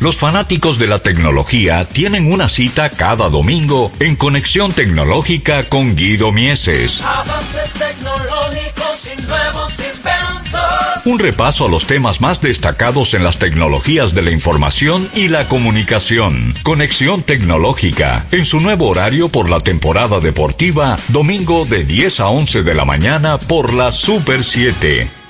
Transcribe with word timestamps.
Los 0.00 0.16
fanáticos 0.16 0.78
de 0.78 0.86
la 0.86 0.98
tecnología 0.98 1.86
tienen 1.86 2.32
una 2.32 2.48
cita 2.48 2.90
cada 2.90 3.28
domingo 3.28 3.90
en 4.00 4.16
Conexión 4.16 4.72
Tecnológica 4.72 5.68
con 5.68 5.96
Guido 5.96 6.32
Mieses. 6.32 7.00
Avances 7.02 7.72
tecnológicos 7.74 9.10
y 9.12 9.22
nuevos 9.26 9.78
inventos. 9.78 11.06
Un 11.06 11.18
repaso 11.18 11.66
a 11.66 11.68
los 11.68 11.86
temas 11.86 12.20
más 12.20 12.40
destacados 12.40 13.14
en 13.14 13.22
las 13.22 13.38
tecnologías 13.38 14.14
de 14.14 14.22
la 14.22 14.30
información 14.30 15.08
y 15.14 15.28
la 15.28 15.48
comunicación. 15.48 16.54
Conexión 16.62 17.22
Tecnológica, 17.22 18.26
en 18.30 18.44
su 18.44 18.60
nuevo 18.60 18.88
horario 18.88 19.28
por 19.28 19.48
la 19.48 19.60
temporada 19.60 20.20
deportiva, 20.20 20.96
domingo 21.08 21.64
de 21.66 21.84
10 21.84 22.20
a 22.20 22.28
11 22.28 22.62
de 22.62 22.74
la 22.74 22.84
mañana 22.84 23.38
por 23.38 23.72
la 23.72 23.92
Super 23.92 24.44
7. 24.44 25.23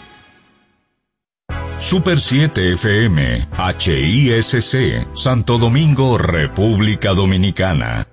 Super 1.84 2.18
7 2.18 2.72
FM, 2.72 3.46
HISC, 3.78 5.06
Santo 5.14 5.58
Domingo, 5.58 6.16
República 6.16 7.12
Dominicana. 7.12 8.08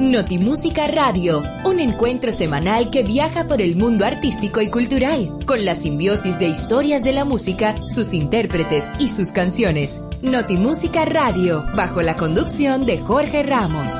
Notimúsica 0.00 0.88
Radio, 0.88 1.44
un 1.64 1.78
encuentro 1.78 2.32
semanal 2.32 2.90
que 2.90 3.04
viaja 3.04 3.46
por 3.46 3.62
el 3.62 3.76
mundo 3.76 4.04
artístico 4.04 4.60
y 4.60 4.70
cultural, 4.70 5.38
con 5.46 5.64
la 5.64 5.76
simbiosis 5.76 6.40
de 6.40 6.48
historias 6.48 7.04
de 7.04 7.12
la 7.12 7.24
música, 7.24 7.76
sus 7.86 8.12
intérpretes 8.12 8.92
y 8.98 9.06
sus 9.06 9.28
canciones. 9.28 10.04
Notimúsica 10.20 11.04
Radio, 11.04 11.64
bajo 11.76 12.02
la 12.02 12.16
conducción 12.16 12.86
de 12.86 12.98
Jorge 12.98 13.44
Ramos. 13.44 13.92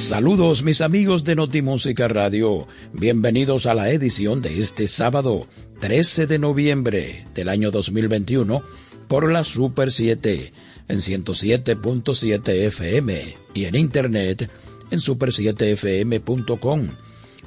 Saludos 0.00 0.62
mis 0.62 0.80
amigos 0.80 1.24
de 1.24 1.36
Notimúsica 1.36 2.08
Radio, 2.08 2.66
bienvenidos 2.94 3.66
a 3.66 3.74
la 3.74 3.90
edición 3.90 4.40
de 4.40 4.58
este 4.58 4.86
sábado 4.86 5.46
13 5.80 6.26
de 6.26 6.38
noviembre 6.38 7.26
del 7.34 7.50
año 7.50 7.70
2021 7.70 8.62
por 9.08 9.30
la 9.30 9.44
Super 9.44 9.92
7 9.92 10.52
en 10.88 10.98
107.7 10.98 12.48
FM 12.48 13.36
y 13.52 13.64
en 13.66 13.76
internet 13.76 14.50
en 14.90 14.98
super7fm.com. 14.98 16.88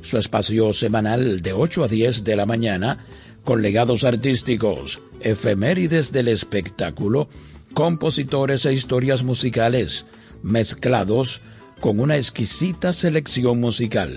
Su 0.01 0.19
espacio 0.19 0.73
semanal 0.73 1.41
de 1.41 1.53
8 1.53 1.85
a 1.85 1.87
10 1.87 2.23
de 2.23 2.35
la 2.35 2.45
mañana 2.45 3.03
con 3.43 3.63
legados 3.63 4.03
artísticos, 4.03 4.99
efemérides 5.21 6.11
del 6.11 6.27
espectáculo, 6.27 7.27
compositores 7.73 8.67
e 8.67 8.73
historias 8.73 9.23
musicales 9.23 10.05
mezclados 10.43 11.41
con 11.83 11.99
una 11.99 12.15
exquisita 12.15 12.93
selección 12.93 13.59
musical. 13.59 14.09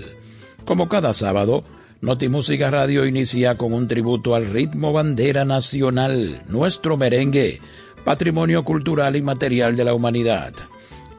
Como 0.63 0.87
cada 0.87 1.13
sábado, 1.13 1.59
Notimúsica 1.99 2.69
Radio 2.69 3.05
inicia 3.05 3.57
con 3.57 3.73
un 3.73 3.89
tributo 3.89 4.35
al 4.35 4.49
ritmo 4.49 4.93
bandera 4.93 5.43
nacional, 5.43 6.43
nuestro 6.47 6.95
merengue, 6.95 7.59
patrimonio 8.05 8.63
cultural 8.63 9.17
y 9.17 9.21
material 9.21 9.75
de 9.75 9.83
la 9.83 9.93
humanidad. 9.93 10.53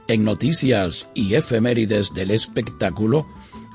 En 0.07 0.25
noticias 0.25 1.09
y 1.13 1.35
efemérides 1.35 2.15
del 2.15 2.31
espectáculo, 2.31 3.27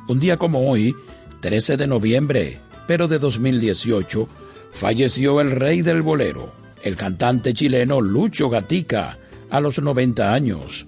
un 0.08 0.20
día 0.20 0.38
como 0.38 0.68
hoy, 0.68 0.96
13 1.42 1.78
de 1.78 1.86
noviembre, 1.86 2.58
pero 2.88 3.08
de 3.08 3.20
2018, 3.20 4.26
falleció 4.72 5.42
el 5.42 5.52
rey 5.52 5.84
del 5.84 6.02
bolero, 6.02 6.50
el 6.82 6.96
cantante 6.96 7.54
chileno 7.54 8.02
Lucho 8.02 8.50
Gatica, 8.50 9.20
a 9.52 9.62
los 9.62 9.80
90 9.80 10.34
años. 10.34 10.88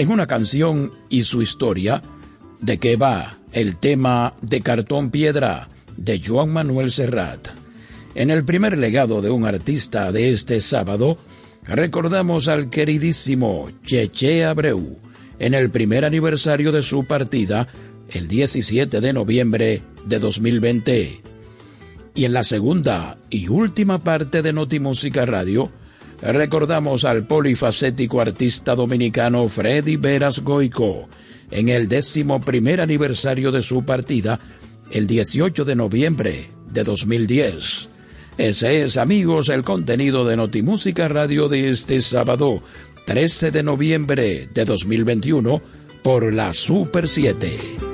En 0.00 0.10
una 0.10 0.24
canción 0.24 0.94
y 1.10 1.24
su 1.24 1.42
historia, 1.42 2.02
¿de 2.58 2.78
qué 2.78 2.96
va? 2.96 3.38
el 3.52 3.76
tema 3.76 4.32
de 4.40 4.62
Cartón 4.62 5.10
Piedra 5.10 5.68
de 5.98 6.22
Joan 6.24 6.48
Manuel 6.48 6.90
Serrat. 6.90 7.48
En 8.14 8.30
el 8.30 8.46
primer 8.46 8.78
legado 8.78 9.20
de 9.20 9.28
un 9.28 9.44
artista 9.44 10.10
de 10.10 10.30
este 10.30 10.60
sábado, 10.60 11.18
recordamos 11.64 12.48
al 12.48 12.70
queridísimo 12.70 13.68
Cheche 13.84 14.46
Abreu 14.46 14.96
en 15.38 15.52
el 15.52 15.68
primer 15.68 16.06
aniversario 16.06 16.72
de 16.72 16.80
su 16.80 17.04
partida, 17.04 17.68
el 18.08 18.26
17 18.26 19.02
de 19.02 19.12
noviembre 19.12 19.82
de 20.06 20.18
2020. 20.18 21.20
Y 22.14 22.24
en 22.24 22.32
la 22.32 22.42
segunda 22.42 23.18
y 23.28 23.48
última 23.48 24.02
parte 24.02 24.40
de 24.40 24.54
Notimúsica 24.54 25.26
Radio, 25.26 25.70
recordamos 26.22 27.04
al 27.04 27.26
polifacético 27.26 28.20
artista 28.20 28.74
dominicano 28.74 29.48
Freddy 29.48 29.96
Veras 29.96 30.40
Goico, 30.40 31.08
en 31.50 31.68
el 31.68 31.88
décimo 31.88 32.40
primer 32.40 32.80
aniversario 32.80 33.50
de 33.52 33.62
su 33.62 33.84
partida, 33.84 34.40
el 34.90 35.06
18 35.06 35.64
de 35.64 35.76
noviembre 35.76 36.50
de 36.70 36.84
2010. 36.84 37.88
Ese 38.38 38.82
es, 38.82 38.96
amigos, 38.96 39.48
el 39.48 39.64
contenido 39.64 40.24
de 40.24 40.36
Notimúsica 40.36 41.08
Radio 41.08 41.48
de 41.48 41.68
este 41.68 42.00
sábado, 42.00 42.62
13 43.06 43.50
de 43.50 43.62
noviembre 43.62 44.48
de 44.52 44.64
2021, 44.64 45.60
por 46.02 46.32
la 46.32 46.52
Super 46.52 47.08
7. 47.08 47.89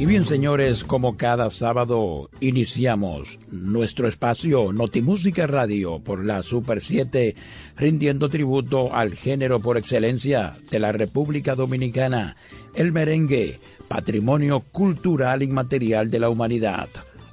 Y 0.00 0.06
bien, 0.06 0.24
señores, 0.24 0.82
como 0.82 1.18
cada 1.18 1.50
sábado 1.50 2.30
iniciamos 2.40 3.38
nuestro 3.50 4.08
espacio 4.08 4.72
Notimúsica 4.72 5.46
Radio 5.46 5.98
por 5.98 6.24
la 6.24 6.42
Super 6.42 6.80
7, 6.80 7.34
rindiendo 7.76 8.30
tributo 8.30 8.94
al 8.94 9.14
género 9.14 9.60
por 9.60 9.76
excelencia 9.76 10.56
de 10.70 10.78
la 10.78 10.92
República 10.92 11.54
Dominicana, 11.54 12.38
el 12.74 12.92
merengue, 12.92 13.60
patrimonio 13.88 14.60
cultural 14.60 15.42
inmaterial 15.42 16.10
de 16.10 16.18
la 16.18 16.30
humanidad. 16.30 16.88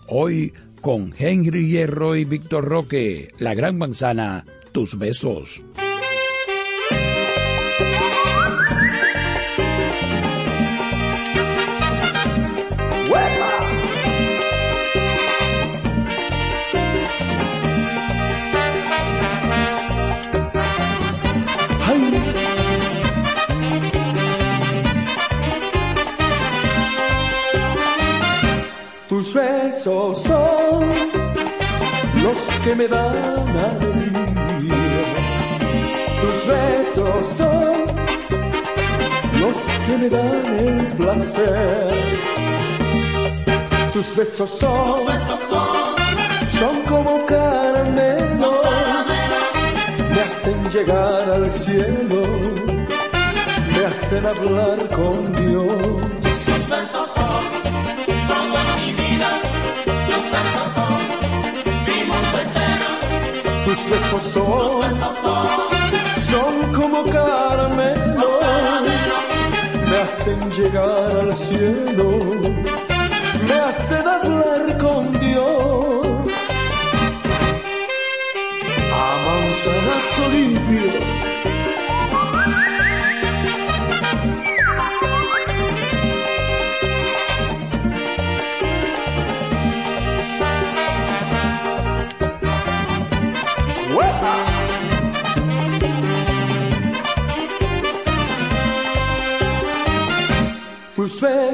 Hoy 0.09 0.51
con 0.81 1.13
Henry 1.17 1.69
Hierro 1.69 2.17
y 2.17 2.25
Víctor 2.25 2.65
Roque, 2.65 3.29
La 3.39 3.55
Gran 3.55 3.77
Manzana, 3.77 4.45
tus 4.73 4.97
besos. 4.97 5.61
Besos 29.77 30.23
son 30.23 30.89
los 32.23 32.39
que 32.63 32.75
me 32.75 32.87
dan 32.87 33.47
alegría. 33.69 34.73
Tus 36.21 36.47
besos 36.47 37.27
son 37.27 37.75
los 39.39 39.57
que 39.85 39.97
me 39.97 40.09
dan 40.09 40.57
el 40.57 40.87
placer. 40.95 41.87
Tus 43.93 44.15
besos 44.15 44.49
son, 44.49 44.97
son, 46.59 46.81
como 46.89 47.23
caramelos, 47.27 48.55
me 50.09 50.21
hacen 50.21 50.69
llegar 50.71 51.29
al 51.29 51.51
cielo, 51.51 52.21
me 53.75 53.85
hacen 53.85 54.25
hablar 54.25 54.87
con 54.95 55.33
Dios. 55.33 55.75
Tus 56.23 56.69
besos 56.69 57.11
son 57.13 58.06
Tus 63.65 63.89
besos 63.89 64.23
son, 64.23 64.81
son 66.31 66.73
como 66.73 67.03
caramelos, 67.03 68.17
me 69.89 69.97
hacen 69.97 70.51
llegar 70.51 71.17
al 71.19 71.33
cielo, 71.33 72.19
me 73.47 73.53
hacen 73.53 74.07
hablar 74.07 74.77
con 74.77 75.11
Dios. 75.19 76.27
A 78.93 79.07
manzanazo 79.25 80.23
limpio 80.31 81.36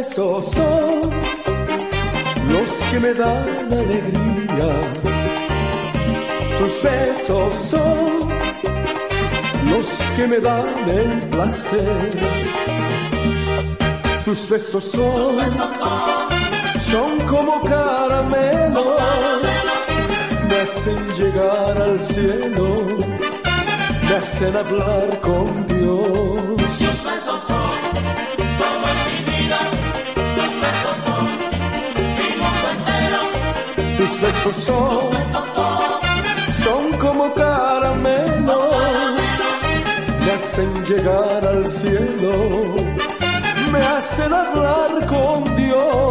besos 0.04 0.46
son 0.52 1.00
los 2.52 2.72
que 2.92 3.00
me 3.00 3.14
dan 3.14 3.72
alegría. 3.72 4.70
Tus 6.60 6.84
besos 6.84 7.54
son 7.56 8.30
los 9.70 10.04
que 10.16 10.28
me 10.28 10.40
dan 10.40 10.90
el 10.90 11.18
placer. 11.30 12.10
Tus 14.26 14.50
besos 14.50 14.84
son, 14.84 15.38
son 16.92 17.20
como 17.26 17.62
caramelos, 17.62 18.86
me 20.50 20.56
hacen 20.64 21.08
llegar 21.18 21.82
al 21.82 22.00
cielo, 22.00 22.86
me 24.10 24.16
hacen 24.16 24.56
hablar 24.58 25.20
con 25.22 25.44
Dios. 25.68 26.53
Besos 34.24 34.56
son, 34.56 35.10
son 36.64 36.98
como 36.98 37.34
caramelos, 37.34 38.76
me 40.22 40.32
hacen 40.32 40.72
llegar 40.86 41.46
al 41.46 41.68
cielo, 41.68 42.32
me 43.72 43.80
hacen 43.80 44.34
hablar 44.34 45.06
con 45.08 45.56
Dios. 45.58 46.03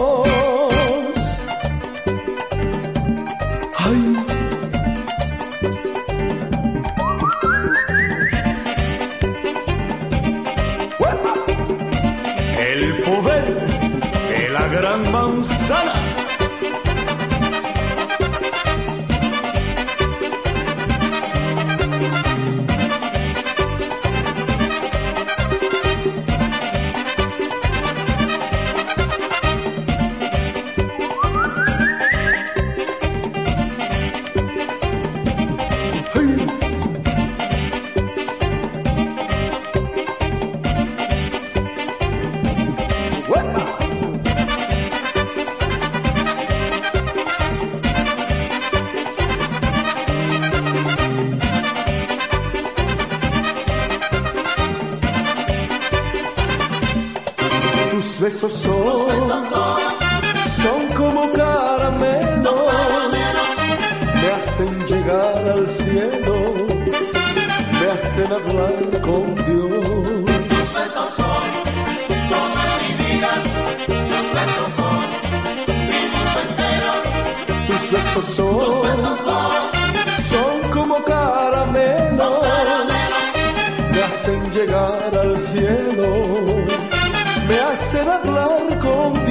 Hacen 87.73 88.07
hablar 88.07 88.79
con 88.81 89.22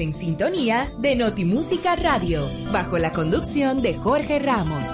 En 0.00 0.12
sintonía 0.14 0.90
de 1.02 1.14
Notimúsica 1.14 1.94
Radio, 1.94 2.40
bajo 2.72 2.96
la 2.96 3.12
conducción 3.12 3.82
de 3.82 3.92
Jorge 3.92 4.38
Ramos. 4.38 4.88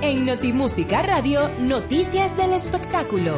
En 0.00 0.24
Notimúsica 0.24 1.02
Radio, 1.02 1.50
noticias 1.60 2.38
del 2.38 2.54
espectáculo. 2.54 3.36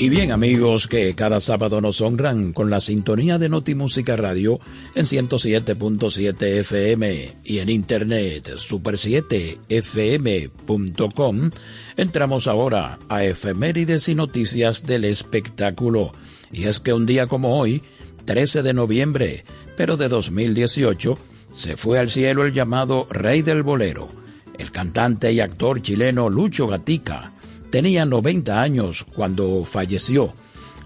Y 0.00 0.08
bien 0.08 0.32
amigos 0.32 0.88
que 0.88 1.14
cada 1.14 1.38
sábado 1.38 1.80
nos 1.80 2.00
honran 2.00 2.52
con 2.52 2.68
la 2.68 2.80
sintonía 2.80 3.38
de 3.38 3.48
Notimúsica 3.48 4.16
Radio 4.16 4.58
en 4.96 5.04
107.7 5.04 6.42
FM 6.42 7.32
y 7.44 7.60
en 7.60 7.68
internet 7.68 8.54
super7fm.com, 8.56 11.50
entramos 11.96 12.48
ahora 12.48 12.98
a 13.08 13.22
efemérides 13.22 14.08
y 14.08 14.16
noticias 14.16 14.84
del 14.84 15.04
espectáculo. 15.04 16.12
Y 16.56 16.64
es 16.64 16.80
que 16.80 16.94
un 16.94 17.04
día 17.04 17.26
como 17.26 17.58
hoy, 17.58 17.82
13 18.24 18.62
de 18.62 18.72
noviembre, 18.72 19.42
pero 19.76 19.98
de 19.98 20.08
2018, 20.08 21.18
se 21.54 21.76
fue 21.76 21.98
al 21.98 22.10
cielo 22.10 22.46
el 22.46 22.54
llamado 22.54 23.06
Rey 23.10 23.42
del 23.42 23.62
Bolero. 23.62 24.08
El 24.58 24.70
cantante 24.70 25.30
y 25.32 25.40
actor 25.40 25.82
chileno 25.82 26.30
Lucho 26.30 26.66
Gatica 26.66 27.34
tenía 27.70 28.06
90 28.06 28.62
años 28.62 29.04
cuando 29.04 29.66
falleció. 29.66 30.32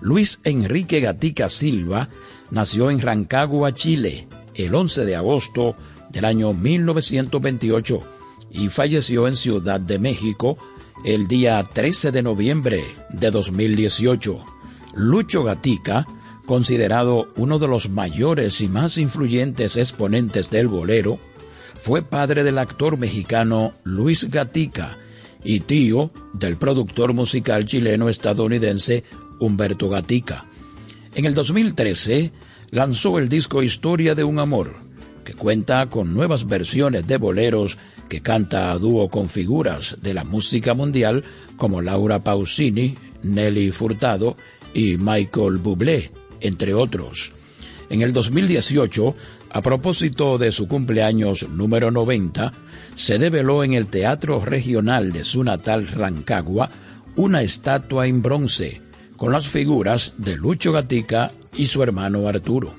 Luis 0.01 0.41
Enrique 0.43 0.99
Gatica 0.99 1.49
Silva 1.49 2.09
nació 2.51 2.91
en 2.91 3.01
Rancagua, 3.01 3.73
Chile, 3.73 4.27
el 4.57 4.75
11 4.75 5.05
de 5.05 5.15
agosto 5.15 5.75
del 6.11 6.25
año 6.25 6.53
1928 6.53 8.03
y 8.51 8.69
falleció 8.71 9.29
en 9.29 9.37
Ciudad 9.37 9.79
de 9.79 10.01
México 10.01 10.59
el 11.05 11.29
día 11.29 11.63
13 11.63 12.11
de 12.11 12.23
noviembre 12.23 12.83
de 13.11 13.31
2018. 13.31 14.60
Lucho 14.95 15.45
Gatica, 15.45 16.07
considerado 16.47 17.29
uno 17.37 17.59
de 17.59 17.69
los 17.69 17.91
mayores 17.91 18.61
y 18.61 18.69
más 18.69 18.99
influyentes 18.99 19.77
exponentes 19.77 20.51
del 20.51 20.69
bolero, 20.69 21.19
fue 21.75 22.03
padre 22.03 22.43
del 22.43 22.59
actor 22.59 22.99
mexicano 22.99 23.73
Luis 23.85 24.29
Gatica 24.31 24.99
y 25.45 25.61
tío 25.61 26.11
del 26.35 26.57
productor 26.57 27.15
musical 27.15 27.65
chileno-estadounidense 27.65 29.05
Humberto 29.39 29.89
Gatica. 29.89 30.45
En 31.15 31.25
el 31.25 31.35
2013 31.35 32.33
lanzó 32.71 33.19
el 33.19 33.29
disco 33.29 33.63
Historia 33.63 34.15
de 34.15 34.25
un 34.25 34.39
Amor, 34.39 34.77
que 35.25 35.35
cuenta 35.35 35.87
con 35.87 36.15
nuevas 36.15 36.47
versiones 36.47 37.07
de 37.07 37.17
boleros 37.17 37.79
que 38.09 38.21
canta 38.21 38.73
a 38.73 38.79
dúo 38.79 39.09
con 39.09 39.29
figuras 39.29 39.99
de 40.03 40.15
la 40.15 40.25
música 40.25 40.75
mundial 40.75 41.25
como 41.57 41.81
Laura 41.81 42.23
Pausini, 42.23 42.97
Nelly 43.23 43.71
Furtado 43.71 44.35
y 44.75 44.97
Michael 44.97 45.59
Bublé, 45.59 46.09
entre 46.41 46.75
otros. 46.75 47.33
En 47.89 48.03
el 48.03 48.13
2018, 48.13 49.15
a 49.51 49.63
propósito 49.63 50.39
de 50.39 50.53
su 50.53 50.69
cumpleaños 50.69 51.49
número 51.49 51.91
90, 51.91 52.53
se 52.95 53.19
develó 53.19 53.65
en 53.65 53.75
el 53.75 53.87
Teatro 53.87 54.45
Regional 54.45 55.13
de 55.13 55.25
su 55.25 55.43
natal 55.43 55.87
Rancagua 55.87 56.71
una 57.17 57.43
estatua 57.43 58.07
en 58.07 58.23
bronce 58.23 58.81
con 59.17 59.33
las 59.33 59.49
figuras 59.49 60.15
de 60.19 60.37
Lucho 60.37 60.73
Gatica 60.73 61.31
y 61.55 61.67
su 61.67 61.83
hermano 61.83 62.29
Arturo. 62.29 62.75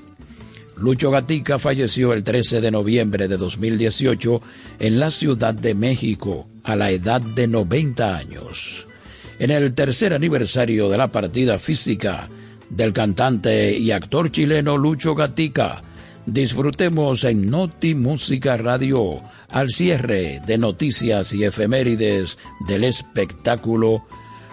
Lucho 0.77 1.11
Gatica 1.11 1.59
falleció 1.59 2.13
el 2.13 2.23
13 2.23 2.61
de 2.61 2.71
noviembre 2.71 3.27
de 3.27 3.37
2018 3.37 4.41
en 4.79 4.99
la 4.99 5.11
Ciudad 5.11 5.53
de 5.53 5.75
México 5.75 6.45
a 6.63 6.75
la 6.75 6.89
edad 6.89 7.21
de 7.21 7.47
90 7.47 8.17
años. 8.17 8.87
En 9.41 9.49
el 9.49 9.73
tercer 9.73 10.13
aniversario 10.13 10.87
de 10.87 10.99
la 10.99 11.11
partida 11.11 11.57
física 11.57 12.29
del 12.69 12.93
cantante 12.93 13.75
y 13.75 13.89
actor 13.89 14.29
chileno 14.29 14.77
Lucho 14.77 15.15
Gatica, 15.15 15.81
disfrutemos 16.27 17.23
en 17.23 17.49
Noti 17.49 17.95
Música 17.95 18.55
Radio 18.57 19.19
al 19.49 19.71
cierre 19.71 20.43
de 20.45 20.59
noticias 20.59 21.33
y 21.33 21.43
efemérides 21.43 22.37
del 22.67 22.83
espectáculo 22.83 24.05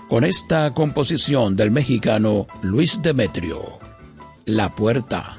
con 0.09 0.25
esta 0.25 0.73
composición 0.73 1.55
del 1.55 1.71
mexicano 1.71 2.47
Luis 2.63 3.03
Demetrio, 3.03 3.61
La 4.47 4.75
Puerta. 4.75 5.39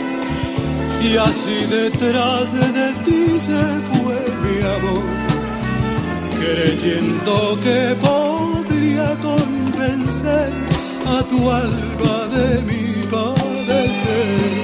y 1.03 1.17
así 1.17 1.65
detrás 1.69 2.51
de 2.53 2.93
ti 3.05 3.39
se 3.39 3.61
fue 3.89 4.19
mi 4.43 4.57
amor, 4.77 5.03
creyendo 6.39 7.59
que 7.63 7.95
podría 7.99 9.09
convencer 9.29 10.49
a 11.07 11.23
tu 11.23 11.49
alma 11.49 12.17
de 12.35 12.61
mi 12.61 13.03
padecer. 13.09 14.61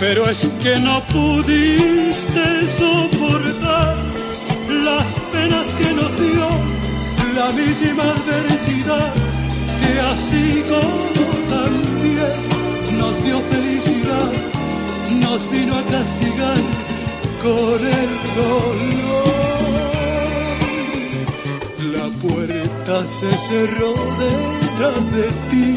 Pero 0.00 0.28
es 0.28 0.48
que 0.62 0.78
no 0.80 1.00
pudiste 1.06 2.46
soportar 2.78 3.96
las 4.84 5.06
penas 5.32 5.66
que 5.78 5.92
nos 5.92 6.12
dio 6.20 6.48
la 7.36 7.52
misma 7.52 8.02
adversidad 8.02 9.12
que 9.80 10.00
así 10.00 10.62
como 10.68 11.32
también 11.48 12.62
nos 12.98 13.24
dio 13.24 13.40
felicidad, 13.50 13.91
nos 15.32 15.44
vino 15.50 15.74
a 15.74 15.82
castigar 15.84 16.60
con 17.42 17.80
el 18.00 18.10
dolor. 18.36 19.24
La 21.96 22.06
puerta 22.24 22.94
se 23.18 23.30
cerró 23.48 23.90
detrás 24.24 25.00
de 25.16 25.26
ti 25.50 25.68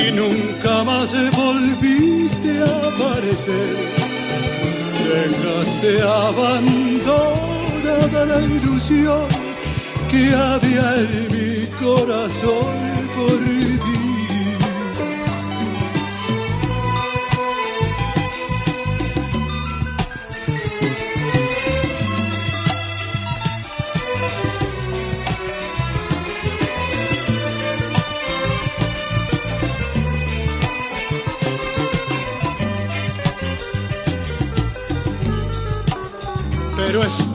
y 0.00 0.02
nunca 0.12 0.72
más 0.84 1.10
volviste 1.42 2.50
a 2.70 2.72
aparecer. 2.90 3.72
Dejaste 5.10 5.92
abandonada 6.24 8.20
la 8.32 8.40
ilusión 8.56 9.26
que 10.10 10.22
había 10.34 10.86
en 11.04 11.10
mi 11.34 11.52
corazón 11.84 12.74
por 13.14 13.40
ti. 13.84 13.99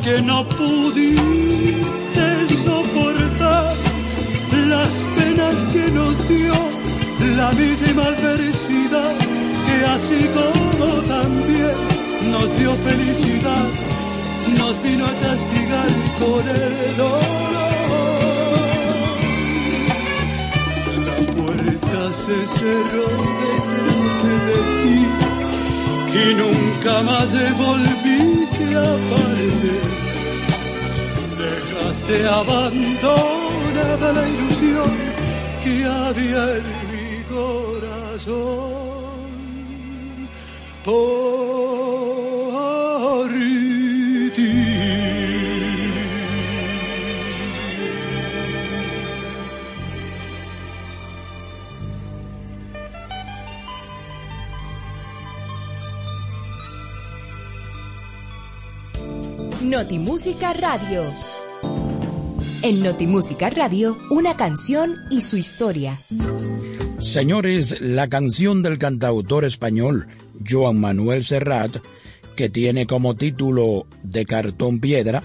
Que 0.05 0.21
no 0.21 0.47
pudiste 0.49 2.27
soportar 2.63 3.73
las 4.67 4.89
penas 5.17 5.55
que 5.73 5.91
nos 5.91 6.29
dio 6.29 6.53
la 7.35 7.51
misma 7.53 8.03
adversidad 8.03 9.15
que 9.65 9.85
así 9.85 10.29
como 10.37 10.85
también 11.13 11.75
nos 12.31 12.47
dio 12.59 12.75
felicidad, 12.89 13.67
nos 14.59 14.83
vino 14.83 15.05
a 15.05 15.13
castigar 15.25 15.89
con 16.19 16.47
el 16.49 16.97
dolor. 16.97 17.23
La 21.07 21.17
puerta 21.33 22.13
se 22.13 22.37
cerró 22.57 23.07
detrás 23.41 24.17
de 24.47 24.57
ti 24.83 25.34
y 26.15 26.33
nunca 26.33 27.03
más 27.03 27.29
volviste 27.57 28.65
a 28.75 28.85
aparecer. 28.99 29.87
Dejaste 31.43 32.17
abandonada 32.27 34.07
la 34.13 34.25
ilusión 34.29 34.93
que 35.63 35.73
había 35.85 36.43
en 36.57 36.65
mi 36.91 37.23
corazón. 37.35 38.75
Notimúsica 60.15 60.53
Radio. 60.53 61.03
En 62.63 62.81
Notimúsica 62.81 63.49
Radio, 63.49 63.97
una 64.09 64.37
canción 64.37 64.93
y 65.11 65.19
su 65.19 65.35
historia. 65.35 65.99
Señores, 66.99 67.81
la 67.81 68.07
canción 68.07 68.61
del 68.61 68.77
cantautor 68.77 69.43
español 69.43 70.07
Joan 70.49 70.79
Manuel 70.79 71.25
Serrat, 71.25 71.79
que 72.37 72.49
tiene 72.49 72.87
como 72.87 73.13
título 73.13 73.87
De 74.03 74.25
cartón 74.25 74.79
piedra, 74.79 75.21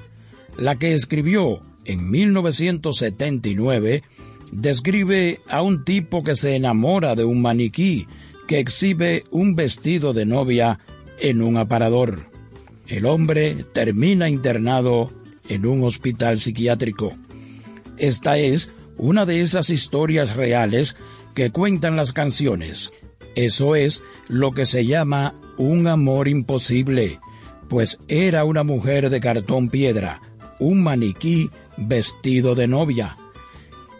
la 0.59 0.77
que 0.77 0.93
escribió 0.93 1.61
en 1.85 2.11
1979, 2.11 4.03
describe 4.51 5.39
a 5.49 5.63
un 5.63 5.85
tipo 5.85 6.25
que 6.25 6.35
se 6.35 6.57
enamora 6.57 7.15
de 7.15 7.25
un 7.25 7.43
maniquí 7.43 8.07
que 8.49 8.59
exhibe 8.59 9.23
un 9.31 9.55
vestido 9.55 10.13
de 10.15 10.27
novia 10.27 10.81
en 11.21 11.43
un 11.43 11.59
aparador. 11.59 12.30
El 12.91 13.07
hombre 13.07 13.65
termina 13.73 14.29
internado 14.29 15.13
en 15.49 15.65
un 15.65 15.85
hospital 15.85 16.41
psiquiátrico. 16.41 17.13
Esta 17.99 18.37
es 18.37 18.75
una 18.97 19.27
de 19.27 19.43
esas 19.43 19.71
historias 19.71 20.35
reales 20.35 20.97
que 21.35 21.53
cuentan 21.53 21.95
las 21.95 22.13
canciones. 22.13 22.93
Eso 23.37 23.77
es 23.77 24.03
lo 24.27 24.51
que 24.51 24.67
se 24.67 24.87
llama 24.87 25.37
un 25.57 25.87
amor 25.87 26.27
imposible, 26.27 27.19
pues 27.69 28.01
era 28.09 28.43
una 28.43 28.65
mujer 28.65 29.09
de 29.09 29.21
cartón 29.21 29.69
piedra, 29.69 30.21
un 30.59 30.83
maniquí 30.83 31.49
vestido 31.77 32.57
de 32.57 32.67
novia. 32.67 33.17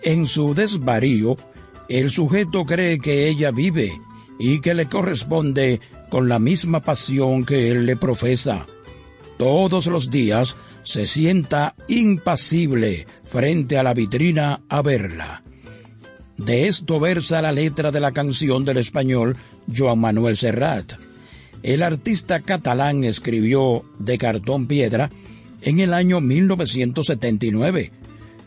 En 0.03 0.27
su 0.27 0.53
desvarío, 0.53 1.37
el 1.89 2.11
sujeto 2.11 2.65
cree 2.65 2.99
que 2.99 3.29
ella 3.29 3.53
vive 3.53 3.93
y 4.37 4.61
que 4.61 4.75
le 4.75 4.87
corresponde 4.87 5.81
con 6.09 6.29
la 6.29 6.41
misma 6.41 6.81
pasión 6.81 7.45
que 7.45 7.71
él 7.71 7.87
le 7.87 7.95
profesa. 7.95 8.67
Todos 9.41 9.87
los 9.87 10.11
días 10.11 10.55
se 10.83 11.07
sienta 11.07 11.75
impasible 11.89 13.07
frente 13.25 13.79
a 13.79 13.83
la 13.83 13.95
vitrina 13.95 14.61
a 14.69 14.83
verla. 14.83 15.43
De 16.37 16.69
esto 16.69 17.01
versa 17.01 17.41
la 17.41 17.51
letra 17.51 17.91
de 17.91 18.01
la 18.01 18.13
canción 18.13 18.67
del 18.67 18.77
español 18.77 19.39
Joan 19.75 19.99
Manuel 19.99 20.37
Serrat. 20.37 20.93
El 21.63 21.83
artista 21.83 22.41
catalán 22.41 23.05
escribió 23.05 23.83
De 23.99 24.19
cartón 24.19 24.67
piedra 24.67 25.11
en 25.63 25.81
el 25.81 25.95
año 25.95 26.21
1979, 26.21 27.93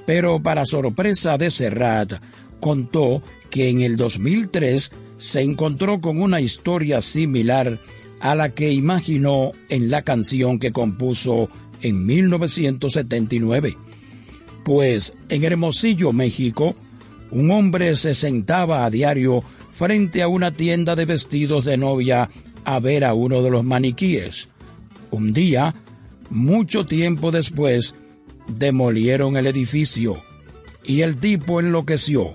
pero 0.06 0.44
para 0.44 0.64
sorpresa 0.64 1.40
de 1.40 1.50
Serrat, 1.50 2.22
contó 2.60 3.24
que 3.50 3.70
en 3.70 3.82
el 3.82 3.96
2003 3.96 4.92
se 5.18 5.42
encontró 5.42 6.02
con 6.02 6.22
una 6.22 6.40
historia 6.40 7.02
similar 7.02 7.80
a 8.24 8.36
la 8.36 8.52
que 8.54 8.72
imaginó 8.72 9.52
en 9.68 9.92
la 9.92 10.02
canción 10.02 10.58
que 10.58 10.72
compuso 10.72 11.50
en 11.82 12.06
1979. 12.06 13.76
Pues 14.64 15.14
en 15.28 15.44
Hermosillo, 15.44 16.14
México, 16.14 16.74
un 17.32 17.52
hombre 17.52 17.98
se 17.98 18.14
sentaba 18.14 18.86
a 18.86 18.90
diario 18.90 19.44
frente 19.74 20.22
a 20.22 20.30
una 20.30 20.52
tienda 20.52 20.96
de 20.96 21.04
vestidos 21.04 21.66
de 21.66 21.76
novia 21.76 22.30
a 22.64 22.80
ver 22.80 23.04
a 23.04 23.14
uno 23.14 23.42
de 23.42 23.50
los 23.50 23.66
maniquíes. 23.66 24.48
Un 25.12 25.34
día, 25.34 25.76
mucho 26.30 26.86
tiempo 26.86 27.30
después, 27.30 27.94
demolieron 28.48 29.36
el 29.36 29.48
edificio 29.48 30.16
y 30.86 31.02
el 31.02 31.18
tipo 31.18 31.60
enloqueció. 31.60 32.32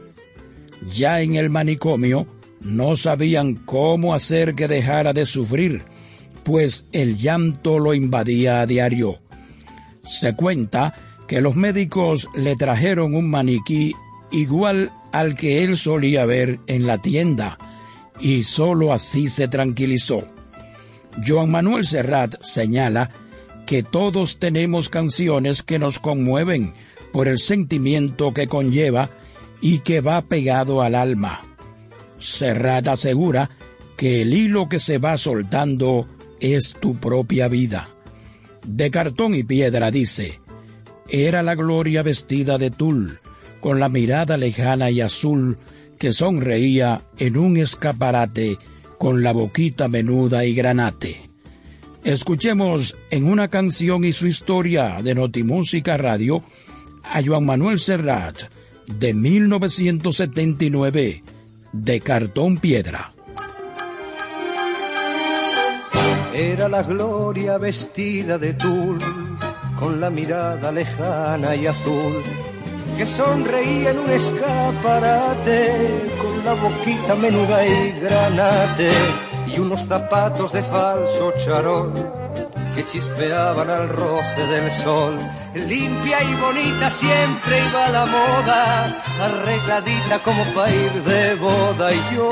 Ya 0.92 1.22
en 1.22 1.36
el 1.36 1.48
manicomio 1.48 2.26
no 2.68 2.96
sabían 2.96 3.54
cómo 3.54 4.14
hacer 4.14 4.54
que 4.54 4.68
dejara 4.68 5.12
de 5.12 5.26
sufrir, 5.26 5.84
pues 6.44 6.86
el 6.92 7.18
llanto 7.18 7.78
lo 7.78 7.94
invadía 7.94 8.60
a 8.60 8.66
diario. 8.66 9.16
Se 10.04 10.34
cuenta 10.34 10.94
que 11.26 11.40
los 11.40 11.56
médicos 11.56 12.28
le 12.34 12.56
trajeron 12.56 13.14
un 13.14 13.30
maniquí 13.30 13.94
igual 14.30 14.92
al 15.12 15.34
que 15.34 15.64
él 15.64 15.76
solía 15.76 16.26
ver 16.26 16.60
en 16.66 16.86
la 16.86 17.00
tienda, 17.00 17.58
y 18.20 18.42
sólo 18.42 18.92
así 18.92 19.28
se 19.28 19.48
tranquilizó. 19.48 20.24
Joan 21.26 21.50
Manuel 21.50 21.84
Serrat 21.84 22.34
señala 22.42 23.10
que 23.66 23.82
todos 23.82 24.38
tenemos 24.38 24.88
canciones 24.88 25.62
que 25.62 25.78
nos 25.78 25.98
conmueven 25.98 26.74
por 27.12 27.28
el 27.28 27.38
sentimiento 27.38 28.32
que 28.32 28.46
conlleva 28.46 29.10
y 29.60 29.80
que 29.80 30.00
va 30.00 30.22
pegado 30.22 30.82
al 30.82 30.94
alma. 30.94 31.47
Serrat 32.18 32.88
asegura 32.88 33.50
que 33.96 34.22
el 34.22 34.34
hilo 34.34 34.68
que 34.68 34.78
se 34.78 34.98
va 34.98 35.16
soltando 35.16 36.06
es 36.40 36.76
tu 36.80 36.96
propia 36.96 37.48
vida. 37.48 37.88
De 38.66 38.90
cartón 38.90 39.34
y 39.34 39.44
piedra 39.44 39.90
dice, 39.90 40.38
era 41.08 41.42
la 41.42 41.54
gloria 41.54 42.02
vestida 42.02 42.58
de 42.58 42.70
tul, 42.70 43.16
con 43.60 43.80
la 43.80 43.88
mirada 43.88 44.36
lejana 44.36 44.90
y 44.90 45.00
azul 45.00 45.56
que 45.98 46.12
sonreía 46.12 47.02
en 47.18 47.36
un 47.36 47.56
escaparate 47.56 48.58
con 48.98 49.22
la 49.22 49.32
boquita 49.32 49.88
menuda 49.88 50.44
y 50.44 50.54
granate. 50.54 51.20
Escuchemos 52.04 52.96
en 53.10 53.24
una 53.24 53.48
canción 53.48 54.04
y 54.04 54.12
su 54.12 54.26
historia 54.26 54.98
de 55.02 55.14
Notimúsica 55.14 55.96
Radio 55.96 56.44
a 57.02 57.22
Juan 57.22 57.44
Manuel 57.44 57.80
Serrat 57.80 58.42
de 58.86 59.14
1979 59.14 61.20
de 61.84 62.00
cartón 62.00 62.58
piedra. 62.58 63.12
Era 66.34 66.68
la 66.68 66.82
gloria 66.82 67.58
vestida 67.58 68.38
de 68.38 68.54
tul 68.54 68.98
con 69.78 70.00
la 70.00 70.10
mirada 70.10 70.72
lejana 70.72 71.54
y 71.54 71.66
azul, 71.66 72.22
que 72.96 73.06
sonreía 73.06 73.90
en 73.90 73.98
un 73.98 74.10
escaparate, 74.10 75.72
con 76.20 76.44
la 76.44 76.54
boquita 76.54 77.14
menuda 77.14 77.64
y 77.66 77.92
granate, 78.00 78.90
y 79.46 79.58
unos 79.60 79.86
zapatos 79.86 80.52
de 80.52 80.62
falso 80.62 81.32
charol 81.38 81.92
que 82.78 82.86
chispeaban 82.86 83.68
al 83.70 83.88
roce 83.88 84.40
del 84.46 84.70
sol. 84.70 85.18
Limpia 85.54 86.22
y 86.22 86.34
bonita 86.34 86.88
siempre 86.90 87.58
iba 87.68 87.88
la 87.88 88.06
moda, 88.06 88.60
arregladita 89.20 90.20
como 90.22 90.44
para 90.54 90.70
ir 90.70 90.92
de 91.02 91.34
boda, 91.34 91.92
y 91.92 92.00
yo 92.14 92.30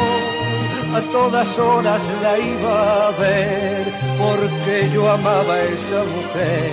a 0.94 1.00
todas 1.10 1.58
horas 1.58 2.00
la 2.22 2.38
iba 2.38 3.08
a 3.08 3.10
ver, 3.22 3.86
porque 4.18 4.88
yo 4.94 5.10
amaba 5.10 5.54
a 5.54 5.62
esa 5.62 6.00
mujer 6.14 6.72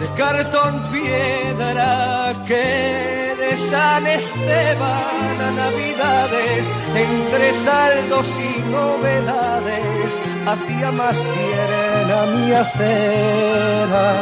de 0.00 0.06
cartón 0.16 0.82
piedra 0.92 2.34
que 2.46 3.19
San 3.56 4.06
Esteban 4.06 5.40
a 5.40 5.50
Navidades, 5.50 6.72
entre 6.94 7.52
saldos 7.52 8.38
y 8.38 8.60
novedades, 8.70 10.18
hacía 10.46 10.92
más 10.92 11.22
tierna 11.22 12.26
mi 12.34 12.52
acera. 12.52 14.14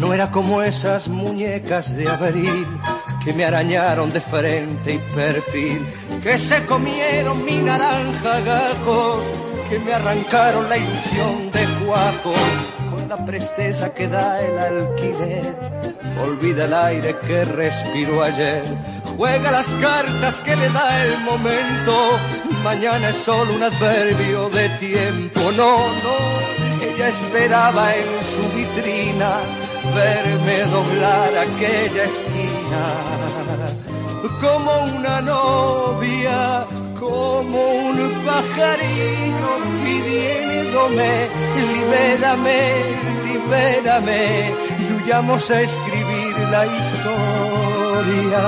No 0.00 0.12
era 0.12 0.30
como 0.30 0.62
esas 0.62 1.08
muñecas 1.08 1.96
de 1.96 2.08
abril 2.08 2.66
que 3.24 3.32
me 3.32 3.44
arañaron 3.44 4.12
de 4.12 4.20
frente 4.20 4.94
y 4.94 4.98
perfil, 5.14 5.86
que 6.22 6.38
se 6.38 6.64
comieron 6.66 7.44
mi 7.44 7.58
naranja 7.58 8.40
gajos, 8.40 9.24
que 9.70 9.78
me 9.78 9.94
arrancaron 9.94 10.68
la 10.68 10.76
ilusión 10.76 11.50
de 11.52 11.64
cuajo 11.84 12.34
la 13.08 13.24
presteza 13.24 13.92
que 13.92 14.08
da 14.08 14.40
el 14.40 14.58
alquiler. 14.58 15.54
Olvida 16.22 16.64
el 16.64 16.74
aire 16.74 17.16
que 17.26 17.44
respiró 17.44 18.22
ayer. 18.22 18.64
Juega 19.16 19.50
las 19.50 19.68
cartas 19.76 20.40
que 20.40 20.56
le 20.56 20.68
da 20.70 21.04
el 21.04 21.18
momento. 21.20 22.18
Mañana 22.62 23.10
es 23.10 23.16
solo 23.16 23.54
un 23.54 23.62
adverbio 23.62 24.48
de 24.50 24.68
tiempo. 24.80 25.40
No, 25.56 25.76
no, 26.04 26.16
ella 26.82 27.08
esperaba 27.08 27.94
en 27.94 28.24
su 28.24 28.42
vitrina 28.56 29.40
verme 29.94 30.64
doblar 30.70 31.38
aquella 31.38 32.04
esquina. 32.04 32.84
Como 34.40 34.98
una 34.98 35.20
novia 35.20 36.64
como 36.98 37.70
un 37.70 38.12
pajarino 38.24 39.50
pidiéndome, 39.82 41.28
libérame, 41.56 42.60
libérame, 43.24 44.52
y 44.78 45.02
huyamos 45.02 45.50
a 45.50 45.60
escribir 45.62 46.38
la 46.50 46.66
historia. 46.66 48.42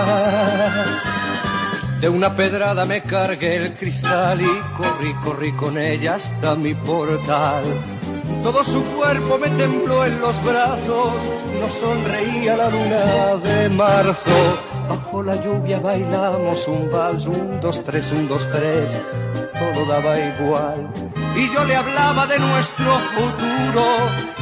De 2.01 2.09
una 2.09 2.35
pedrada 2.37 2.85
me 2.85 3.03
cargué 3.03 3.57
el 3.57 3.75
cristal 3.75 4.41
y 4.43 4.61
corrí, 4.77 5.15
corrí 5.25 5.53
con 5.53 5.79
ella 5.79 6.15
hasta 6.17 6.55
mi 6.55 6.75
portal. 6.75 7.65
Todo 8.43 8.65
su 8.65 8.85
cuerpo 8.85 9.39
me 9.39 9.49
tembló 9.51 10.05
en 10.05 10.21
los 10.21 10.43
brazos, 10.45 11.15
no 11.61 11.69
sonreía 11.69 12.57
la 12.57 12.71
luna 12.71 13.37
de 13.43 13.69
marzo 13.71 14.31
Bajo 14.89 15.23
la 15.23 15.37
lluvia 15.37 15.81
bailamos 15.81 16.69
un 16.69 16.91
vals, 16.91 17.27
un, 17.27 17.61
dos, 17.61 17.83
tres, 17.85 18.13
un, 18.13 18.29
dos, 18.29 18.49
tres, 18.51 19.01
todo 19.53 19.87
daba 19.87 20.19
igual. 20.19 20.89
Y 21.37 21.53
yo 21.53 21.65
le 21.65 21.77
hablaba 21.77 22.27
de 22.27 22.39
nuestro 22.39 22.99
futuro 23.15 23.85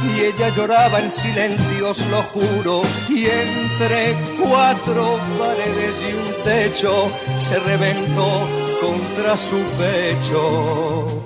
y 0.03 0.21
ella 0.21 0.49
lloraba 0.49 0.99
en 0.99 1.11
silencios, 1.11 2.05
lo 2.09 2.21
juro. 2.23 2.83
Y 3.09 3.25
entre 3.25 4.15
cuatro 4.41 5.19
paredes 5.37 5.95
y 6.01 6.13
un 6.13 6.43
techo 6.43 7.09
se 7.39 7.59
reventó 7.59 8.47
contra 8.81 9.35
su 9.35 9.57
pecho. 9.77 11.23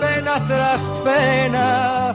Pena 0.00 0.46
tras 0.46 0.82
pena 1.02 2.13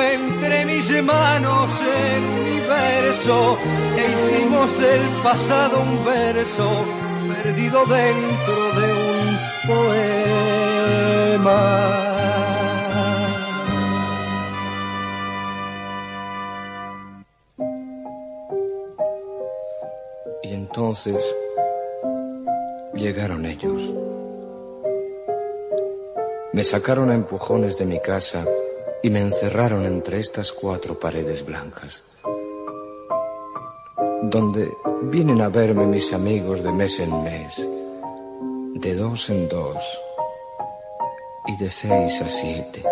entre 0.00 0.64
mis 0.64 0.90
manos 1.02 1.80
el 1.80 2.24
universo 2.40 3.58
e 3.96 4.12
hicimos 4.12 4.78
del 4.78 5.02
pasado 5.22 5.80
un 5.80 6.04
verso 6.04 6.68
perdido 7.42 7.84
dentro 7.86 8.72
de 8.80 8.92
un 8.92 9.38
poema. 9.66 10.82
Y 20.42 20.54
entonces 20.54 21.22
llegaron 22.94 23.46
ellos. 23.46 23.92
Me 26.52 26.64
sacaron 26.64 27.10
a 27.10 27.14
empujones 27.14 27.78
de 27.78 27.86
mi 27.86 28.00
casa 28.00 28.44
y 29.02 29.10
me 29.10 29.20
encerraron 29.20 29.84
entre 29.84 30.20
estas 30.20 30.52
cuatro 30.52 30.98
paredes 30.98 31.44
blancas, 31.44 32.02
donde 34.22 34.72
vienen 35.02 35.40
a 35.40 35.48
verme 35.48 35.86
mis 35.86 36.12
amigos 36.12 36.62
de 36.62 36.72
mes 36.72 37.00
en 37.00 37.22
mes, 37.24 37.68
de 38.74 38.94
dos 38.94 39.28
en 39.30 39.48
dos 39.48 40.00
y 41.46 41.56
de 41.56 41.68
seis 41.68 42.22
a 42.22 42.28
siete. 42.28 42.82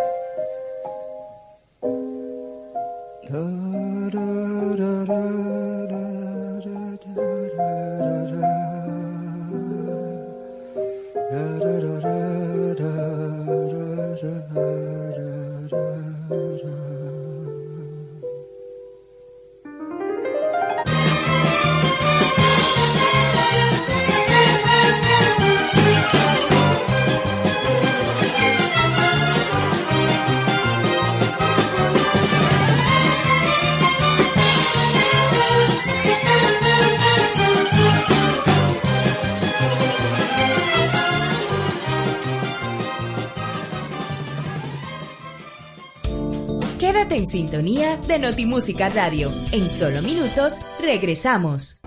En 47.20 47.26
sintonía 47.26 47.98
de 48.08 48.18
Notimúsica 48.18 48.88
Radio. 48.88 49.30
En 49.52 49.68
solo 49.68 50.00
minutos 50.00 50.58
regresamos. 50.80 51.82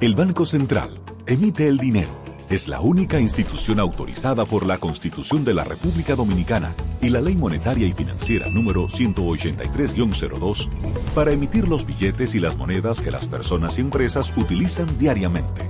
El 0.00 0.16
Banco 0.16 0.44
Central 0.44 1.00
emite 1.24 1.68
el 1.68 1.78
dinero. 1.78 2.10
Es 2.48 2.66
la 2.66 2.80
única 2.80 3.20
institución 3.20 3.78
autorizada 3.78 4.44
por 4.44 4.66
la 4.66 4.78
Constitución 4.78 5.44
de 5.44 5.54
la 5.54 5.62
República 5.62 6.16
Dominicana 6.16 6.74
y 7.00 7.10
la 7.10 7.20
Ley 7.20 7.36
Monetaria 7.36 7.86
y 7.86 7.92
Financiera 7.92 8.50
número 8.50 8.88
183-02 8.88 10.68
para 11.14 11.30
emitir 11.30 11.68
los 11.68 11.86
billetes 11.86 12.34
y 12.34 12.40
las 12.40 12.56
monedas 12.56 13.00
que 13.00 13.12
las 13.12 13.28
personas 13.28 13.78
y 13.78 13.82
empresas 13.82 14.32
utilizan 14.36 14.98
diariamente. 14.98 15.69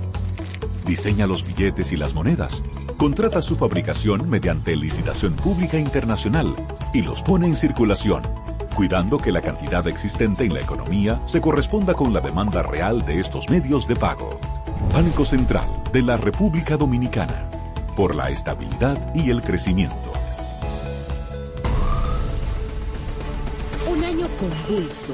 Diseña 0.85 1.27
los 1.27 1.45
billetes 1.45 1.91
y 1.91 1.97
las 1.97 2.13
monedas 2.13 2.63
contrata 2.97 3.41
su 3.41 3.55
fabricación 3.55 4.29
mediante 4.29 4.75
licitación 4.75 5.33
pública 5.33 5.77
internacional 5.77 6.55
y 6.93 7.01
los 7.01 7.21
pone 7.21 7.47
en 7.47 7.55
circulación, 7.55 8.23
cuidando 8.75 9.17
que 9.17 9.31
la 9.31 9.41
cantidad 9.41 9.87
existente 9.87 10.43
en 10.43 10.53
la 10.53 10.61
economía 10.61 11.21
se 11.25 11.41
corresponda 11.41 11.93
con 11.93 12.13
la 12.13 12.21
demanda 12.21 12.61
real 12.63 13.03
de 13.05 13.19
estos 13.19 13.49
medios 13.49 13.87
de 13.87 13.95
pago. 13.95 14.39
Banco 14.93 15.23
Central 15.23 15.67
de 15.93 16.01
la 16.01 16.17
República 16.17 16.77
Dominicana, 16.77 17.49
por 17.95 18.13
la 18.15 18.29
estabilidad 18.29 19.13
y 19.15 19.29
el 19.29 19.41
crecimiento. 19.41 20.11
Un 23.89 24.03
año 24.03 24.27
convulso 24.39 25.13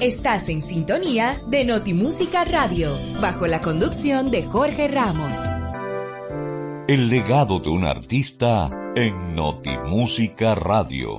Estás 0.02 0.50
en 0.50 0.64
sintonía 0.64 1.36
de 1.52 1.64
Notimúsica 1.64 2.44
Radio, 2.44 2.90
bajo 3.22 3.46
la 3.46 3.62
conducción 3.62 4.32
de 4.32 4.44
Jorge 4.44 4.88
Ramos. 4.88 5.38
El 6.88 7.10
legado 7.10 7.60
de 7.60 7.70
un 7.70 7.86
artista 7.86 8.72
en 8.96 9.36
Notimúsica 9.36 10.56
Radio. 10.56 11.18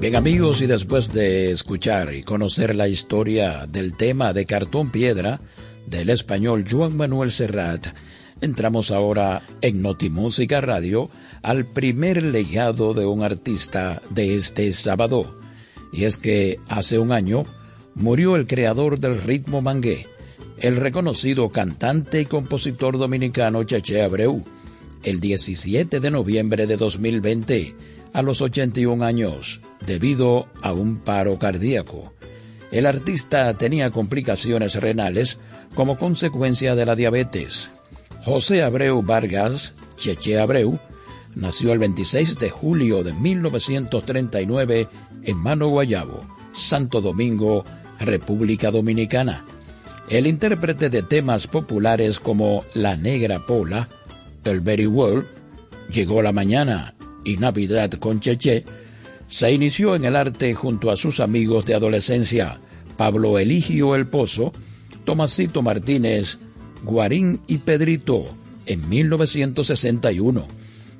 Bien 0.00 0.14
amigos, 0.14 0.62
y 0.62 0.66
después 0.66 1.12
de 1.12 1.50
escuchar 1.50 2.14
y 2.14 2.22
conocer 2.22 2.76
la 2.76 2.86
historia 2.86 3.66
del 3.66 3.96
tema 3.96 4.32
de 4.32 4.46
cartón 4.46 4.90
piedra 4.90 5.40
del 5.86 6.10
español 6.10 6.64
Juan 6.68 6.96
Manuel 6.96 7.32
Serrat, 7.32 7.88
entramos 8.40 8.92
ahora 8.92 9.42
en 9.60 9.82
Notimúsica 9.82 10.60
Radio 10.60 11.10
al 11.42 11.64
primer 11.64 12.22
legado 12.22 12.94
de 12.94 13.04
un 13.04 13.24
artista 13.24 14.00
de 14.10 14.36
este 14.36 14.72
sábado. 14.72 15.40
Y 15.92 16.04
es 16.04 16.18
que 16.18 16.60
hace 16.68 17.00
un 17.00 17.10
año 17.10 17.44
murió 17.96 18.36
el 18.36 18.46
creador 18.46 19.00
del 19.00 19.20
ritmo 19.20 19.60
mangué, 19.60 20.06
el 20.58 20.76
reconocido 20.76 21.50
cantante 21.50 22.20
y 22.20 22.26
compositor 22.26 22.96
dominicano 22.96 23.64
Cheche 23.64 24.02
Abreu, 24.02 24.40
el 25.02 25.18
17 25.18 25.98
de 25.98 26.10
noviembre 26.12 26.68
de 26.68 26.76
2020 26.76 27.91
a 28.12 28.22
los 28.22 28.40
81 28.40 29.04
años 29.04 29.60
debido 29.86 30.44
a 30.60 30.72
un 30.72 30.98
paro 30.98 31.38
cardíaco. 31.38 32.12
El 32.70 32.86
artista 32.86 33.52
tenía 33.58 33.90
complicaciones 33.90 34.76
renales 34.76 35.40
como 35.74 35.96
consecuencia 35.96 36.74
de 36.74 36.86
la 36.86 36.96
diabetes. 36.96 37.72
José 38.24 38.62
Abreu 38.62 39.02
Vargas, 39.02 39.74
Cheche 39.96 40.38
Abreu, 40.38 40.78
nació 41.34 41.72
el 41.72 41.78
26 41.78 42.38
de 42.38 42.50
julio 42.50 43.02
de 43.02 43.12
1939 43.12 44.86
en 45.24 45.36
Mano 45.36 45.68
Guayabo, 45.68 46.22
Santo 46.52 47.00
Domingo, 47.00 47.64
República 47.98 48.70
Dominicana. 48.70 49.44
El 50.08 50.26
intérprete 50.26 50.90
de 50.90 51.02
temas 51.02 51.46
populares 51.46 52.20
como 52.20 52.62
La 52.74 52.96
Negra 52.96 53.46
Pola, 53.46 53.88
El 54.44 54.60
Very 54.60 54.86
World, 54.86 55.26
Llegó 55.90 56.22
la 56.22 56.32
Mañana 56.32 56.94
y 57.24 57.36
Navidad 57.36 57.90
con 57.92 58.20
Cheche, 58.20 58.64
se 59.28 59.50
inició 59.52 59.94
en 59.94 60.04
el 60.04 60.16
arte 60.16 60.54
junto 60.54 60.90
a 60.90 60.96
sus 60.96 61.20
amigos 61.20 61.64
de 61.64 61.74
adolescencia, 61.74 62.60
Pablo 62.96 63.38
Eligio 63.38 63.94
El 63.94 64.06
Pozo, 64.06 64.52
Tomasito 65.04 65.62
Martínez, 65.62 66.38
Guarín 66.82 67.40
y 67.46 67.58
Pedrito, 67.58 68.26
en 68.66 68.88
1961. 68.88 70.46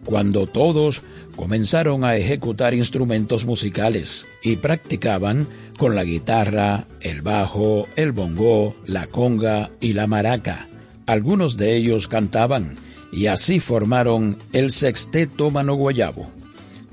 cuando 0.04 0.48
todos 0.48 1.02
comenzaron 1.36 2.04
a 2.04 2.16
ejecutar 2.16 2.74
instrumentos 2.74 3.44
musicales 3.44 4.26
y 4.42 4.56
practicaban 4.56 5.46
con 5.78 5.94
la 5.94 6.02
guitarra, 6.02 6.88
el 7.00 7.22
bajo, 7.22 7.86
el 7.94 8.10
bongo, 8.10 8.74
la 8.86 9.06
conga 9.06 9.70
y 9.80 9.92
la 9.92 10.08
maraca. 10.08 10.68
Algunos 11.06 11.56
de 11.56 11.76
ellos 11.76 12.08
cantaban 12.08 12.76
y 13.12 13.26
así 13.26 13.60
formaron 13.60 14.38
el 14.52 14.72
Sexteto 14.72 15.50
Manoguayabo. 15.50 16.24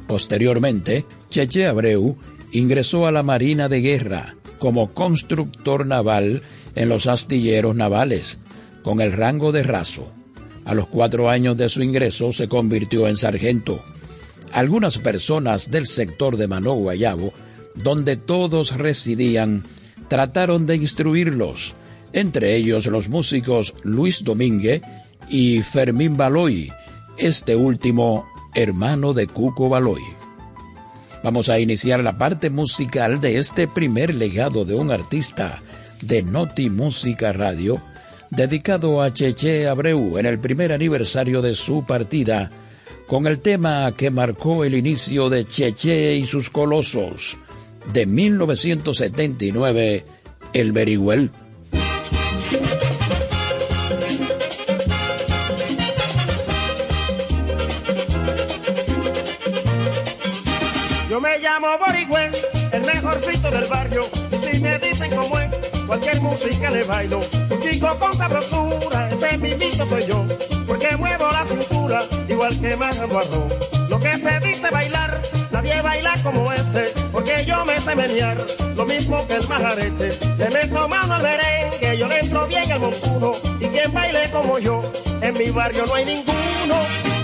Posteriormente, 0.05 1.05
Cheche 1.29 1.65
Abreu 1.65 2.17
ingresó 2.51 3.07
a 3.07 3.11
la 3.11 3.23
Marina 3.23 3.69
de 3.69 3.81
Guerra 3.81 4.35
como 4.59 4.93
constructor 4.93 5.87
naval 5.87 6.43
en 6.75 6.89
los 6.89 7.07
astilleros 7.07 7.75
navales, 7.75 8.39
con 8.83 8.99
el 9.01 9.13
rango 9.13 9.51
de 9.51 9.63
raso. 9.63 10.11
A 10.65 10.73
los 10.73 10.87
cuatro 10.87 11.29
años 11.29 11.57
de 11.57 11.69
su 11.69 11.81
ingreso 11.81 12.31
se 12.33 12.49
convirtió 12.49 13.07
en 13.07 13.15
sargento. 13.15 13.81
Algunas 14.51 14.97
personas 14.97 15.71
del 15.71 15.87
sector 15.87 16.37
de 16.37 16.47
Manoguayabo, 16.47 17.33
donde 17.75 18.17
todos 18.17 18.77
residían, 18.77 19.63
trataron 20.09 20.65
de 20.65 20.75
instruirlos, 20.75 21.75
entre 22.11 22.55
ellos 22.55 22.87
los 22.87 23.09
músicos 23.09 23.75
Luis 23.83 24.23
Domínguez 24.23 24.81
y 25.29 25.61
Fermín 25.61 26.17
Baloy, 26.17 26.71
este 27.17 27.55
último 27.55 28.27
hermano 28.55 29.13
de 29.13 29.27
Cuco 29.27 29.69
Baloy. 29.69 30.01
Vamos 31.23 31.49
a 31.49 31.59
iniciar 31.59 32.01
la 32.01 32.17
parte 32.17 32.49
musical 32.49 33.21
de 33.21 33.37
este 33.37 33.67
primer 33.67 34.15
legado 34.15 34.65
de 34.65 34.75
un 34.75 34.91
artista 34.91 35.61
de 36.01 36.23
Noti 36.23 36.69
Música 36.69 37.33
Radio, 37.33 37.81
dedicado 38.29 39.01
a 39.01 39.13
Cheche 39.13 39.67
Abreu 39.67 40.17
en 40.17 40.25
el 40.25 40.39
primer 40.39 40.71
aniversario 40.71 41.41
de 41.41 41.53
su 41.53 41.85
partida, 41.85 42.49
con 43.07 43.27
el 43.27 43.39
tema 43.39 43.93
que 43.97 44.11
marcó 44.11 44.63
el 44.63 44.75
inicio 44.75 45.29
de 45.29 45.45
Cheche 45.45 46.15
y 46.15 46.25
sus 46.25 46.49
colosos, 46.49 47.37
de 47.91 48.05
1979, 48.05 50.05
El 50.53 50.71
Berigüel. 50.71 51.31
Cualquier 65.89 66.21
música 66.21 66.69
le 66.69 66.83
bailo. 66.83 67.19
Un 67.49 67.59
chico 67.59 67.97
con 67.97 68.15
sabrosura, 68.15 69.09
ese 69.09 69.37
mimito 69.39 69.85
soy 69.87 70.05
yo. 70.05 70.23
Porque 70.67 70.95
muevo 70.95 71.31
la 71.31 71.45
cintura, 71.45 72.03
igual 72.27 72.57
que 72.61 72.75
Majo 72.77 73.49
Lo 73.89 73.99
que 73.99 74.17
se 74.19 74.39
dice 74.39 74.69
bailar, 74.69 75.19
nadie 75.51 75.81
baila 75.81 76.13
como 76.23 76.53
este. 76.53 76.93
Porque 77.11 77.43
yo 77.43 77.65
me 77.65 77.79
sé 77.79 77.95
menear, 77.95 78.37
lo 78.75 78.85
mismo 78.85 79.25
que 79.25 79.35
el 79.35 79.47
majarete. 79.47 80.09
Le 80.37 80.49
meto 80.51 80.87
mano 80.87 81.15
al 81.15 81.23
merengue, 81.23 81.97
yo 81.97 82.07
le 82.07 82.19
entro 82.19 82.47
bien 82.47 82.71
al 82.71 82.79
montuno. 82.79 83.31
Y 83.59 83.65
quien 83.65 83.91
baile 83.91 84.29
como 84.31 84.59
yo, 84.59 84.81
en 85.21 85.33
mi 85.33 85.49
barrio 85.49 85.87
no 85.87 85.95
hay 85.95 86.05
ninguno. 86.05 87.18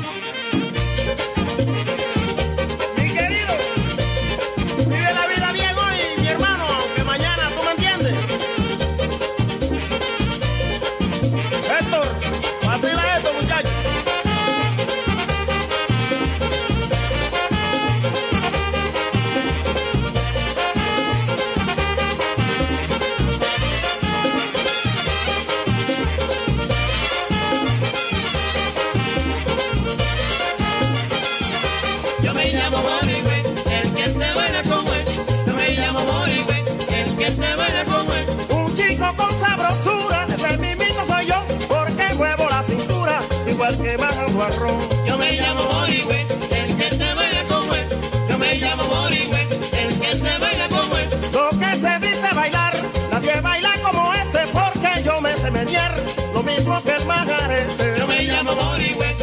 Igual 43.65 43.78
que 43.82 43.97
Majo 43.97 44.43
Arroz. 44.43 44.89
Yo 45.08 45.17
me 45.17 45.32
llamo 45.32 45.63
Borigüe, 45.63 46.21
el 46.21 46.78
que 46.78 46.89
te 46.95 47.13
baila 47.13 47.43
como 47.47 47.73
él. 47.73 47.88
Yo 48.30 48.38
me 48.38 48.56
llamo 48.56 48.84
Borigüe, 48.84 49.41
el 49.41 49.99
que 49.99 50.15
te 50.15 50.38
baila 50.38 50.69
como 50.69 50.97
él. 50.97 51.10
Lo 51.34 51.49
que 51.49 51.75
se 51.75 51.99
dice 51.99 52.36
bailar, 52.36 52.73
nadie 53.12 53.41
baila 53.41 53.73
como 53.82 54.13
este, 54.13 54.39
porque 54.54 55.04
yo 55.04 55.21
me 55.21 55.36
sé 55.38 55.49
menear, 55.51 55.95
lo 56.34 56.43
mismo 56.43 56.82
que 56.84 56.91
el 56.91 57.06
majarete. 57.06 57.95
Yo 57.97 58.08
me 58.08 58.23
llamo 58.23 58.56
Borigüe, 58.56 59.15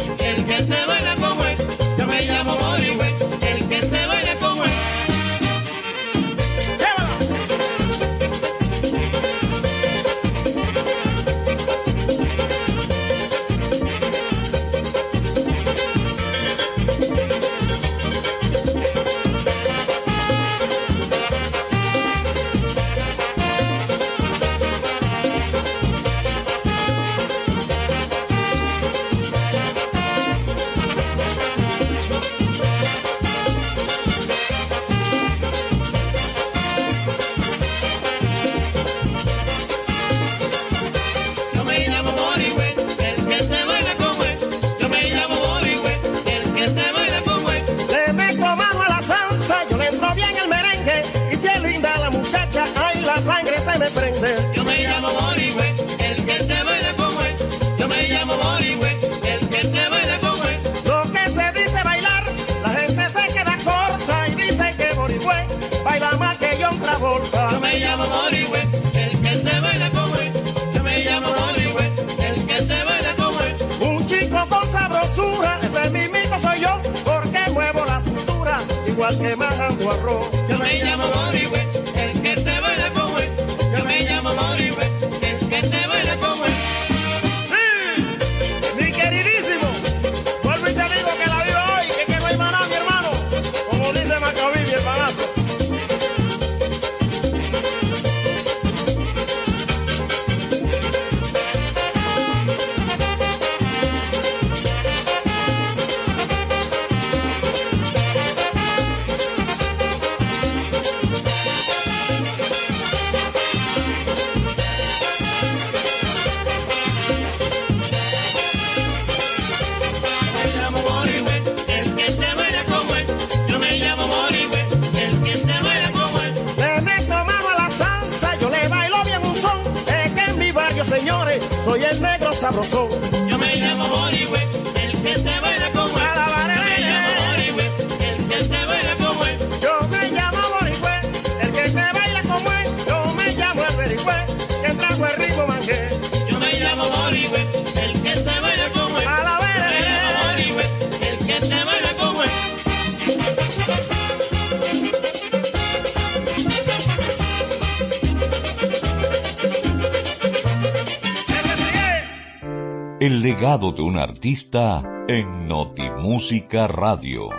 de 163.75 163.81
un 163.81 163.97
artista 163.97 164.83
en 165.07 165.47
Notimúsica 165.47 166.67
Radio. 166.67 167.29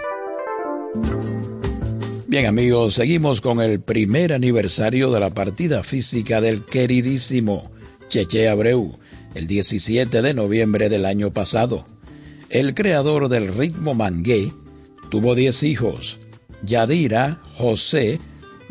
Bien 2.27 2.47
amigos, 2.47 2.95
seguimos 2.95 3.41
con 3.41 3.61
el 3.61 3.81
primer 3.81 4.33
aniversario 4.33 5.13
de 5.13 5.21
la 5.21 5.31
partida 5.31 5.83
física 5.83 6.41
del 6.41 6.65
queridísimo 6.65 7.71
Cheche 8.09 8.49
Abreu, 8.49 8.99
el 9.35 9.47
17 9.47 10.23
de 10.23 10.35
noviembre 10.35 10.89
del 10.89 11.05
año 11.05 11.33
pasado. 11.33 11.87
El 12.49 12.75
creador 12.75 13.29
del 13.29 13.55
ritmo 13.55 13.95
mangué 13.95 14.53
tuvo 15.11 15.35
10 15.35 15.63
hijos, 15.65 16.19
Yadira, 16.63 17.41
José, 17.57 18.19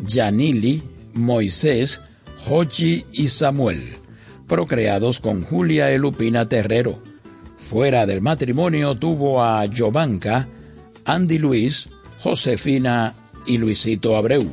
Yanili, 0.00 0.82
Moisés, 1.14 2.00
Jochi 2.46 3.04
y 3.12 3.28
Samuel, 3.28 3.82
procreados 4.46 5.20
con 5.20 5.42
Julia 5.42 5.90
Elupina 5.92 6.48
Terrero. 6.48 7.02
Fuera 7.64 8.04
del 8.04 8.20
matrimonio 8.20 8.94
tuvo 8.94 9.42
a 9.42 9.64
Jovanka, 9.74 10.46
Andy 11.06 11.38
Luis, 11.38 11.88
Josefina 12.20 13.14
y 13.46 13.56
Luisito 13.56 14.18
Abreu. 14.18 14.46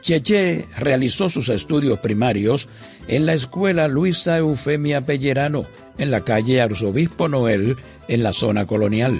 Cheche 0.00 0.64
realizó 0.78 1.28
sus 1.28 1.48
estudios 1.48 1.98
primarios 1.98 2.68
en 3.08 3.26
la 3.26 3.34
escuela 3.34 3.88
Luisa 3.88 4.38
Eufemia 4.38 5.04
Pellerano, 5.04 5.66
en 5.98 6.12
la 6.12 6.22
calle 6.22 6.62
Arzobispo 6.62 7.28
Noel, 7.28 7.74
en 8.06 8.22
la 8.22 8.32
zona 8.32 8.64
colonial. 8.64 9.18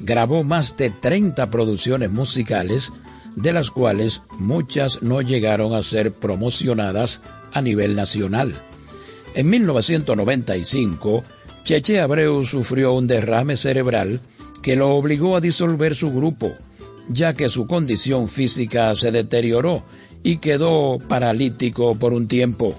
Grabó 0.00 0.44
más 0.44 0.78
de 0.78 0.88
30 0.88 1.50
producciones 1.50 2.10
musicales, 2.10 2.90
de 3.36 3.52
las 3.52 3.70
cuales 3.70 4.22
muchas 4.38 5.02
no 5.02 5.20
llegaron 5.20 5.74
a 5.74 5.82
ser 5.82 6.10
promocionadas 6.10 7.20
a 7.52 7.60
nivel 7.60 7.94
nacional. 7.94 8.50
En 9.34 9.50
1995, 9.50 11.22
Cheche 11.64 11.98
Abreu 11.98 12.44
sufrió 12.44 12.92
un 12.92 13.06
derrame 13.06 13.56
cerebral 13.56 14.20
que 14.60 14.76
lo 14.76 14.90
obligó 14.90 15.34
a 15.34 15.40
disolver 15.40 15.94
su 15.94 16.12
grupo, 16.12 16.52
ya 17.08 17.32
que 17.32 17.48
su 17.48 17.66
condición 17.66 18.28
física 18.28 18.94
se 18.94 19.10
deterioró 19.10 19.82
y 20.22 20.36
quedó 20.36 20.98
paralítico 20.98 21.94
por 21.94 22.12
un 22.12 22.28
tiempo. 22.28 22.74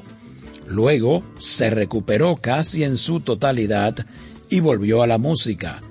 Luego 0.67 1.23
se 1.39 1.71
recuperó 1.71 2.37
casi 2.37 2.83
en 2.83 2.97
su 2.97 3.21
totalidad 3.21 4.05
y 4.51 4.59
volvió 4.59 5.01
a 5.01 5.07
la 5.07 5.17
música, 5.17 5.81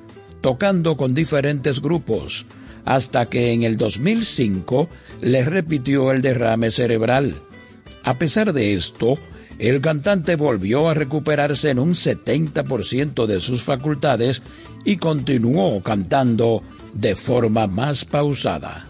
tocando 0.40 0.96
con 0.96 1.14
diferentes 1.14 1.82
grupos, 1.82 2.46
hasta 2.84 3.26
que 3.26 3.52
en 3.52 3.64
el 3.64 3.76
2005 3.76 4.88
le 5.20 5.44
repitió 5.44 6.12
el 6.12 6.22
derrame 6.22 6.70
cerebral. 6.70 7.34
A 8.04 8.18
pesar 8.18 8.52
de 8.52 8.74
esto, 8.74 9.18
el 9.58 9.80
cantante 9.80 10.36
volvió 10.36 10.88
a 10.88 10.94
recuperarse 10.94 11.70
en 11.70 11.78
un 11.78 11.94
70% 11.94 13.26
de 13.26 13.40
sus 13.40 13.62
facultades 13.62 14.42
y 14.84 14.96
continuó 14.96 15.82
cantando 15.82 16.62
de 16.92 17.16
forma 17.16 17.66
más 17.66 18.04
pausada. 18.04 18.86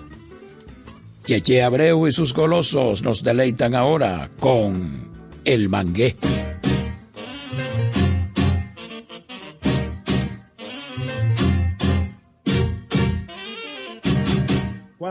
Cheche 1.24 1.62
Abreu 1.62 2.06
y 2.06 2.12
sus 2.12 2.34
colosos 2.34 3.02
nos 3.02 3.22
deleitan 3.22 3.74
ahora 3.74 4.30
con 4.40 5.10
El 5.44 5.68
Mangué. 5.68 6.14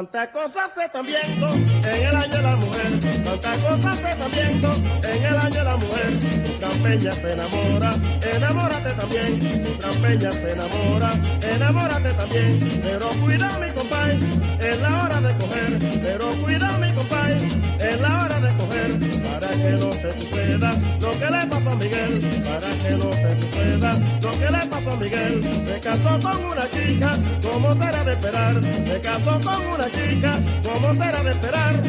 Cuántas 0.03 0.29
cosas 0.31 0.71
se 0.75 0.83
están 0.83 1.05
viendo 1.05 1.53
en 1.53 1.85
el 1.85 2.15
año 2.15 2.35
de 2.35 2.41
la 2.41 2.55
mujer, 2.57 2.99
cuántas 3.23 3.57
cosas 3.59 3.97
se 3.99 4.11
están 4.11 4.31
viendo 4.31 4.73
en 5.01 5.23
el 5.23 5.37
año 5.37 5.55
de 5.55 5.63
la 5.63 5.75
mujer. 5.77 6.19
Trampeña 6.59 7.11
se 7.13 7.31
enamora, 7.31 7.95
enamórate 8.21 8.91
también. 8.95 9.77
Trampeña 9.79 10.31
se 10.33 10.51
enamora, 10.51 11.13
enamórate 11.41 12.13
también. 12.15 12.59
Pero 12.83 13.07
cuida 13.21 13.59
mi 13.59 13.71
compay, 13.71 14.19
es 14.59 14.81
la 14.81 15.03
hora 15.05 15.21
de 15.21 15.37
coger. 15.37 15.77
Pero 16.03 16.27
cuida 16.43 16.77
mi 16.79 16.91
compay, 16.91 17.35
es 17.79 18.01
la 18.01 18.25
hora 18.25 18.39
de 18.41 18.57
coger. 18.57 19.12
Para 19.34 19.50
que 19.50 19.72
no 19.72 19.91
se 19.93 20.12
suceda 20.12 20.74
lo 21.02 21.12
que 21.19 21.26
le 21.26 21.48
pasó 21.48 21.69
a 21.72 21.76
Miguel, 21.76 22.19
para 22.43 22.69
que 22.69 22.91
no 22.91 23.13
se 23.13 23.41
suceda 23.41 24.00
lo 24.22 24.32
que 24.32 24.52
le 24.52 24.67
pasó 24.67 24.91
a 24.91 24.98
Miguel. 24.98 25.43
Se 25.43 25.80
casó 25.80 26.19
con 26.19 26.46
una 26.46 26.69
chica, 26.69 27.17
como 27.41 27.74
será 27.74 28.04
de 28.04 28.12
esperar. 28.13 28.63
Se 28.63 29.02
casó 29.02 29.39
con 29.41 29.65
una 29.74 29.89
chica, 29.89 30.39
como 30.62 30.93
será 30.93 31.24
de 31.24 31.32
esperar. 31.32 31.82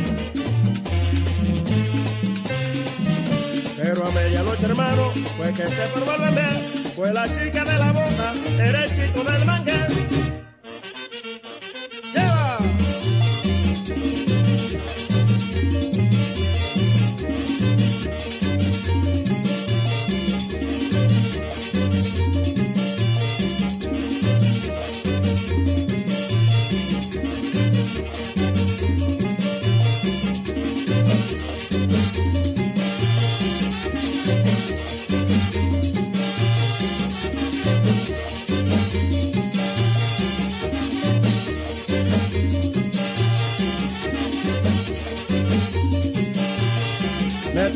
Pero 3.77 4.07
a 4.07 4.11
medianoche, 4.13 4.65
hermano, 4.65 5.13
fue 5.37 5.53
que 5.53 5.69
se 5.69 5.87
formó 5.89 6.13
el 6.13 6.21
bebé. 6.23 6.49
Fue 6.97 7.13
la 7.13 7.29
chica 7.29 7.65
de 7.65 7.79
la 7.79 7.93
bota, 7.93 8.35
era 8.59 8.85
el 8.85 8.91
chico 8.91 9.23
del 9.23 9.45
mangué. 9.45 10.24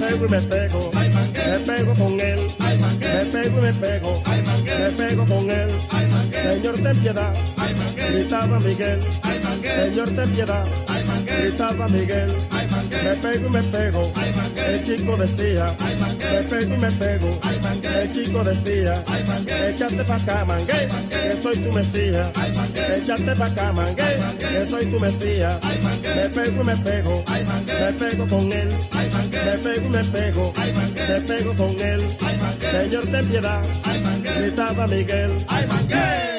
Pego 0.09 0.27
y 0.27 0.29
me 0.29 0.40
pego, 0.40 0.90
me 0.92 1.59
pego 1.61 1.94
con 1.94 2.21
él, 2.21 2.40
me 2.59 3.25
pego 3.27 3.59
y 3.59 3.62
me 3.62 3.75
pego, 3.75 4.23
me 4.64 4.90
pego 4.92 5.27
con 5.27 5.51
él. 5.51 5.68
Señor, 6.33 6.79
ten 6.79 6.97
piedad, 7.01 7.35
gritaba 8.11 8.59
Miguel. 8.61 9.01
Señor, 9.62 10.11
ten 10.11 10.31
piedad, 10.31 10.66
gritaba 11.27 11.88
Miguel. 11.88 12.58
Me 13.03 13.15
pego 13.17 13.47
y 13.47 13.51
me 13.51 13.63
pego, 13.63 14.13
el 14.57 14.85
chico 14.85 15.17
decía. 15.17 15.67
Me 16.33 16.43
pego 16.43 16.75
y 16.75 16.79
me 16.79 16.91
pego, 16.93 17.41
el 18.01 18.13
chico 18.13 18.45
decía. 18.45 18.95
Échate 19.69 20.05
pa' 20.05 20.17
acá, 20.17 20.45
mangue, 20.45 20.89
que 21.09 21.43
soy 21.43 21.57
tu 21.59 21.73
mesía. 21.73 22.33
Échate 22.97 23.35
pa' 23.37 23.47
acá, 23.47 23.73
mangue, 23.73 24.17
que 24.39 24.71
soy 24.71 24.87
tu 24.87 25.01
mesía. 25.01 25.61
Me 26.17 26.29
pego 26.29 26.63
y 26.63 26.65
me 26.65 26.77
pego, 26.77 27.25
me 27.27 27.93
pego 27.93 28.27
con 28.27 28.53
él. 28.53 28.69
Me 29.45 29.59
pego 29.59 29.87
y 29.87 29.91
me 29.91 30.05
pego, 30.05 30.53
me 31.09 31.20
pego 31.20 31.55
con 31.55 31.81
él. 31.81 32.03
Señor, 32.70 33.07
ten 33.07 33.29
piedad, 33.29 33.62
gritaba 34.37 34.87
Miguel. 34.87 35.37
Oye, 35.49 36.38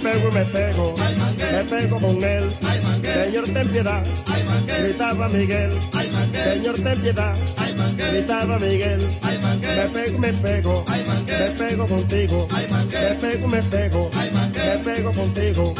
pego 0.00 0.28
y 0.28 0.32
me 0.32 0.44
pego, 0.44 0.94
me 1.52 1.64
pego 1.64 1.96
con 1.98 2.22
él. 2.22 2.50
Señor, 3.02 3.44
ten 3.44 3.68
piedad, 3.68 4.02
gritaba 4.66 5.28
Miguel. 5.28 5.70
Señor, 6.32 6.74
ten 6.76 7.00
piedad, 7.00 7.34
gritaba 7.96 8.58
Miguel. 8.58 9.08
Me 9.60 9.88
pego 9.88 10.18
me 10.18 10.32
pego, 10.32 10.84
me 10.86 11.50
pego 11.58 11.86
contigo. 11.86 12.48
Me 12.50 13.14
pego 13.16 13.48
me 13.48 13.62
pego, 13.62 14.10
me 14.12 14.78
pego 14.84 15.12
contigo. 15.12 15.74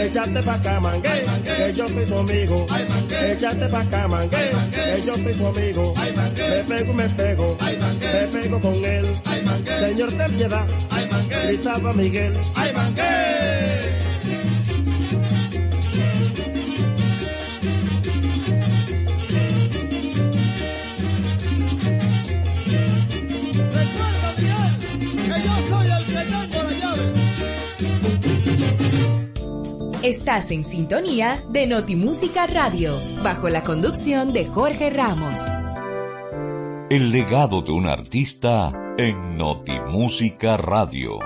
Échate 0.00 0.42
pa' 0.42 0.54
acá, 0.54 0.80
mangue, 0.80 1.24
que 1.44 1.72
yo 1.74 1.88
soy 1.88 2.04
tu 2.04 2.18
amigo. 2.18 2.66
Échate 3.10 3.68
pa' 3.68 3.80
acá, 3.80 4.08
mangue, 4.08 4.50
que 4.70 5.02
yo 5.02 5.14
soy 5.14 5.34
tu 5.34 5.46
amigo. 5.46 5.94
Me 5.96 6.64
pego 6.64 6.92
me 6.92 7.08
pego, 7.08 7.56
me 7.60 8.26
pego 8.28 8.60
con 8.60 8.84
él. 8.84 9.06
Señor, 9.80 10.12
ten 10.12 10.32
piedad, 10.36 10.66
gritaba 11.46 11.92
Miguel. 11.92 12.32
¡Ay, 12.54 12.72
mangue! 12.74 14.05
Estás 30.06 30.52
en 30.52 30.62
sintonía 30.62 31.42
de 31.50 31.66
Notimúsica 31.66 32.46
Radio, 32.46 32.96
bajo 33.24 33.48
la 33.48 33.64
conducción 33.64 34.32
de 34.32 34.46
Jorge 34.46 34.88
Ramos. 34.88 35.40
El 36.88 37.10
legado 37.10 37.60
de 37.60 37.72
un 37.72 37.88
artista 37.88 38.70
en 38.98 39.36
Notimúsica 39.36 40.58
Radio. 40.58 41.18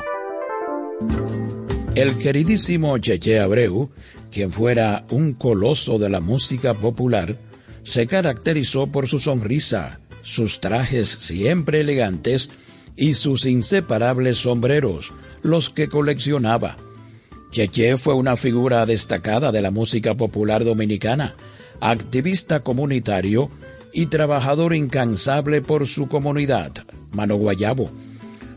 El 1.94 2.16
queridísimo 2.16 2.96
Cheche 2.96 3.38
Abreu, 3.38 3.90
quien 4.30 4.50
fuera 4.50 5.04
un 5.10 5.34
coloso 5.34 5.98
de 5.98 6.08
la 6.08 6.20
música 6.20 6.72
popular, 6.72 7.36
se 7.82 8.06
caracterizó 8.06 8.86
por 8.86 9.08
su 9.08 9.18
sonrisa, 9.18 10.00
sus 10.22 10.60
trajes 10.60 11.06
siempre 11.06 11.82
elegantes 11.82 12.48
y 12.96 13.12
sus 13.12 13.44
inseparables 13.44 14.38
sombreros, 14.38 15.12
los 15.42 15.68
que 15.68 15.90
coleccionaba. 15.90 16.78
Cheche 17.50 17.96
fue 17.96 18.14
una 18.14 18.36
figura 18.36 18.86
destacada 18.86 19.50
de 19.50 19.60
la 19.60 19.72
música 19.72 20.14
popular 20.14 20.64
dominicana, 20.64 21.34
activista 21.80 22.60
comunitario 22.60 23.50
y 23.92 24.06
trabajador 24.06 24.72
incansable 24.72 25.60
por 25.60 25.88
su 25.88 26.06
comunidad, 26.08 26.72
Mano 27.12 27.36
Guayabo. 27.36 27.90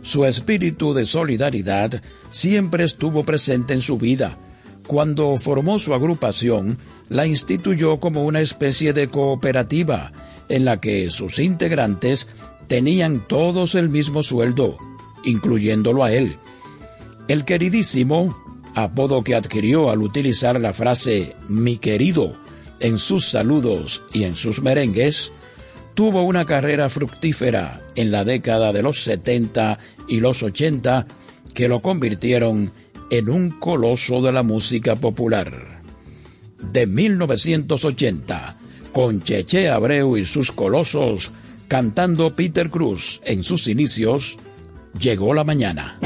Su 0.04 0.26
espíritu 0.26 0.94
de 0.94 1.06
solidaridad 1.06 2.04
siempre 2.30 2.84
estuvo 2.84 3.24
presente 3.24 3.74
en 3.74 3.82
su 3.82 3.98
vida. 3.98 4.38
Cuando 4.86 5.36
formó 5.38 5.80
su 5.80 5.96
agrupación, 5.96 6.78
la 7.10 7.26
instituyó 7.26 8.00
como 8.00 8.26
una 8.26 8.42
especie 8.42 8.94
de 8.94 9.08
cooperativa, 9.08 10.12
en 10.50 10.66
la 10.66 10.80
que 10.80 11.10
sus 11.10 11.40
integrantes 11.40 12.28
tenían 12.68 13.26
todos 13.28 13.74
el 13.74 13.90
mismo 13.90 14.22
sueldo, 14.22 14.78
incluyéndolo 15.24 16.04
a 16.04 16.12
él. 16.12 16.36
El 17.30 17.46
queridísimo, 17.46 18.43
apodo 18.76 19.24
que 19.24 19.36
adquirió 19.36 19.90
al 19.90 20.02
utilizar 20.02 20.60
la 20.60 20.74
frase 20.74 21.36
mi 21.48 21.78
querido 21.78 22.34
en 22.80 23.00
sus 23.00 23.26
saludos 23.26 24.04
y 24.14 24.24
en 24.24 24.36
sus 24.36 24.62
merengues, 24.62 25.32
tuvo 25.94 26.24
una 26.24 26.46
carrera 26.46 26.90
fructífera 26.90 27.80
en 27.96 28.12
la 28.12 28.26
década 28.26 28.74
de 28.74 28.82
los 28.82 29.04
70 29.04 29.80
y 30.08 30.20
los 30.20 30.44
80 30.44 31.08
que 31.54 31.68
lo 31.68 31.82
convirtieron 31.82 32.74
en 33.10 33.30
un 33.30 33.52
coloso 33.52 34.22
de 34.22 34.32
la 34.32 34.44
música 34.44 34.96
popular. 34.96 35.82
De 36.72 36.88
1980, 36.88 38.58
con 38.92 39.22
Cheche 39.22 39.70
Abreu 39.70 40.18
y 40.18 40.26
sus 40.26 40.52
colosos 40.52 41.32
cantando 41.68 42.36
Peter 42.36 42.70
Cruz 42.70 43.22
en 43.26 43.44
sus 43.44 43.68
inicios, 43.68 44.38
llegó 45.00 45.34
la 45.34 45.44
mañana. 45.44 46.00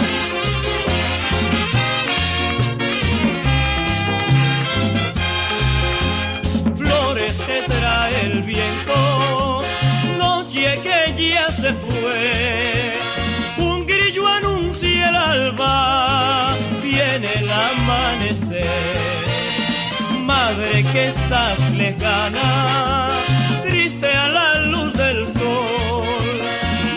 Triste 23.61 24.11
a 24.11 24.29
la 24.29 24.59
luz 24.59 24.93
del 24.93 25.25
sol, 25.27 26.03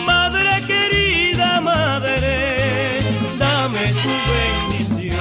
madre 0.05 0.61
querida, 0.67 1.61
madre, 1.61 2.99
dame 3.39 3.79
tu 4.01 4.09
bendición. 4.31 5.17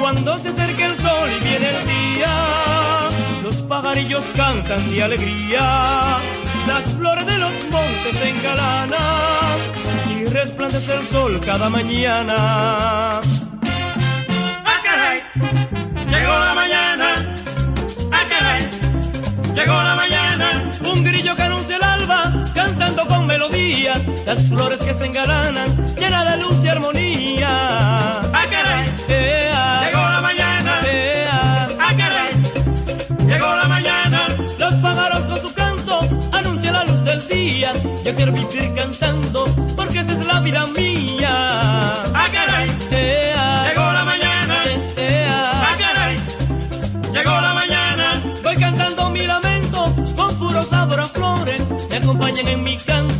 Cuando 0.00 0.38
se 0.38 0.48
acerca 0.48 0.86
el 0.86 0.96
sol 0.96 1.28
y 1.36 1.44
viene 1.48 1.68
el 1.70 1.86
día, 1.86 3.08
los 3.42 3.56
pajarillos 3.62 4.24
cantan 4.34 4.90
de 4.90 5.02
alegría, 5.04 6.18
las 6.66 6.84
flores 6.96 7.26
de 7.26 7.38
los 7.38 7.52
montes 7.70 8.16
se 8.18 8.30
engalanan 8.30 9.58
y 10.10 10.24
resplandece 10.24 10.94
el 10.94 11.06
sol 11.06 11.40
cada 11.44 11.68
mañana. 11.68 13.20
¡Ah, 14.64 14.80
caray! 14.84 15.22
Llegó 16.10 16.38
la 16.38 16.54
mañana. 16.54 17.45
Llegó 19.56 19.82
la 19.82 19.94
mañana, 19.94 20.70
un 20.84 21.02
grillo 21.02 21.34
que 21.34 21.42
anuncia 21.42 21.76
el 21.76 21.82
alba, 21.82 22.42
cantando 22.54 23.06
con 23.06 23.26
melodía, 23.26 23.94
las 24.26 24.50
flores 24.50 24.82
que 24.82 24.92
se 24.92 25.06
engalanan, 25.06 25.94
llena 25.96 26.30
de 26.30 26.42
luz 26.42 26.62
y 26.62 26.68
armonía. 26.68 27.48
¡Ah, 27.48 28.44
caray! 28.50 28.94
Llegó 29.08 30.02
la 30.08 30.20
mañana, 30.20 30.80
¡ah, 31.80 31.94
caray! 31.96 32.34
Llegó 33.26 33.56
la 33.56 33.66
mañana, 33.66 34.36
los 34.58 34.74
pájaros 34.74 35.26
con 35.26 35.40
su 35.40 35.54
canto 35.54 36.00
anuncian 36.32 36.74
la 36.74 36.84
luz 36.84 37.02
del 37.02 37.26
día. 37.26 37.72
Yo 38.04 38.14
quiero 38.14 38.32
vivir 38.32 38.74
cantando, 38.74 39.46
porque 39.74 40.00
esa 40.00 40.12
es 40.12 40.26
la 40.26 40.40
vida 40.40 40.66
mía. 40.66 42.05
Acompañan 52.36 52.48
en 52.48 52.64
mi 52.64 52.76
canto 52.76 53.15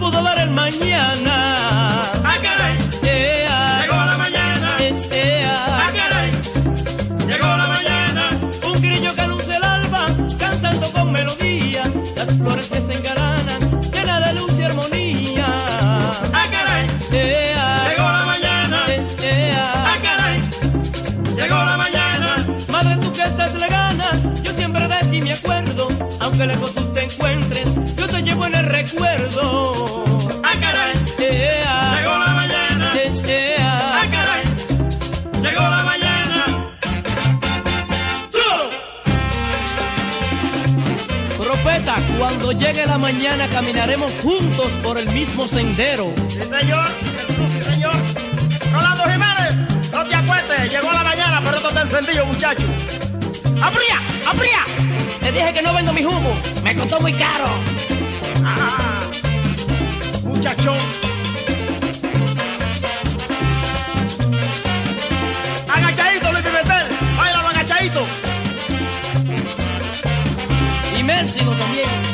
pudo 0.00 0.22
ver 0.22 0.38
el 0.38 0.50
mañana. 0.50 0.99
mañana 43.30 43.52
caminaremos 43.54 44.12
juntos 44.22 44.72
por 44.82 44.98
el 44.98 45.08
mismo 45.10 45.46
sendero. 45.46 46.12
Sí, 46.28 46.40
señor. 46.40 46.86
Sí, 47.52 47.62
señor. 47.62 47.94
Rolando 48.72 49.04
Jiménez, 49.04 49.90
no 49.92 50.04
te 50.04 50.14
acuestes. 50.16 50.72
Llegó 50.72 50.90
a 50.90 50.94
la 50.94 51.04
mañana, 51.04 51.40
pero 51.44 51.56
esto 51.58 51.68
está 51.68 51.82
encendido, 51.82 52.26
muchacho. 52.26 52.64
¡Abría! 53.62 54.00
¡Abría! 54.26 54.64
Te 55.20 55.30
dije 55.30 55.52
que 55.52 55.62
no 55.62 55.72
vendo 55.72 55.92
mi 55.92 56.04
humo. 56.04 56.32
Me 56.64 56.74
costó 56.74 57.00
muy 57.00 57.12
caro. 57.12 57.46
Ah, 58.44 59.02
muchachón. 60.24 60.78
Agachadito, 65.68 66.32
Luis 66.32 66.44
Pimentel. 66.44 66.88
Báilalo 67.16 67.48
agachadito. 67.48 68.06
Y 70.98 71.02
Mércido 71.04 71.52
también. 71.52 72.10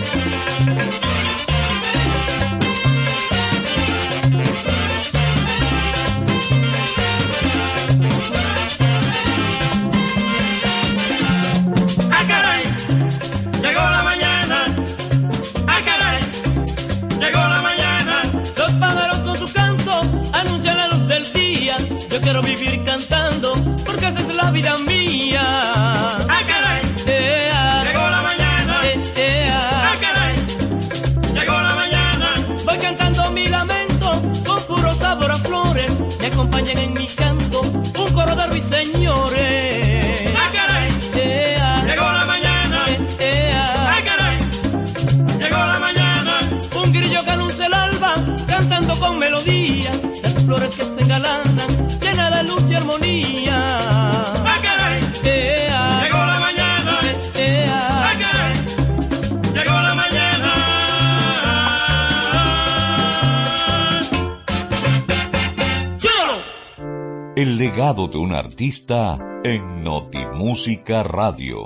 Artista 68.37 69.18
en 69.45 69.82
Notimúsica 69.82 71.03
Radio. 71.03 71.64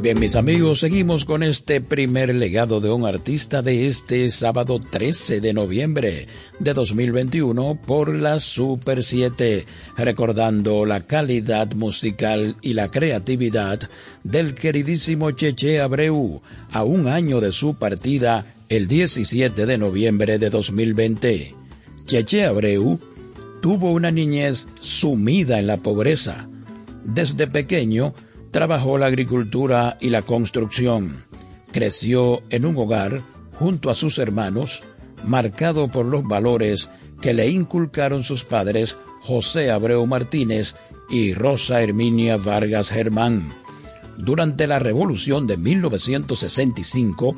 Bien, 0.00 0.20
mis 0.20 0.36
amigos, 0.36 0.78
seguimos 0.78 1.24
con 1.24 1.42
este 1.42 1.80
primer 1.80 2.32
legado 2.32 2.80
de 2.80 2.92
un 2.92 3.04
artista 3.04 3.60
de 3.60 3.88
este 3.88 4.30
sábado 4.30 4.78
13 4.78 5.40
de 5.40 5.52
noviembre 5.52 6.28
de 6.60 6.74
2021 6.74 7.80
por 7.84 8.14
la 8.14 8.38
Super 8.38 9.02
7, 9.02 9.66
recordando 9.96 10.86
la 10.86 11.04
calidad 11.06 11.72
musical 11.74 12.54
y 12.62 12.74
la 12.74 12.88
creatividad 12.88 13.80
del 14.22 14.54
queridísimo 14.54 15.32
Cheche 15.32 15.80
Abreu 15.80 16.40
a 16.70 16.84
un 16.84 17.08
año 17.08 17.40
de 17.40 17.50
su 17.50 17.74
partida 17.74 18.46
el 18.68 18.86
17 18.86 19.66
de 19.66 19.76
noviembre 19.76 20.38
de 20.38 20.50
2020. 20.50 21.54
Cheche 22.06 22.44
Abreu 22.44 22.98
tuvo 23.60 23.92
una 23.92 24.10
niñez 24.10 24.68
sumida 24.80 25.58
en 25.58 25.66
la 25.66 25.76
pobreza. 25.78 26.48
Desde 27.04 27.46
pequeño, 27.46 28.14
trabajó 28.50 28.98
la 28.98 29.06
agricultura 29.06 29.96
y 30.00 30.10
la 30.10 30.22
construcción. 30.22 31.24
Creció 31.72 32.42
en 32.50 32.66
un 32.66 32.76
hogar 32.76 33.22
junto 33.52 33.90
a 33.90 33.94
sus 33.94 34.18
hermanos, 34.18 34.82
marcado 35.24 35.90
por 35.90 36.06
los 36.06 36.24
valores 36.26 36.90
que 37.20 37.34
le 37.34 37.48
inculcaron 37.48 38.24
sus 38.24 38.44
padres 38.44 38.96
José 39.20 39.70
Abreu 39.70 40.06
Martínez 40.06 40.74
y 41.10 41.34
Rosa 41.34 41.82
Herminia 41.82 42.38
Vargas 42.38 42.90
Germán. 42.90 43.52
Durante 44.16 44.66
la 44.66 44.78
Revolución 44.78 45.46
de 45.46 45.56
1965, 45.56 47.32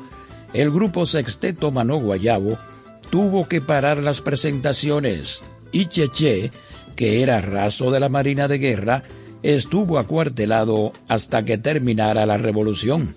el 0.53 0.71
grupo 0.71 1.05
Sexteto 1.05 1.71
Manó 1.71 1.97
Guayabo 1.97 2.57
tuvo 3.09 3.47
que 3.47 3.61
parar 3.61 3.97
las 3.97 4.21
presentaciones 4.21 5.43
y 5.73 5.87
Cheche, 5.87 6.51
que 6.95 7.21
era 7.21 7.41
raso 7.41 7.91
de 7.91 7.99
la 7.99 8.07
Marina 8.07 8.47
de 8.47 8.59
Guerra, 8.59 9.03
estuvo 9.41 9.99
acuartelado 9.99 10.93
hasta 11.09 11.43
que 11.43 11.57
terminara 11.57 12.25
la 12.25 12.37
revolución. 12.37 13.15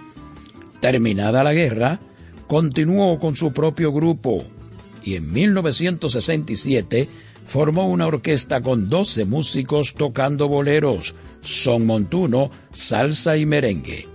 Terminada 0.80 1.44
la 1.44 1.54
guerra, 1.54 2.00
continuó 2.48 3.18
con 3.20 3.36
su 3.36 3.52
propio 3.52 3.92
grupo 3.92 4.42
y 5.04 5.14
en 5.14 5.32
1967 5.32 7.08
formó 7.46 7.88
una 7.88 8.06
orquesta 8.08 8.60
con 8.60 8.88
12 8.88 9.24
músicos 9.26 9.94
tocando 9.94 10.48
boleros, 10.48 11.14
son 11.42 11.86
montuno, 11.86 12.50
salsa 12.72 13.36
y 13.36 13.46
merengue. 13.46 14.08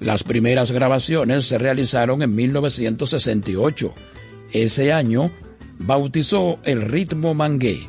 Las 0.00 0.22
primeras 0.22 0.70
grabaciones 0.70 1.44
se 1.46 1.58
realizaron 1.58 2.22
en 2.22 2.34
1968. 2.36 3.92
Ese 4.52 4.92
año 4.92 5.32
bautizó 5.78 6.58
el 6.64 6.82
ritmo 6.82 7.34
mangué, 7.34 7.80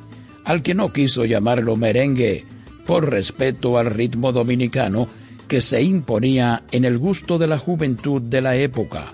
al 0.43 0.61
que 0.61 0.75
no 0.75 0.93
quiso 0.93 1.25
llamarlo 1.25 1.75
merengue, 1.75 2.45
por 2.85 3.09
respeto 3.09 3.77
al 3.77 3.87
ritmo 3.87 4.31
dominicano 4.31 5.07
que 5.47 5.61
se 5.61 5.81
imponía 5.81 6.63
en 6.71 6.85
el 6.85 6.97
gusto 6.97 7.37
de 7.37 7.47
la 7.47 7.57
juventud 7.57 8.21
de 8.21 8.41
la 8.41 8.55
época. 8.55 9.13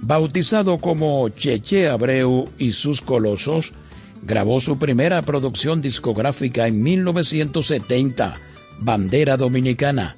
Bautizado 0.00 0.78
como 0.78 1.28
Cheche 1.28 1.88
Abreu 1.88 2.50
y 2.58 2.72
sus 2.72 3.02
Colosos, 3.02 3.72
grabó 4.22 4.60
su 4.60 4.78
primera 4.78 5.22
producción 5.22 5.80
discográfica 5.80 6.66
en 6.66 6.82
1970, 6.82 8.34
Bandera 8.80 9.36
Dominicana. 9.36 10.16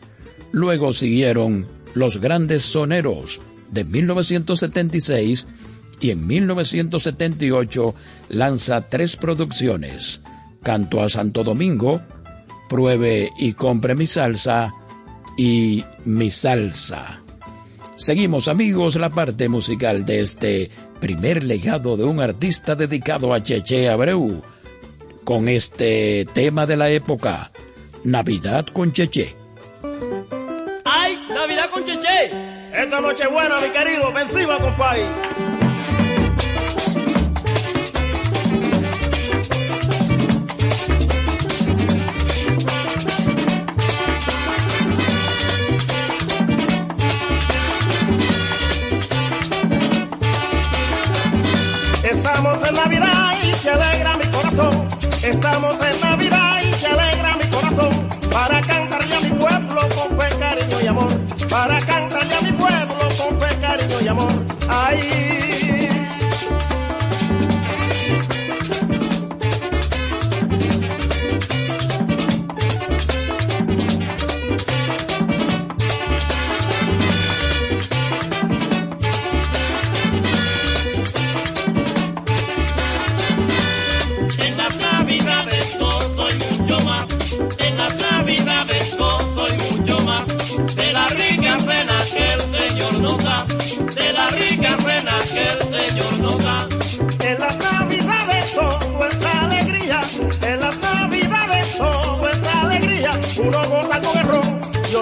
Luego 0.53 0.93
siguieron 0.93 1.67
Los 1.95 2.21
Grandes 2.21 2.63
Soneros 2.63 3.41
de 3.71 3.85
1976 3.85 5.49
y 6.01 6.11
en 6.11 6.27
1978 6.27 7.95
lanza 8.31 8.81
tres 8.83 9.17
producciones, 9.17 10.21
Canto 10.63 11.03
a 11.03 11.09
Santo 11.09 11.45
Domingo, 11.45 12.01
Pruebe 12.69 13.31
y 13.39 13.53
compre 13.53 13.95
mi 13.95 14.07
salsa 14.07 14.73
y 15.37 15.85
mi 16.05 16.31
salsa. 16.31 17.21
Seguimos 17.97 18.49
amigos 18.49 18.97
la 18.97 19.11
parte 19.11 19.49
musical 19.49 20.05
de 20.05 20.21
este 20.21 20.71
primer 21.01 21.45
legado 21.45 21.97
de 21.97 22.05
un 22.05 22.21
artista 22.21 22.75
dedicado 22.75 23.33
a 23.33 23.43
Cheche 23.43 23.89
Abreu 23.89 24.43
con 25.25 25.49
este 25.49 26.27
tema 26.33 26.67
de 26.67 26.77
la 26.77 26.91
época, 26.91 27.51
Navidad 28.03 28.67
con 28.67 28.93
Cheche. 28.93 29.35
¡Ay, 30.85 31.17
Navidad 31.31 31.71
con 31.71 31.85
Cheche! 31.85 32.55
Esta 32.75 33.01
noche 33.01 33.27
buena, 33.29 33.61
mi 33.61 33.69
querido. 33.69 34.13
Ven 34.13 34.23
encima, 34.23 34.59
compadre. 34.59 35.64
Estamos 52.35 52.69
en 52.69 52.75
Navidad 52.75 53.37
y 53.45 53.55
se 53.55 53.71
alegra 53.71 54.17
mi 54.17 54.25
corazón. 54.27 54.89
Estamos 55.23 55.77
en 55.81 56.01
Navidad 56.01 56.63
y 56.63 56.73
se 56.73 56.89
alegra 56.89 57.37
mi 57.37 57.49
corazón. 57.49 58.09
Para 58.29 58.61
cantarle 58.61 59.15
a 59.15 59.21
mi 59.21 59.31
pueblo 59.31 59.81
con 59.95 60.19
fe, 60.19 60.37
cariño 60.41 60.81
y 60.83 60.87
amor. 60.89 61.13
Para 61.49 61.79
cantarle 61.79 62.35
a 62.35 62.41
mi 62.41 62.53
pueblo 62.53 63.09
con 63.17 63.41
fe, 63.41 63.57
cariño 63.61 64.01
y 64.03 64.09
amor. 64.09 64.33
Ay. 64.69 65.44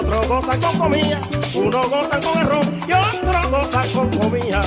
Otro 0.03 0.27
goza 0.27 0.59
con 0.59 0.77
comida. 0.77 1.21
Uno 1.55 1.89
goza 1.89 2.19
con 2.19 2.39
el 2.39 2.47
y 2.87 2.91
otro 2.91 3.49
goza 3.49 3.81
con 3.93 4.09
comida. 4.17 4.61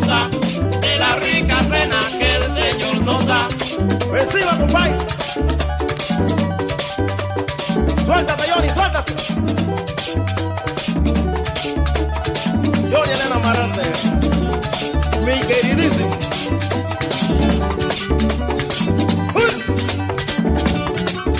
De 0.00 0.96
la 0.98 1.14
rica 1.16 1.62
cena 1.62 2.00
que 2.18 2.34
el 2.34 2.42
Señor 2.42 3.02
nos 3.02 3.26
da. 3.26 3.46
Reciba, 4.10 4.58
compadre. 4.58 4.98
Suéltate, 8.04 8.42
Johnny, 8.50 8.68
suéltate. 8.70 9.12
Johnny 12.90 13.12
Elena 13.12 13.36
Amarante, 13.36 13.82
mi 15.24 15.38
queridísimo. 15.46 16.18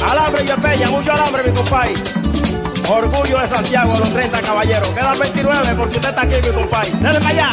Alambre 0.09 0.44
y 0.44 0.61
peña, 0.61 0.90
mucho 0.90 1.12
alambre, 1.12 1.42
mi 1.42 1.52
compadre. 1.52 1.94
Orgullo 2.88 3.38
de 3.40 3.48
Santiago, 3.48 3.98
los 3.98 4.11
30 4.11 4.40
caballeros. 4.42 4.88
Quedan 4.90 5.18
29 5.18 5.74
porque 5.76 5.96
usted 5.96 6.09
está 6.11 6.22
aquí, 6.22 6.34
mi 6.46 6.55
compadre. 6.55 6.90
Dale 7.00 7.18
para 7.18 7.30
allá. 7.30 7.50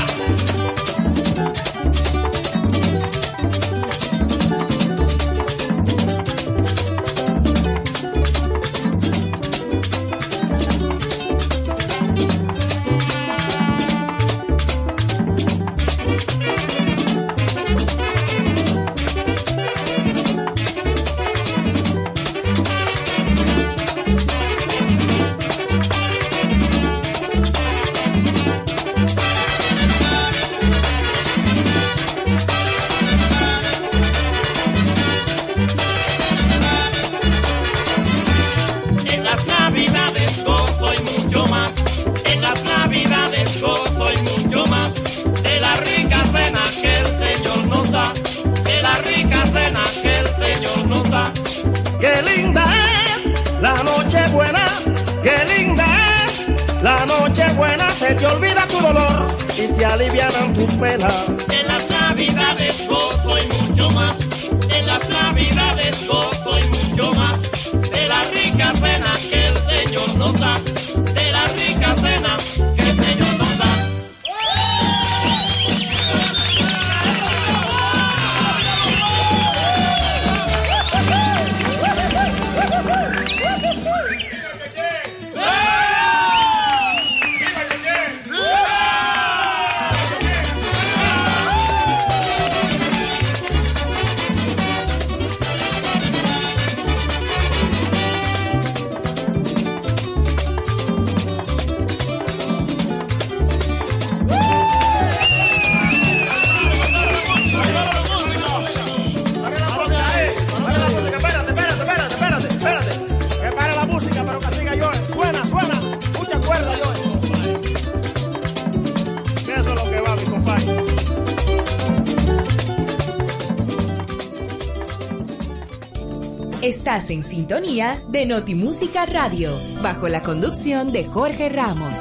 Sintonía 127.51 128.01
de 128.07 128.25
Notimúsica 128.25 129.05
Radio, 129.05 129.51
bajo 129.83 130.07
la 130.07 130.21
conducción 130.21 130.93
de 130.93 131.03
Jorge 131.03 131.49
Ramos. 131.49 131.99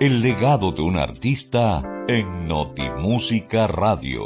El 0.00 0.22
legado 0.22 0.72
de 0.72 0.82
un 0.82 0.96
artista 0.96 1.80
en 2.08 2.48
Notimúsica 2.48 3.68
Radio. 3.68 4.22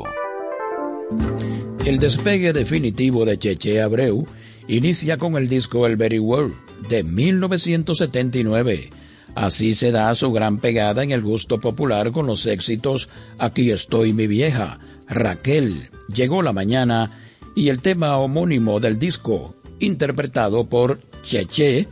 El 1.85 1.99
despegue 1.99 2.55
definitivo 2.55 3.27
de 3.27 3.39
Cheche 3.39 3.83
Abreu 3.83 4.27
inicia 4.67 5.19
con 5.19 5.37
el 5.37 5.47
disco 5.47 5.87
El 5.87 5.97
Very 5.97 6.21
World 6.21 6.55
de 6.89 7.05
1979. 7.05 8.89
Así 9.35 9.75
se 9.75 9.93
da 9.93 10.15
su 10.15 10.33
gran 10.33 10.57
pegada 10.57 11.03
en 11.03 11.11
el 11.11 11.21
gusto 11.21 11.61
popular 11.61 12.13
con 12.13 12.27
los 12.27 12.47
éxitos 12.47 13.11
Aquí 13.37 13.71
estoy 13.71 14.15
mi 14.15 14.27
vieja, 14.27 14.81
Raquel, 15.07 15.91
Llegó 16.09 16.41
la 16.41 16.55
mañana 16.55 17.21
y 17.55 17.69
el 17.69 17.81
tema 17.81 18.17
homónimo 18.19 18.81
del 18.81 18.99
disco, 18.99 19.55
interpretado 19.81 20.67
por 20.67 21.01
Cheche, 21.23 21.87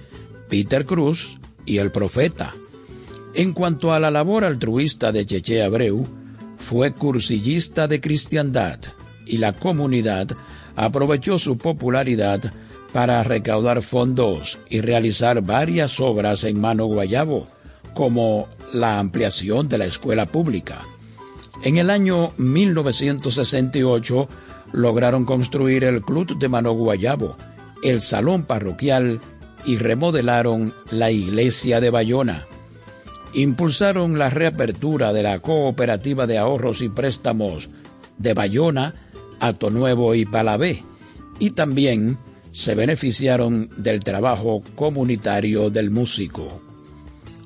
Peter 0.48 0.84
Cruz 0.84 1.38
y 1.66 1.78
El 1.78 1.90
Profeta. 1.90 2.54
En 3.34 3.52
cuanto 3.52 3.92
a 3.92 3.98
la 3.98 4.10
labor 4.10 4.44
altruista 4.44 5.10
de 5.10 5.26
Cheche 5.26 5.62
Abreu, 5.62 6.06
fue 6.56 6.92
cursillista 6.92 7.88
de 7.88 8.00
cristiandad 8.00 8.78
y 9.26 9.38
la 9.38 9.52
comunidad 9.52 10.28
aprovechó 10.76 11.38
su 11.38 11.58
popularidad 11.58 12.52
para 12.92 13.22
recaudar 13.24 13.82
fondos 13.82 14.58
y 14.68 14.80
realizar 14.80 15.42
varias 15.42 15.98
obras 15.98 16.44
en 16.44 16.60
Mano 16.60 16.86
Guayabo, 16.86 17.48
como 17.92 18.48
la 18.72 18.98
ampliación 18.98 19.68
de 19.68 19.78
la 19.78 19.86
escuela 19.86 20.26
pública. 20.26 20.80
En 21.64 21.78
el 21.78 21.90
año 21.90 22.32
1968 22.36 24.28
lograron 24.72 25.24
construir 25.24 25.84
el 25.84 26.02
Club 26.02 26.38
de 26.38 26.48
Mano 26.48 26.72
Guayabo, 26.72 27.36
el 27.84 28.02
Salón 28.02 28.44
Parroquial 28.44 29.20
y 29.64 29.76
remodelaron 29.76 30.74
la 30.90 31.10
iglesia 31.10 31.80
de 31.80 31.90
Bayona. 31.90 32.44
Impulsaron 33.34 34.18
la 34.18 34.30
reapertura 34.30 35.12
de 35.12 35.22
la 35.22 35.38
Cooperativa 35.38 36.26
de 36.26 36.38
Ahorros 36.38 36.82
y 36.82 36.88
Préstamos 36.88 37.70
de 38.18 38.34
Bayona, 38.34 38.94
Nuevo 39.70 40.14
y 40.14 40.24
Palabé, 40.24 40.82
y 41.38 41.50
también 41.50 42.18
se 42.52 42.74
beneficiaron 42.74 43.68
del 43.76 44.00
trabajo 44.00 44.62
comunitario 44.74 45.68
del 45.70 45.90
músico. 45.90 46.62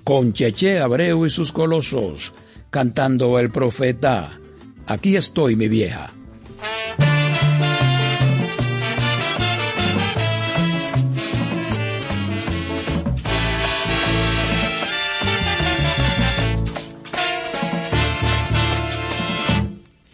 Con 0.05 0.33
Cheche 0.33 0.79
Abreu 0.79 1.27
y 1.27 1.31
sus 1.31 1.53
colosos, 1.53 2.33
cantando 2.71 3.39
el 3.39 3.51
profeta, 3.51 4.39
Aquí 4.87 5.17
estoy 5.17 5.55
mi 5.55 5.69
vieja. 5.69 6.13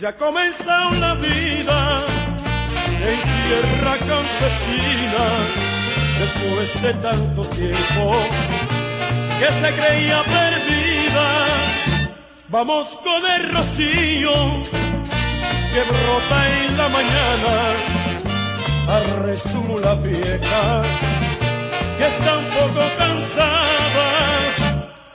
Ya 0.05 0.11
ha 0.11 0.17
comenzado 0.17 0.91
la 0.97 1.15
vida 1.15 2.05
en 3.09 3.19
tierra 3.23 3.97
campesina, 4.01 5.25
después 6.21 6.83
de 6.83 6.93
tanto 6.93 7.43
tiempo 7.47 8.13
que 9.39 9.47
se 9.47 9.75
creía 9.75 10.23
perdida. 10.25 11.47
Vamos 12.49 12.99
con 13.03 13.25
el 13.35 13.51
rocío 13.51 14.35
que 15.73 15.83
brota 15.89 16.39
en 16.59 16.77
la 16.77 16.89
mañana, 16.91 17.55
a 18.89 19.23
resumo 19.23 19.79
la 19.79 19.95
vieja 19.95 20.83
que 21.97 22.07
está 22.07 22.37
un 22.37 22.49
poco 22.51 22.83
cansada, 22.99 24.09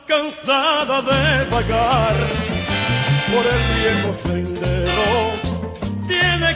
cansada 0.08 1.02
de 1.04 1.50
vagar 1.52 2.16
por 3.32 3.46
el 3.46 3.62
viejo 3.78 4.14
sendero 4.14 4.79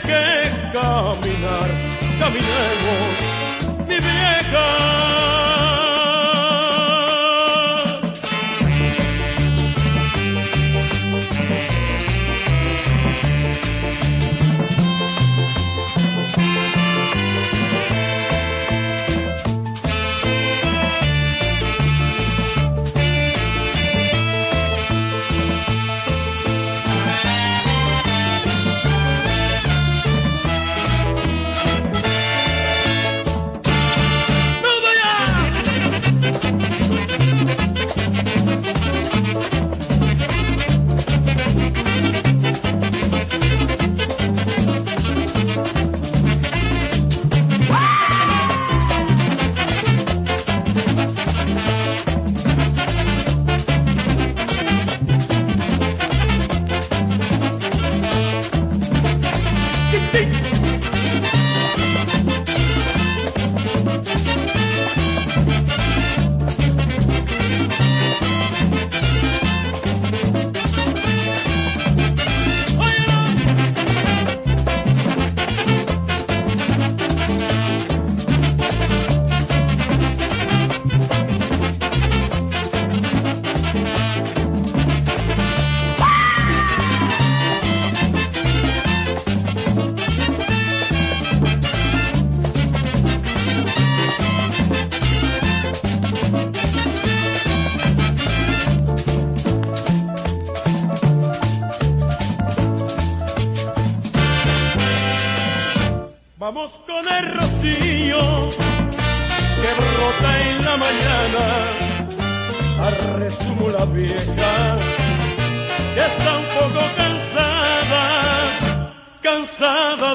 que 0.00 0.50
caminar, 0.72 1.70
caminemos, 2.18 3.14
mi 3.86 3.94
vieja. 3.94 4.66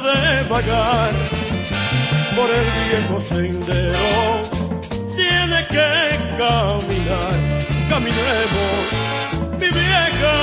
De 0.02 0.48
vagar 0.50 1.12
por 2.36 2.50
el 2.50 2.68
viejo 2.90 3.20
sendero. 3.20 4.00
Tiene 5.16 5.68
que 5.68 5.90
caminar, 6.38 7.38
caminemos, 7.90 8.82
mi 9.60 9.68
vieja. 9.68 10.36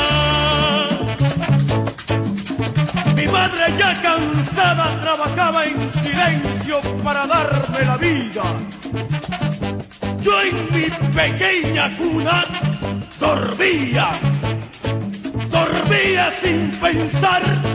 Mi 3.16 3.26
madre 3.28 3.64
ya 3.78 4.00
cansada 4.02 5.00
trabajaba 5.00 5.64
en 5.64 5.90
silencio 6.02 6.80
para 7.02 7.26
darme 7.26 7.84
la 7.84 7.96
vida. 7.96 8.42
Yo 10.20 10.42
en 10.42 10.56
mi 10.74 10.86
pequeña 11.14 11.90
cuna 11.96 12.44
dormía, 13.18 14.18
dormía 15.50 16.30
sin 16.42 16.70
pensar 16.72 17.65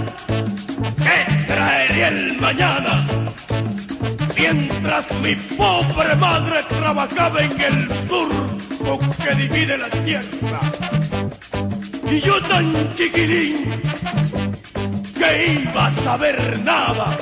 el 1.69 2.37
mañana. 2.39 3.05
Mientras 4.35 5.11
mi 5.21 5.35
pobre 5.35 6.15
madre 6.15 6.63
trabajaba 6.67 7.41
en 7.41 7.61
el 7.61 7.91
surco 7.91 8.99
que 9.23 9.35
divide 9.35 9.77
la 9.77 9.89
tierra. 9.89 10.59
Y 12.09 12.19
yo 12.21 12.41
tan 12.41 12.93
chiquilín 12.95 13.69
que 15.17 15.61
iba 15.61 15.85
a 15.85 15.91
saber 15.91 16.59
nada, 16.63 17.17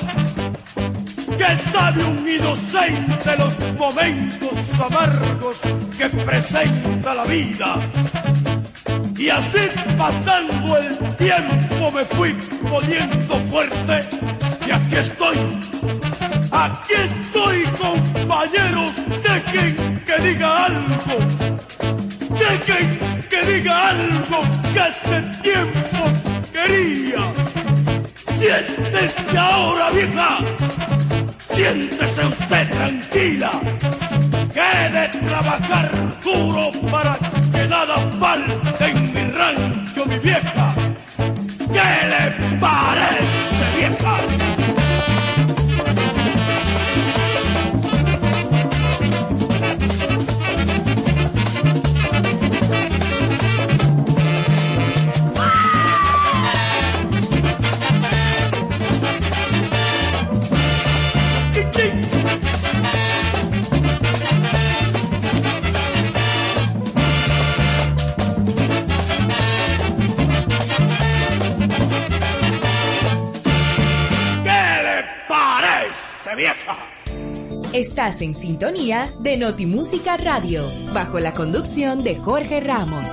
que 1.38 1.58
sabe 1.72 2.04
un 2.04 2.28
inocente 2.28 3.38
los 3.38 3.58
momentos 3.78 4.80
amargos 4.80 5.60
que 5.98 6.10
presenta 6.10 7.14
la 7.14 7.26
vida. 7.26 7.80
Y 9.18 9.30
así 9.30 9.68
pasando 9.98 10.78
el 10.78 10.98
tiempo 11.18 11.92
me 11.92 12.06
fui 12.06 12.32
poniendo 12.70 13.36
fuerte 13.52 14.29
estoy, 15.00 15.38
aquí 16.52 16.94
estoy 16.94 17.64
compañeros, 17.80 18.96
dejen 19.24 20.04
que 20.06 20.22
diga 20.22 20.66
algo, 20.66 21.16
dejen 22.40 23.00
que 23.30 23.42
diga 23.52 23.90
algo 23.90 24.40
que 24.74 24.80
hace 24.80 25.22
tiempo 25.42 26.02
quería. 26.52 27.24
Siéntese 28.38 29.38
ahora, 29.38 29.90
vieja. 29.92 30.40
Siéntese 31.56 32.26
usted 32.26 32.70
tranquila. 32.70 33.52
Que 34.54 34.90
de 34.96 35.08
trabajar 35.28 35.90
duro 36.24 36.72
para 36.92 37.16
que 37.54 37.68
nada 37.68 37.96
falte 38.20 38.86
en 38.86 39.14
mi 39.14 39.32
rancho, 39.32 40.06
mi 40.06 40.18
vieja. 40.20 40.59
Estás 77.80 78.22
en 78.22 78.34
sintonía 78.34 79.10
de 79.22 79.38
Notimúsica 79.38 80.18
Radio, 80.18 80.66
bajo 80.94 81.18
la 81.22 81.34
conducción 81.34 82.04
de 82.04 82.18
Jorge 82.18 82.60
Ramos. 82.60 83.10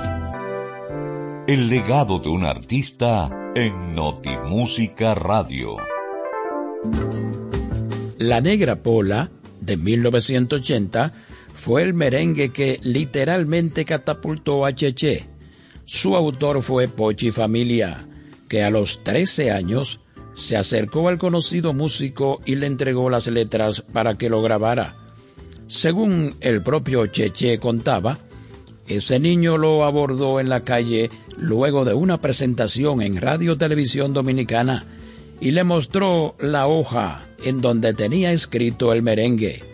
El 1.47 1.69
legado 1.69 2.19
de 2.19 2.31
un 2.31 2.45
artista 2.45 3.31
en 3.55 3.95
Notimúsica 3.95 5.15
Radio. 5.15 5.77
La 8.19 8.41
Negra 8.41 8.83
Pola, 8.83 9.31
de 9.61 9.77
1980, 9.77 11.15
fue 11.55 11.85
el 11.85 11.95
merengue 11.95 12.49
que 12.49 12.81
literalmente 12.83 13.85
catapultó 13.85 14.67
a 14.67 14.75
Cheche. 14.75 15.27
Su 15.85 16.17
autor 16.17 16.61
fue 16.61 16.89
Pochi 16.89 17.31
Familia, 17.31 18.09
que 18.49 18.65
a 18.65 18.71
los 18.71 19.05
13 19.05 19.53
años 19.53 20.01
se 20.37 20.57
acercó 20.59 21.09
al 21.09 21.19
conocido 21.19 21.73
músico 21.73 22.41
y 22.45 22.57
le 22.57 22.67
entregó 22.67 23.09
las 23.09 23.27
letras 23.27 23.81
para 23.81 24.19
que 24.19 24.29
lo 24.29 24.43
grabara. 24.43 24.95
Según 25.67 26.37
el 26.41 26.63
propio 26.63 27.07
Cheche 27.07 27.59
contaba, 27.59 28.19
ese 28.87 29.19
niño 29.19 29.57
lo 29.57 29.85
abordó 29.85 30.39
en 30.39 30.51
la 30.51 30.61
calle 30.61 31.11
luego 31.39 31.85
de 31.85 31.95
una 31.95 32.21
presentación 32.21 33.01
en 33.01 33.21
Radio 33.21 33.57
Televisión 33.57 34.13
Dominicana 34.13 34.85
y 35.41 35.53
le 35.53 35.65
mostró 35.65 36.37
la 36.39 36.67
hoja 36.67 37.27
en 37.43 37.63
donde 37.63 37.95
tenía 37.95 38.31
escrito 38.31 38.93
el 38.93 39.03
merengue. 39.03 39.65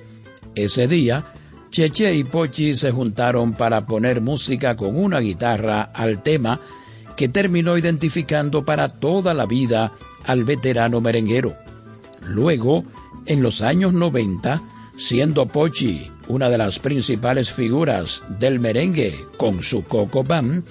Ese 0.54 0.86
día, 0.86 1.26
Cheche 1.70 2.14
y 2.14 2.22
Pochi 2.22 2.76
se 2.76 2.92
juntaron 2.92 3.54
para 3.54 3.84
poner 3.86 4.20
música 4.20 4.76
con 4.76 4.96
una 4.96 5.18
guitarra 5.18 5.82
al 5.82 6.22
tema 6.22 6.60
que 7.22 7.28
terminó 7.28 7.78
identificando 7.78 8.64
para 8.64 8.88
toda 8.88 9.32
la 9.32 9.46
vida 9.46 9.92
al 10.24 10.42
veterano 10.42 11.00
merenguero. 11.00 11.52
Luego, 12.20 12.82
en 13.26 13.44
los 13.44 13.62
años 13.62 13.92
90, 13.92 14.60
siendo 14.96 15.46
Pochi 15.46 16.10
una 16.26 16.50
de 16.50 16.58
las 16.58 16.80
principales 16.80 17.52
figuras 17.52 18.24
del 18.40 18.58
merengue 18.58 19.14
con 19.36 19.62
su 19.62 19.84
Coco 19.84 20.24
Bam, 20.24 20.64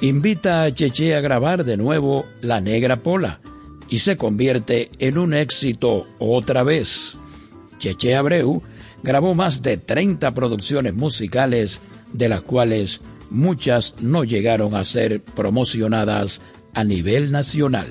invita 0.00 0.64
a 0.64 0.74
Cheche 0.74 1.14
a 1.14 1.20
grabar 1.20 1.64
de 1.64 1.76
nuevo 1.76 2.26
La 2.40 2.60
Negra 2.60 3.04
Pola 3.04 3.40
y 3.88 3.98
se 3.98 4.16
convierte 4.16 4.90
en 4.98 5.18
un 5.18 5.34
éxito 5.34 6.08
otra 6.18 6.64
vez. 6.64 7.16
Cheche 7.78 8.16
Abreu 8.16 8.60
grabó 9.04 9.36
más 9.36 9.62
de 9.62 9.76
30 9.76 10.34
producciones 10.34 10.94
musicales, 10.96 11.80
de 12.12 12.28
las 12.28 12.40
cuales 12.40 13.02
muchas 13.32 13.94
no 14.00 14.24
llegaron 14.24 14.74
a 14.74 14.84
ser 14.84 15.20
promocionadas 15.20 16.42
a 16.74 16.84
nivel 16.84 17.32
nacional. 17.32 17.88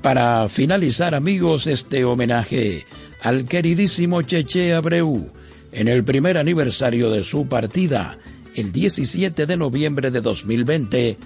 Para 0.00 0.48
finalizar, 0.48 1.14
amigos, 1.14 1.66
este 1.66 2.04
homenaje 2.04 2.84
al 3.20 3.44
queridísimo 3.44 4.22
Cheche 4.22 4.74
Abreu 4.74 5.32
en 5.70 5.88
el 5.88 6.02
primer 6.02 6.38
aniversario 6.38 7.10
de 7.10 7.22
su 7.22 7.46
partida, 7.46 8.18
el 8.56 8.72
17 8.72 9.46
de 9.46 9.56
noviembre 9.56 10.10
de 10.10 10.20
2020, 10.20 11.16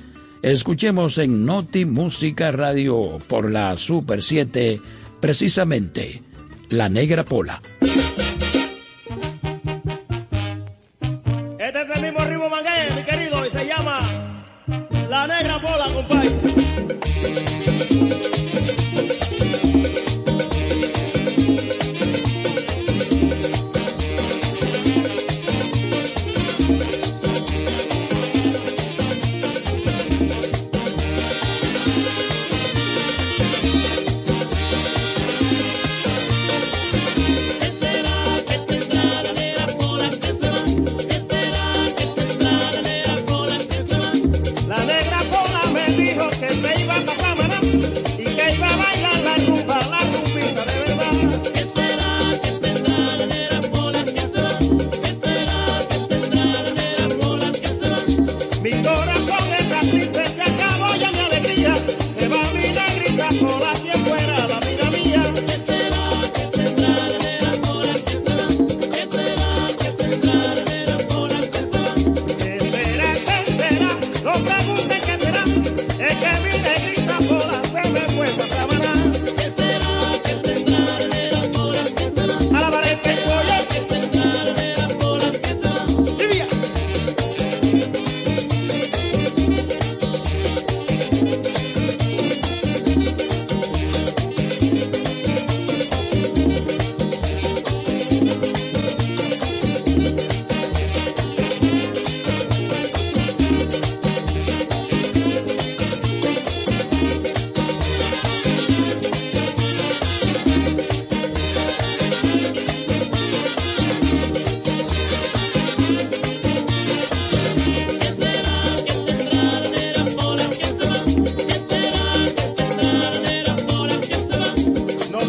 escuchemos 0.43 1.19
en 1.19 1.47
Noti 1.47 1.85
Música 1.85 2.53
Radio 2.53 3.19
por 3.29 3.51
la 3.51 3.77
Super 3.77 4.23
7, 4.23 4.81
precisamente 5.21 6.23
La 6.69 6.89
Negra 6.89 7.25
Pola. 7.25 7.61
La 15.17 15.27
Negra 15.27 15.59
Pola, 15.59 15.89
compadre. 15.95 16.56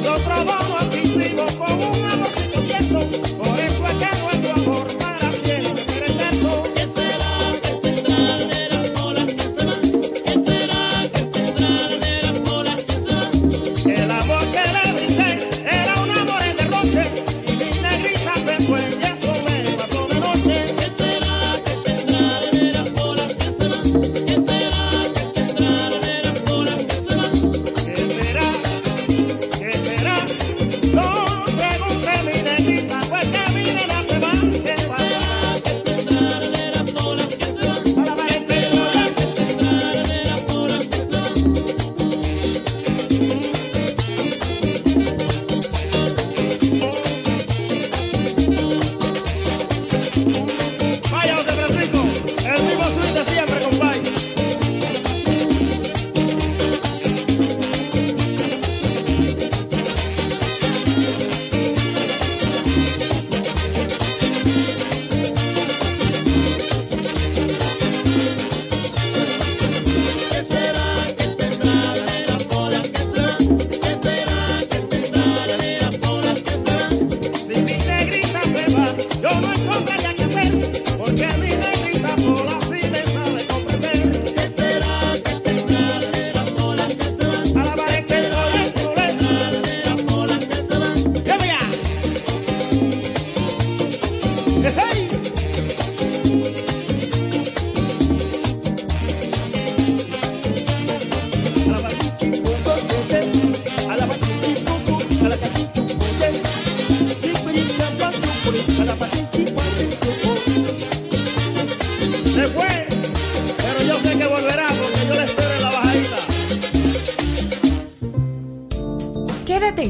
Yo 0.03 0.15
trabajo. 0.19 0.66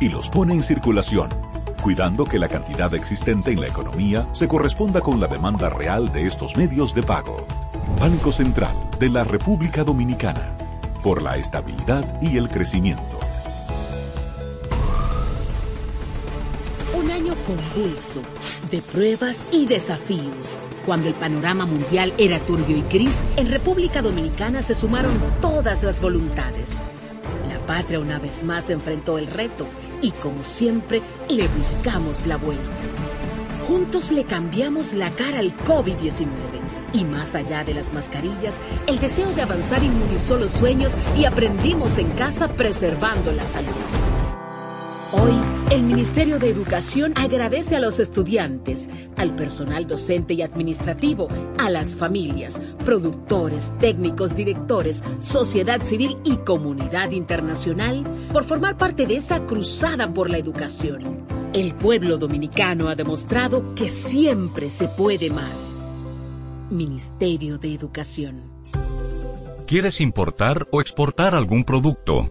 y 0.00 0.08
los 0.08 0.28
pone 0.30 0.54
en 0.54 0.62
circulación, 0.62 1.28
cuidando 1.82 2.24
que 2.24 2.38
la 2.38 2.48
cantidad 2.48 2.94
existente 2.94 3.52
en 3.52 3.60
la 3.60 3.68
economía 3.68 4.28
se 4.32 4.48
corresponda 4.48 5.00
con 5.00 5.20
la 5.20 5.26
demanda 5.26 5.68
real 5.68 6.12
de 6.12 6.26
estos 6.26 6.56
medios 6.56 6.94
de 6.94 7.02
pago. 7.02 7.46
Banco 7.98 8.32
Central 8.32 8.76
de 8.98 9.10
la 9.10 9.24
República 9.24 9.84
Dominicana, 9.84 10.56
por 11.02 11.22
la 11.22 11.36
estabilidad 11.36 12.20
y 12.22 12.36
el 12.36 12.48
crecimiento. 12.48 13.18
Un 16.94 17.10
año 17.10 17.34
convulso, 17.46 18.22
de 18.70 18.82
pruebas 18.82 19.36
y 19.52 19.66
desafíos 19.66 20.58
cuando 20.88 21.08
el 21.08 21.14
panorama 21.14 21.66
mundial 21.66 22.14
era 22.16 22.40
turbio 22.46 22.78
y 22.78 22.80
gris, 22.80 23.22
en 23.36 23.50
República 23.50 24.00
Dominicana 24.00 24.62
se 24.62 24.74
sumaron 24.74 25.12
todas 25.38 25.82
las 25.82 26.00
voluntades. 26.00 26.78
La 27.46 27.58
patria 27.66 28.00
una 28.00 28.18
vez 28.18 28.42
más 28.42 28.70
enfrentó 28.70 29.18
el 29.18 29.26
reto 29.26 29.66
y 30.00 30.10
como 30.12 30.44
siempre 30.44 31.02
le 31.28 31.48
buscamos 31.48 32.26
la 32.26 32.36
vuelta. 32.36 32.62
Juntos 33.66 34.10
le 34.12 34.24
cambiamos 34.24 34.94
la 34.94 35.14
cara 35.14 35.40
al 35.40 35.56
COVID-19 35.56 36.58
y 36.92 37.04
más 37.04 37.34
allá 37.34 37.64
de 37.64 37.74
las 37.74 37.92
mascarillas, 37.92 38.54
el 38.86 38.98
deseo 38.98 39.30
de 39.32 39.42
avanzar 39.42 39.82
inmunizó 39.82 40.38
los 40.38 40.52
sueños 40.52 40.94
y 41.16 41.26
aprendimos 41.26 41.98
en 41.98 42.10
casa 42.12 42.48
preservando 42.48 43.32
la 43.32 43.46
salud. 43.46 43.68
Hoy, 45.12 45.32
el 45.70 45.84
Ministerio 45.84 46.38
de 46.38 46.50
Educación 46.50 47.14
agradece 47.16 47.76
a 47.76 47.80
los 47.80 47.98
estudiantes, 47.98 48.90
al 49.16 49.34
personal 49.34 49.86
docente 49.86 50.34
y 50.34 50.42
administrativo, 50.42 51.28
a 51.58 51.70
las 51.70 51.94
familias, 51.94 52.60
productores, 52.84 53.72
técnicos, 53.78 54.36
directores, 54.36 55.02
sociedad 55.20 55.82
civil 55.82 56.18
y 56.24 56.36
comunidad 56.36 57.12
internacional 57.12 58.04
por 58.38 58.44
formar 58.44 58.76
parte 58.76 59.04
de 59.04 59.16
esa 59.16 59.46
cruzada 59.46 60.14
por 60.14 60.30
la 60.30 60.38
educación. 60.38 61.26
El 61.54 61.74
pueblo 61.74 62.18
dominicano 62.18 62.88
ha 62.88 62.94
demostrado 62.94 63.74
que 63.74 63.88
siempre 63.88 64.70
se 64.70 64.86
puede 64.86 65.28
más. 65.28 65.76
Ministerio 66.70 67.58
de 67.58 67.74
Educación. 67.74 68.44
¿Quieres 69.66 70.00
importar 70.00 70.68
o 70.70 70.80
exportar 70.80 71.34
algún 71.34 71.64
producto? 71.64 72.30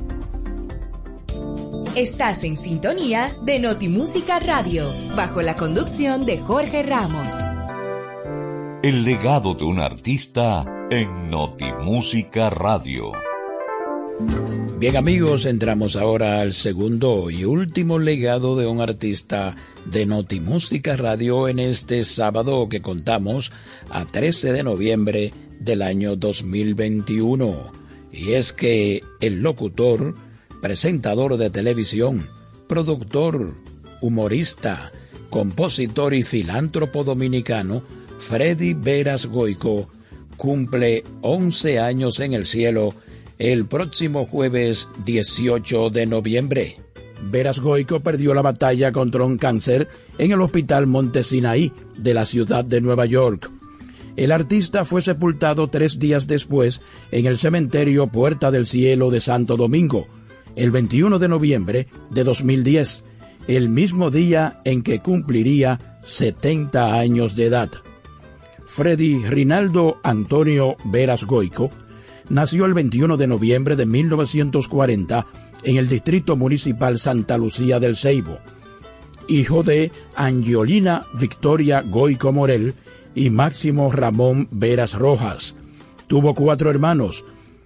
Estás 1.96 2.44
en 2.44 2.58
sintonía 2.58 3.32
de 3.46 3.58
Notimúsica 3.58 4.38
Radio, 4.38 4.84
bajo 5.16 5.40
la 5.40 5.56
conducción 5.56 6.26
de 6.26 6.38
Jorge 6.38 6.82
Ramos. 6.82 7.32
El 8.82 9.04
legado 9.04 9.54
de 9.54 9.64
un 9.64 9.80
artista 9.80 10.62
en 10.90 11.30
Notimúsica 11.30 12.50
Radio. 12.50 13.12
Bien 14.78 14.96
amigos, 14.96 15.46
entramos 15.46 15.96
ahora 15.96 16.40
al 16.40 16.52
segundo 16.52 17.30
y 17.30 17.44
último 17.44 17.98
legado 17.98 18.56
de 18.56 18.66
un 18.66 18.80
artista 18.80 19.56
de 19.84 20.06
Notimúsica 20.06 20.96
Radio 20.96 21.48
en 21.48 21.58
este 21.58 22.04
sábado 22.04 22.68
que 22.68 22.82
contamos 22.82 23.52
a 23.88 24.04
13 24.04 24.52
de 24.52 24.62
noviembre 24.62 25.32
del 25.60 25.82
año 25.82 26.16
2021. 26.16 27.72
Y 28.12 28.32
es 28.32 28.52
que 28.52 29.02
el 29.20 29.40
locutor, 29.42 30.14
presentador 30.60 31.36
de 31.36 31.50
televisión, 31.50 32.28
productor, 32.68 33.54
humorista, 34.00 34.92
compositor 35.30 36.14
y 36.14 36.22
filántropo 36.22 37.02
dominicano, 37.02 37.82
Freddy 38.18 38.74
Veras 38.74 39.26
Goico, 39.26 39.88
cumple 40.36 41.04
11 41.22 41.80
años 41.80 42.20
en 42.20 42.34
el 42.34 42.46
cielo 42.46 42.92
el 43.38 43.66
próximo 43.66 44.24
jueves 44.26 44.88
18 45.04 45.90
de 45.90 46.06
noviembre. 46.06 46.76
Veras 47.22 47.60
Goico 47.60 48.00
perdió 48.00 48.34
la 48.34 48.42
batalla 48.42 48.92
contra 48.92 49.24
un 49.24 49.38
cáncer 49.38 49.88
en 50.18 50.32
el 50.32 50.40
Hospital 50.40 50.86
Montesinaí 50.86 51.72
de 51.96 52.14
la 52.14 52.24
ciudad 52.24 52.64
de 52.64 52.80
Nueva 52.80 53.06
York. 53.06 53.50
El 54.16 54.32
artista 54.32 54.84
fue 54.84 55.02
sepultado 55.02 55.68
tres 55.68 55.98
días 55.98 56.26
después 56.26 56.80
en 57.10 57.26
el 57.26 57.36
cementerio 57.36 58.06
Puerta 58.06 58.50
del 58.50 58.66
Cielo 58.66 59.10
de 59.10 59.20
Santo 59.20 59.56
Domingo, 59.56 60.06
el 60.54 60.70
21 60.70 61.18
de 61.18 61.28
noviembre 61.28 61.88
de 62.10 62.24
2010, 62.24 63.04
el 63.48 63.68
mismo 63.68 64.10
día 64.10 64.58
en 64.64 64.82
que 64.82 65.00
cumpliría 65.00 65.98
70 66.04 66.94
años 66.94 67.36
de 67.36 67.46
edad. 67.46 67.70
Freddy 68.64 69.22
Rinaldo 69.24 70.00
Antonio 70.02 70.76
Veras 70.84 71.24
Goico 71.24 71.70
nació 72.28 72.66
el 72.66 72.74
21 72.74 73.16
de 73.16 73.26
noviembre 73.26 73.76
de 73.76 73.86
1940 73.86 75.26
en 75.62 75.76
el 75.76 75.88
Distrito 75.88 76.36
Municipal 76.36 76.98
Santa 76.98 77.38
Lucía 77.38 77.80
del 77.80 77.96
Ceibo. 77.96 78.38
Hijo 79.28 79.62
de 79.62 79.90
Angiolina 80.14 81.04
Victoria 81.18 81.82
Goico 81.82 82.32
Morel 82.32 82.74
y 83.14 83.30
Máximo 83.30 83.90
Ramón 83.90 84.48
Veras 84.50 84.94
Rojas. 84.94 85.56
Tuvo 86.06 86.34
cuatro 86.34 86.70
hermanos, 86.70 87.24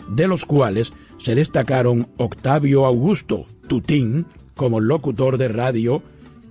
de 0.08 0.26
los 0.26 0.44
cuales 0.44 0.94
se 1.18 1.34
destacaron 1.34 2.08
Octavio 2.16 2.86
Augusto 2.86 3.46
Tutín 3.68 4.26
como 4.54 4.80
locutor 4.80 5.36
de 5.36 5.48
radio 5.48 6.02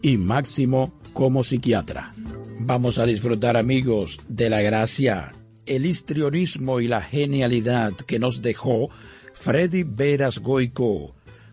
y 0.01 0.18
Máximo 0.18 0.93
como 1.14 1.43
psiquiatra. 1.43 2.14
Vamos 2.60 2.99
a 2.99 3.05
disfrutar 3.05 3.57
amigos 3.57 4.20
de 4.28 4.49
la 4.49 4.62
gracia 4.62 5.34
el 5.70 5.86
histrionismo 5.86 6.80
y 6.80 6.88
la 6.88 6.99
genialidad 6.99 7.93
que 7.93 8.17
nos 8.17 8.41
dejó 8.41 8.89
Freddy 9.36 9.84
Veras 9.84 10.39
Goico 10.39 11.09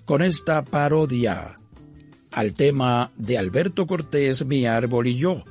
con 0.06 0.22
esta 0.22 0.64
parodia 0.64 1.58
al 2.32 2.54
tema 2.54 3.10
de 3.16 3.36
Alberto 3.36 3.86
Cortés, 3.86 4.46
Mi 4.46 4.66
árbol 4.66 5.06
y 5.06 5.16
yo, 5.16 5.44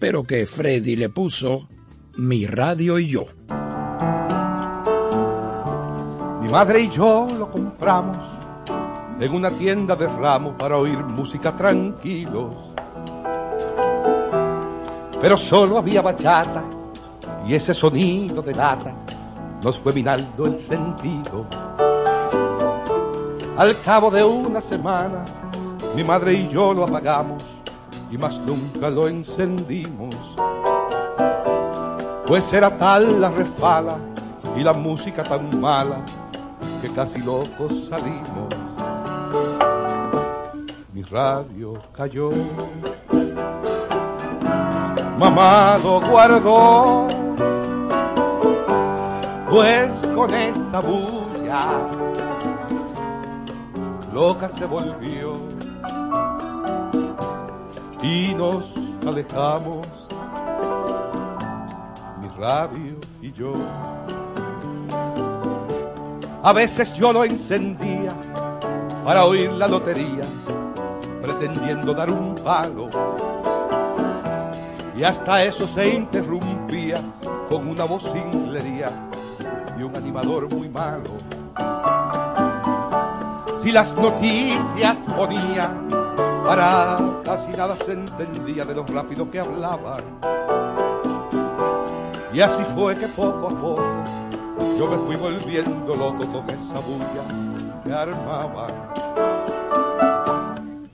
pero 0.00 0.24
que 0.24 0.46
Freddy 0.46 0.96
le 0.96 1.08
puso 1.08 1.68
Mi 2.16 2.44
radio 2.46 2.98
y 2.98 3.06
yo. 3.06 3.24
Mi 6.42 6.48
madre 6.48 6.80
y 6.80 6.90
yo 6.90 7.28
lo 7.38 7.52
compramos 7.52 8.18
en 9.20 9.32
una 9.32 9.50
tienda 9.52 9.94
de 9.94 10.08
ramos 10.08 10.56
para 10.58 10.76
oír 10.76 10.98
música 10.98 11.56
tranquilos. 11.56 12.56
Pero 15.20 15.36
solo 15.36 15.78
había 15.78 16.02
bachata 16.02 16.77
y 17.48 17.54
ese 17.54 17.72
sonido 17.72 18.42
de 18.42 18.54
lata 18.54 18.94
nos 19.64 19.78
fue 19.78 19.94
minando 19.94 20.44
el 20.44 20.58
sentido. 20.58 21.46
Al 23.56 23.80
cabo 23.80 24.10
de 24.10 24.22
una 24.22 24.60
semana, 24.60 25.24
mi 25.96 26.04
madre 26.04 26.34
y 26.34 26.48
yo 26.48 26.74
lo 26.74 26.84
apagamos 26.84 27.42
y 28.10 28.18
más 28.18 28.38
nunca 28.40 28.90
lo 28.90 29.08
encendimos. 29.08 30.14
Pues 32.26 32.52
era 32.52 32.76
tal 32.76 33.18
la 33.18 33.30
refala 33.30 33.96
y 34.54 34.62
la 34.62 34.74
música 34.74 35.22
tan 35.22 35.58
mala 35.58 36.04
que 36.82 36.90
casi 36.90 37.18
locos 37.20 37.88
salimos. 37.88 38.48
Mi 40.92 41.02
radio 41.02 41.80
cayó 41.92 42.30
mamá 45.18 45.78
lo 45.82 46.00
guardó, 46.00 47.08
pues 49.50 49.90
con 50.14 50.32
esa 50.34 50.80
bulla 50.80 51.86
loca 54.12 54.48
se 54.48 54.66
volvió 54.66 55.36
y 58.02 58.34
nos 58.34 58.74
alejamos, 59.06 59.86
mi 62.20 62.28
radio 62.36 62.96
y 63.22 63.32
yo. 63.32 63.54
A 66.42 66.52
veces 66.52 66.92
yo 66.94 67.12
lo 67.12 67.24
encendía 67.24 68.12
para 69.04 69.24
oír 69.24 69.52
la 69.52 69.68
lotería, 69.68 70.24
pretendiendo 71.22 71.94
dar 71.94 72.10
un 72.10 72.34
palo. 72.36 72.88
Y 74.96 75.04
hasta 75.04 75.44
eso 75.44 75.66
se 75.68 75.94
interrumpía 75.94 77.00
con 77.48 77.68
una 77.68 77.84
vocinglería 77.84 79.07
y 79.78 79.82
un 79.82 79.94
animador 79.96 80.52
muy 80.52 80.68
malo. 80.68 81.10
Si 83.62 83.72
las 83.72 83.94
noticias 83.94 84.98
ponía, 85.16 85.70
para 86.44 86.98
casi 87.24 87.50
nada 87.56 87.76
se 87.76 87.92
entendía 87.92 88.64
de 88.64 88.74
lo 88.74 88.84
rápido 88.84 89.30
que 89.30 89.40
hablaban. 89.40 90.02
Y 92.32 92.40
así 92.40 92.62
fue 92.74 92.94
que 92.94 93.06
poco 93.08 93.48
a 93.48 93.50
poco 93.50 93.84
yo 94.78 94.86
me 94.88 94.96
fui 94.98 95.16
volviendo 95.16 95.96
loco 95.96 96.24
con 96.26 96.48
esa 96.50 96.78
bulla 96.80 97.82
que 97.84 97.92
armaban. 97.92 98.72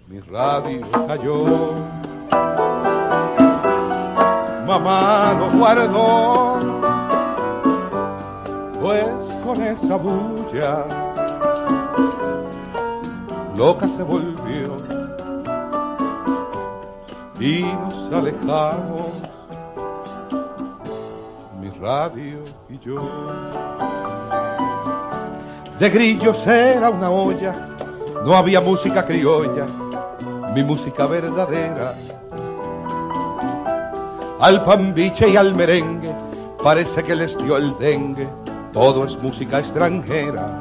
Mi 0.09 0.21
radio 0.21 0.87
cayó, 1.07 1.45
mamá 4.67 5.35
lo 5.39 5.59
guardó, 5.59 6.74
pues 8.85 9.07
con 9.43 9.63
esa 9.63 9.97
bulla 9.97 10.85
loca 13.57 13.89
se 13.89 14.03
volvió 14.03 14.77
y 17.41 17.63
nos 17.63 18.13
alejamos, 18.13 19.07
mi 21.63 21.71
radio 21.81 22.41
y 22.69 22.79
yo. 22.79 22.99
De 25.79 25.89
grillos 25.89 26.47
era 26.47 26.91
una 26.91 27.09
olla, 27.09 27.65
no 28.23 28.37
había 28.37 28.61
música 28.61 29.03
criolla, 29.07 29.65
mi 30.55 30.63
música 30.63 31.07
verdadera. 31.07 31.95
Al 34.41 34.63
pambiche 34.63 35.31
y 35.31 35.39
al 35.39 35.55
merengue 35.55 36.15
parece 36.63 37.03
que 37.03 37.15
les 37.15 37.39
dio 37.39 37.57
el 37.57 37.79
dengue, 37.79 38.29
todo 38.75 39.07
es 39.07 39.17
música 39.23 39.61
extranjera. 39.61 40.59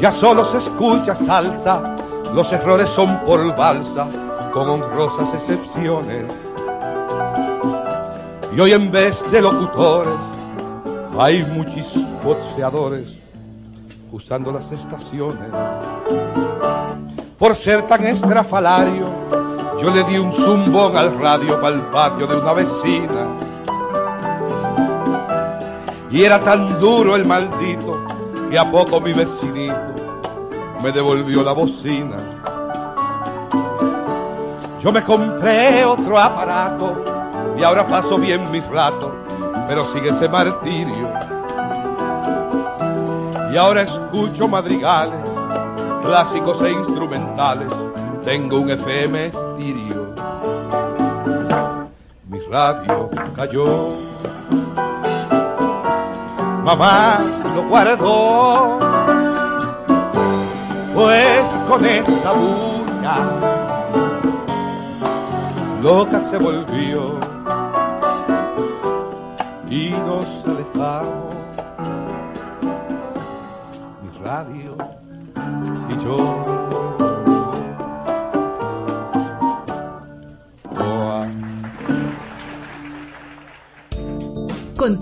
Ya 0.00 0.10
solo 0.10 0.44
se 0.44 0.58
escucha 0.58 1.14
salsa, 1.14 1.96
los 2.34 2.52
errores 2.52 2.90
son 2.90 3.22
por 3.24 3.56
balsa, 3.56 4.08
con 4.52 4.68
honrosas 4.68 5.32
excepciones. 5.32 6.24
Y 8.54 8.60
hoy 8.60 8.72
en 8.72 8.90
vez 8.90 9.24
de 9.30 9.40
locutores 9.40 10.18
hay 11.16 11.44
muchos 11.44 11.96
boxeadores 12.24 13.20
usando 14.10 14.50
las 14.50 14.72
estaciones. 14.72 15.48
Por 17.38 17.54
ser 17.54 17.82
tan 17.86 18.04
estrafalario, 18.04 19.06
yo 19.80 19.90
le 19.90 20.02
di 20.02 20.18
un 20.18 20.32
zumbón 20.32 20.96
al 20.96 21.16
radio 21.20 21.60
para 21.60 21.76
el 21.76 21.82
patio 21.82 22.26
de 22.26 22.36
una 22.36 22.52
vecina. 22.52 23.47
Y 26.10 26.24
era 26.24 26.40
tan 26.40 26.78
duro 26.80 27.16
el 27.16 27.26
maldito 27.26 28.02
que 28.50 28.58
a 28.58 28.70
poco 28.70 29.00
mi 29.00 29.12
vecinito 29.12 29.94
me 30.82 30.90
devolvió 30.90 31.42
la 31.42 31.52
bocina. 31.52 32.16
Yo 34.80 34.90
me 34.90 35.02
compré 35.02 35.84
otro 35.84 36.18
aparato 36.18 37.02
y 37.58 37.62
ahora 37.62 37.86
paso 37.86 38.16
bien 38.16 38.50
mis 38.50 38.66
ratos, 38.68 39.12
pero 39.66 39.84
sigue 39.92 40.10
ese 40.10 40.28
martirio. 40.28 41.12
Y 43.52 43.56
ahora 43.56 43.82
escucho 43.82 44.46
madrigales, 44.46 45.28
clásicos 46.02 46.62
e 46.62 46.70
instrumentales. 46.70 47.70
Tengo 48.22 48.60
un 48.60 48.70
FM 48.70 49.26
estéreo. 49.26 50.14
Mi 52.28 52.40
radio 52.50 53.10
cayó. 53.34 54.08
Mamá 56.68 57.20
lo 57.54 57.66
guardó, 57.66 58.78
pues 60.94 61.44
con 61.66 61.86
esa 61.86 62.32
bulla 62.32 63.16
loca 65.82 66.20
se 66.20 66.36
volvió 66.36 67.18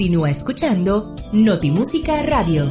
Continúa 0.07 0.31
escuchando 0.31 1.17
Notimúsica 1.33 2.23
Radio. 2.23 2.65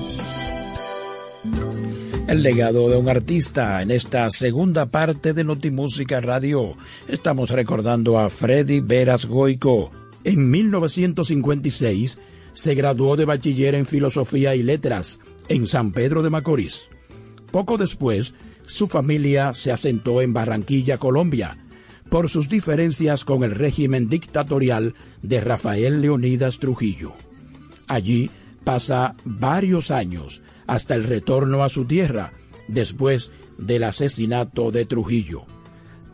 El 2.30 2.44
legado 2.44 2.90
de 2.90 2.96
un 2.96 3.10
artista 3.10 3.82
en 3.82 3.92
esta 3.92 4.30
segunda 4.30 4.86
parte 4.86 5.34
de 5.34 5.44
Notimúsica 5.44 6.22
Radio. 6.22 6.78
Estamos 7.10 7.50
recordando 7.50 8.20
a 8.20 8.30
Freddy 8.30 8.80
Veras 8.80 9.26
Goico. 9.26 9.92
En 10.24 10.50
1956 10.50 12.20
se 12.54 12.74
graduó 12.74 13.18
de 13.18 13.26
bachiller 13.26 13.76
en 13.76 13.86
Filosofía 13.86 14.56
y 14.56 14.64
Letras 14.64 15.20
en 15.50 15.68
San 15.68 15.92
Pedro 15.92 16.24
de 16.24 16.30
Macorís. 16.30 16.88
Poco 17.52 17.78
después, 17.78 18.34
su 18.66 18.88
familia 18.88 19.54
se 19.54 19.74
asentó 19.74 20.22
en 20.22 20.32
Barranquilla, 20.32 21.00
Colombia, 21.00 21.65
por 22.10 22.30
sus 22.30 22.50
diferencias 22.50 23.26
con 23.26 23.44
el 23.44 23.52
régimen 23.52 24.10
dictatorial 24.10 24.94
de 25.22 25.42
Rafael 25.42 26.02
Leonidas 26.02 26.60
Trujillo. 26.60 27.14
Allí 27.88 28.30
pasa 28.64 29.16
varios 29.24 29.92
años 29.92 30.42
hasta 30.68 30.96
el 30.96 31.04
retorno 31.04 31.64
a 31.64 31.70
su 31.70 31.86
tierra 31.86 32.34
después 32.68 33.32
del 33.58 33.84
asesinato 33.84 34.72
de 34.72 34.86
Trujillo. 34.86 35.46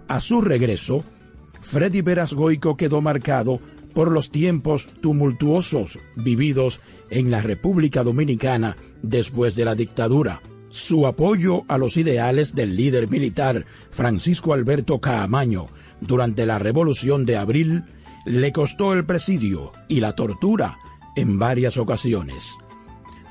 A 0.08 0.20
su 0.20 0.42
regreso, 0.42 1.04
Freddy 1.62 2.02
Veras 2.02 2.34
Goico 2.34 2.76
quedó 2.76 3.02
marcado 3.02 3.60
por 3.94 4.12
los 4.12 4.32
tiempos 4.32 4.88
tumultuosos 5.02 6.00
vividos 6.16 6.80
en 7.10 7.32
la 7.32 7.42
República 7.42 8.04
Dominicana 8.04 8.78
después 9.02 9.56
de 9.56 9.66
la 9.66 9.76
dictadura. 9.76 10.42
Su 10.70 11.06
apoyo 11.06 11.64
a 11.68 11.78
los 11.78 11.98
ideales 11.98 12.56
del 12.56 12.78
líder 12.78 13.10
militar 13.10 13.66
Francisco 13.90 14.54
Alberto 14.54 15.00
Caamaño 15.00 15.68
durante 16.02 16.46
la 16.46 16.60
Revolución 16.60 17.26
de 17.26 17.38
Abril 17.38 17.84
le 18.26 18.52
costó 18.52 18.94
el 18.94 19.06
presidio 19.06 19.72
y 19.88 20.00
la 20.02 20.14
tortura 20.14 20.78
en 21.16 21.40
varias 21.40 21.78
ocasiones. 21.78 22.56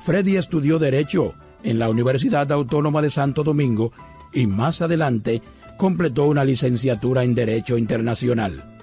Freddy 0.03 0.37
estudió 0.37 0.79
Derecho 0.79 1.35
en 1.63 1.77
la 1.79 1.89
Universidad 1.89 2.51
Autónoma 2.51 3.01
de 3.01 3.09
Santo 3.09 3.43
Domingo 3.43 3.91
y 4.33 4.47
más 4.47 4.81
adelante 4.81 5.41
completó 5.77 6.25
una 6.25 6.43
licenciatura 6.43 7.23
en 7.23 7.35
Derecho 7.35 7.77
Internacional. 7.77 8.79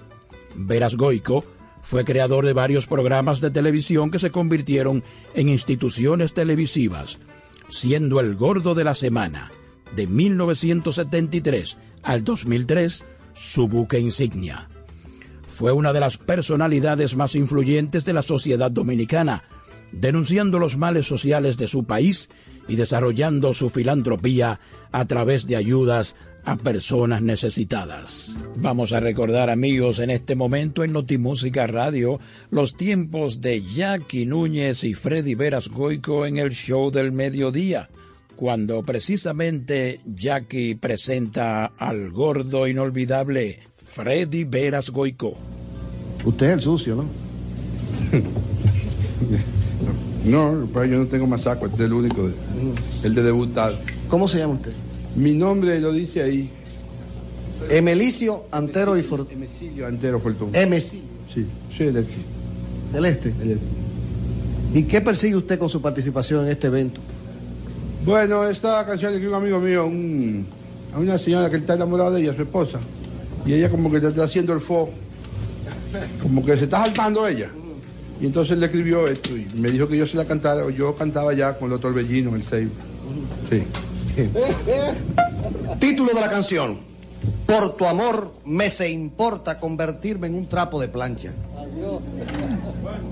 Veras 0.54 0.96
Goico 0.96 1.44
fue 1.80 2.04
creador 2.04 2.44
de 2.44 2.52
varios 2.52 2.86
programas 2.86 3.40
de 3.40 3.50
televisión 3.50 4.10
que 4.10 4.18
se 4.18 4.30
convirtieron 4.30 5.02
en 5.34 5.48
instituciones 5.48 6.34
televisivas, 6.34 7.18
siendo 7.68 8.20
el 8.20 8.34
gordo 8.36 8.74
de 8.74 8.84
la 8.84 8.94
semana, 8.94 9.50
de 9.94 10.06
1973 10.06 11.78
al 12.02 12.24
2003, 12.24 13.04
su 13.38 13.68
buque 13.68 13.98
insignia. 13.98 14.68
Fue 15.46 15.72
una 15.72 15.92
de 15.92 16.00
las 16.00 16.18
personalidades 16.18 17.16
más 17.16 17.34
influyentes 17.34 18.04
de 18.04 18.12
la 18.12 18.22
sociedad 18.22 18.70
dominicana, 18.70 19.44
denunciando 19.92 20.58
los 20.58 20.76
males 20.76 21.06
sociales 21.06 21.56
de 21.56 21.68
su 21.68 21.84
país 21.84 22.28
y 22.68 22.76
desarrollando 22.76 23.54
su 23.54 23.70
filantropía 23.70 24.60
a 24.92 25.04
través 25.06 25.46
de 25.46 25.56
ayudas 25.56 26.16
a 26.44 26.56
personas 26.56 27.22
necesitadas. 27.22 28.36
Vamos 28.56 28.92
a 28.92 29.00
recordar 29.00 29.50
amigos 29.50 29.98
en 29.98 30.10
este 30.10 30.34
momento 30.34 30.84
en 30.84 30.92
Notimúsica 30.92 31.66
Radio 31.66 32.20
los 32.50 32.76
tiempos 32.76 33.40
de 33.40 33.62
Jackie 33.62 34.26
Núñez 34.26 34.84
y 34.84 34.94
Freddy 34.94 35.34
Veras 35.34 35.68
Goico 35.68 36.26
en 36.26 36.38
el 36.38 36.50
show 36.50 36.90
del 36.90 37.12
mediodía, 37.12 37.88
cuando 38.38 38.84
precisamente 38.84 39.98
Jackie 40.06 40.76
presenta 40.76 41.66
al 41.76 42.10
gordo 42.12 42.68
inolvidable 42.68 43.58
Freddy 43.76 44.44
Veras 44.44 44.90
Goico. 44.90 45.34
Usted 46.24 46.46
es 46.46 46.52
el 46.52 46.60
sucio, 46.60 46.94
¿no? 46.94 47.04
No, 50.24 50.68
pues 50.72 50.90
yo 50.90 50.98
no 50.98 51.06
tengo 51.06 51.26
más 51.26 51.42
saco, 51.42 51.66
este 51.66 51.78
es 51.78 51.86
el 51.86 51.92
único, 51.94 52.28
de- 52.28 52.34
el 53.04 53.14
de 53.14 53.22
debutar. 53.22 53.72
¿Cómo 54.08 54.28
se 54.28 54.38
llama 54.38 54.54
usted? 54.54 54.72
Mi 55.16 55.32
nombre 55.32 55.80
lo 55.80 55.92
dice 55.92 56.22
ahí. 56.22 56.50
Emelicio 57.70 58.44
Antero 58.52 58.96
y 58.98 59.02
Fortuna. 59.02 59.32
Emecilio 59.32 59.86
Antero 59.86 60.20
Fortuna. 60.20 60.58
Emecilio. 60.60 61.04
Sí, 61.32 61.44
soy 61.76 61.86
del 61.86 62.04
aquí. 62.04 62.12
Del 62.92 63.04
este. 63.06 63.32
¿Y 64.74 64.82
qué 64.84 65.00
persigue 65.00 65.34
usted 65.36 65.58
con 65.58 65.68
su 65.68 65.80
participación 65.80 66.44
en 66.44 66.52
este 66.52 66.66
evento? 66.68 67.00
Bueno, 68.04 68.48
esta 68.48 68.84
canción 68.86 69.12
le 69.12 69.18
escribió 69.18 69.36
un 69.36 69.42
amigo 69.42 69.58
mío 69.60 69.82
a 70.94 70.98
una 70.98 71.18
señora 71.18 71.50
que 71.50 71.56
está 71.56 71.74
enamorado 71.74 72.12
de 72.12 72.22
ella, 72.22 72.34
su 72.34 72.42
esposa. 72.42 72.78
Y 73.44 73.54
ella 73.54 73.70
como 73.70 73.90
que 73.90 73.98
está 73.98 74.24
haciendo 74.24 74.52
el 74.52 74.60
fo. 74.60 74.88
Como 76.22 76.44
que 76.44 76.56
se 76.56 76.64
está 76.64 76.78
saltando 76.84 77.26
ella. 77.26 77.50
Y 78.20 78.26
entonces 78.26 78.58
le 78.58 78.66
escribió 78.66 79.06
esto 79.06 79.36
y 79.36 79.46
me 79.54 79.70
dijo 79.70 79.88
que 79.88 79.96
yo 79.96 80.06
se 80.06 80.16
la 80.16 80.24
cantara, 80.24 80.64
o 80.64 80.70
yo 80.70 80.94
cantaba 80.96 81.32
ya 81.34 81.56
con 81.56 81.70
los 81.70 81.80
torbellinos, 81.80 82.34
el 82.34 82.42
seibo. 82.42 82.72
Sí. 83.48 83.62
Título 85.78 86.12
de 86.12 86.20
la 86.20 86.28
canción. 86.28 86.78
Por 87.46 87.76
tu 87.76 87.86
amor 87.86 88.32
me 88.44 88.70
se 88.70 88.90
importa 88.90 89.58
convertirme 89.58 90.26
en 90.26 90.34
un 90.34 90.46
trapo 90.46 90.80
de 90.80 90.88
plancha. 90.88 91.32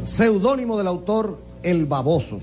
Seudónimo 0.03 0.77
del 0.77 0.87
autor 0.87 1.39
El 1.63 1.87
Baboso. 1.87 2.41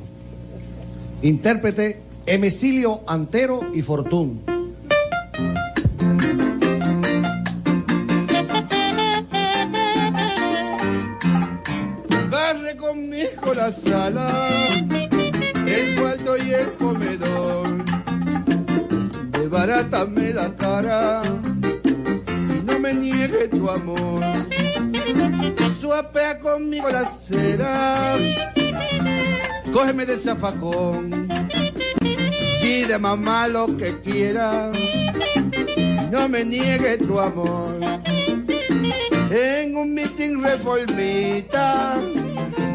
Intérprete 1.22 2.00
Emecilio 2.26 3.02
Antero 3.08 3.60
y 3.74 3.82
Fortún. 3.82 4.44
Barre 12.30 12.78
conmigo 12.78 13.54
la 13.54 13.72
sala, 13.72 14.50
el 15.68 16.00
cuarto 16.00 16.38
y 16.38 16.54
el 16.54 16.74
comedor. 16.76 17.84
Desbarátame 19.32 20.34
la 20.34 20.56
cara 20.56 21.22
y 21.58 22.64
no 22.64 22.80
me 22.80 22.94
niegue 22.94 23.50
tu 23.50 23.70
amor. 23.70 24.24
Suapea 25.78 26.40
conmigo 26.40 26.90
la 26.90 27.04
cera, 27.10 28.16
cógeme 29.74 30.06
de 30.06 30.18
zafacón. 30.18 31.28
Pide 32.74 32.98
mamá 32.98 33.48
lo 33.48 33.68
que 33.78 34.02
quiera, 34.02 34.72
no 36.10 36.28
me 36.28 36.44
niegue 36.44 36.98
tu 36.98 37.20
amor. 37.20 37.78
En 39.30 39.76
un 39.78 39.94
meeting 39.94 40.42
reformista, 40.42 42.02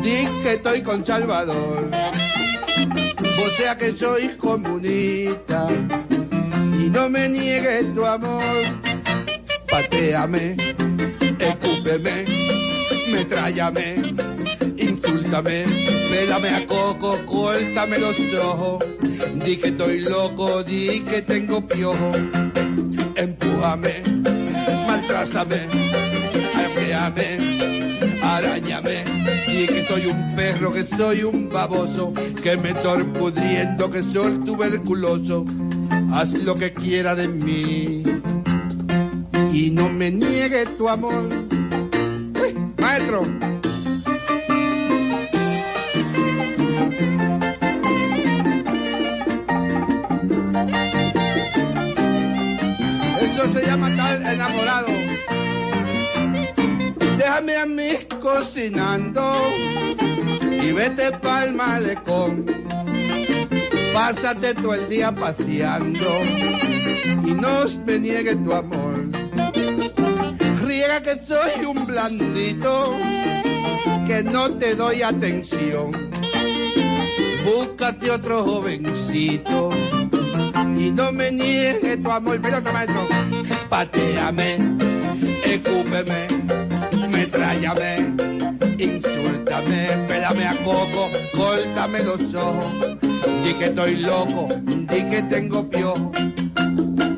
di 0.01 0.25
que 0.41 0.53
estoy 0.53 0.83
con 0.83 1.05
Salvador. 1.05 1.91
O 3.45 3.49
sea 3.57 3.77
que 3.77 3.91
soy 3.91 4.37
comunista 4.37 5.67
y 6.81 6.91
no 6.91 7.09
me 7.09 7.29
niegues 7.29 7.93
tu 7.93 8.07
amor. 8.07 8.45
Pateame, 9.69 10.57
escúpeme, 11.41 12.25
metrállame, 13.11 13.97
insúltame, 15.29 15.65
pélame 16.11 16.49
a 16.49 16.67
coco, 16.67 17.19
córtame 17.27 17.99
los 17.99 18.17
ojos. 18.43 18.85
Di 19.45 19.57
que 19.57 19.69
estoy 19.69 20.01
loco, 20.01 20.63
di 20.65 21.01
que 21.01 21.23
tengo 21.23 21.61
piojo. 21.67 22.13
Empújame, 23.15 24.03
maltrátame, 24.87 25.61
arqueame, 26.55 28.21
arañame. 28.23 29.05
Di 29.47 29.67
que 29.67 29.85
soy 29.87 30.07
un 30.07 30.35
perro, 30.35 30.73
que 30.73 30.85
soy 30.85 31.25
un 31.25 31.49
baboso, 31.49 32.13
que 32.43 32.57
me 32.57 32.71
estoy 32.71 33.05
pudriendo, 33.05 33.91
que 33.91 34.03
soy 34.03 34.39
tuberculoso. 34.45 35.45
Haz 36.13 36.33
lo 36.33 36.55
que 36.55 36.73
quiera 36.73 37.15
de 37.15 37.29
mí 37.29 38.03
y 39.53 39.71
no 39.71 39.89
me 39.91 40.11
niegue 40.11 40.65
tu 40.79 40.89
amor. 40.89 41.29
Uy, 42.41 42.55
maestro. 42.81 43.23
Se 53.53 53.67
llama 53.67 53.91
estar 53.91 54.21
enamorado. 54.21 54.89
Déjame 57.17 57.57
a 57.57 57.67
mí 57.67 57.91
cocinando 58.21 59.33
y 60.43 60.73
vete 60.73 61.13
pa'l 61.13 61.55
malecón. 61.55 62.45
Pásate 63.93 64.55
todo 64.55 64.75
el 64.75 64.89
día 64.89 65.15
paseando 65.15 66.11
y 67.25 67.31
no 67.33 67.65
me 67.87 67.99
niegue 67.99 68.37
tu 68.37 68.53
amor. 68.53 69.09
Riega 70.65 71.03
que 71.03 71.17
soy 71.27 71.65
un 71.67 71.87
blandito, 71.87 72.95
que 74.07 74.23
no 74.23 74.51
te 74.51 74.75
doy 74.75 75.03
atención. 75.03 75.93
Búscate 77.45 78.11
otro 78.11 78.45
jovencito 78.45 79.71
y 80.79 80.91
no 80.93 81.13
me 81.13 81.31
niegue 81.33 81.97
tu 81.97 82.11
amor. 82.11 82.39
Pero 82.41 82.59
otro 82.59 82.73
maestro, 82.73 83.07
pateame, 83.69 84.59
escúpeme, 85.45 86.29
metrállame, 87.11 88.15
insúltame, 88.79 90.07
pélame 90.07 90.47
a 90.47 90.55
coco, 90.65 91.11
córtame 91.35 91.99
los 92.05 92.35
ojos. 92.35 92.99
Di 93.45 93.55
que 93.55 93.67
estoy 93.67 93.97
loco, 93.97 94.49
di 94.65 95.03
que 95.11 95.23
tengo 95.23 95.69
piojo. 95.69 96.13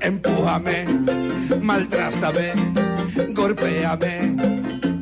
Empújame, 0.00 0.86
maltrástame, 1.60 2.52
golpéame, 3.30 4.36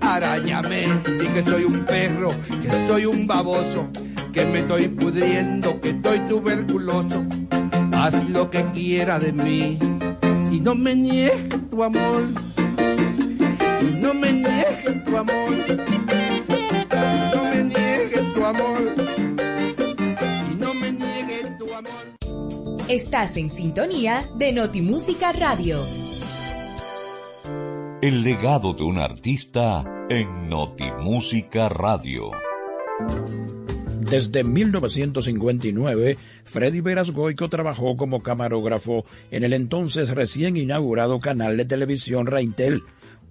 arañame. 0.01 0.87
Di 1.19 1.27
que 1.27 1.43
soy 1.45 1.65
un 1.65 1.85
perro, 1.85 2.33
que 2.63 2.69
soy 2.89 3.07
un 3.07 3.27
baboso, 3.27 3.89
que 4.39 4.45
me 4.45 4.59
estoy 4.61 4.87
pudriendo, 4.87 5.81
que 5.81 5.89
estoy 5.89 6.21
tuberculoso. 6.21 7.25
Haz 7.91 8.31
lo 8.31 8.49
que 8.49 8.65
quiera 8.67 9.19
de 9.19 9.33
mí 9.33 9.77
y 10.53 10.61
no 10.61 10.77
me 10.77 10.95
niegues 10.95 11.69
tu 11.69 11.83
amor. 11.83 12.23
Y 13.83 14.01
no 14.01 14.15
me 14.15 14.33
niegues 14.33 15.03
tu 15.05 15.17
amor. 15.17 15.51
No 17.35 17.45
me 17.51 17.65
niegues 17.65 18.33
tu 18.33 18.45
amor. 18.45 18.81
Y 20.53 20.55
no 20.55 20.75
me 20.75 20.93
niegues 20.93 21.59
tu 21.59 21.75
amor. 21.75 22.87
Estás 22.89 23.37
en 23.39 23.51
sintonía 23.51 24.23
de 24.39 24.53
Notimúsica 24.53 25.33
Radio. 25.33 25.79
El 28.01 28.23
legado 28.23 28.73
de 28.73 28.85
un 28.85 28.99
artista 28.99 29.83
en 30.09 30.49
Notimúsica 30.49 31.69
Radio. 31.69 32.31
Desde 34.11 34.43
1959, 34.43 36.17
Freddy 36.45 36.81
Veras 36.81 37.11
Goico 37.11 37.51
trabajó 37.51 37.99
como 37.99 38.23
camarógrafo 38.23 39.05
en 39.31 39.45
el 39.45 39.53
entonces 39.53 40.11
recién 40.11 40.57
inaugurado 40.57 41.21
canal 41.21 41.59
de 41.59 41.67
televisión 41.67 42.27
Reintel. 42.27 42.85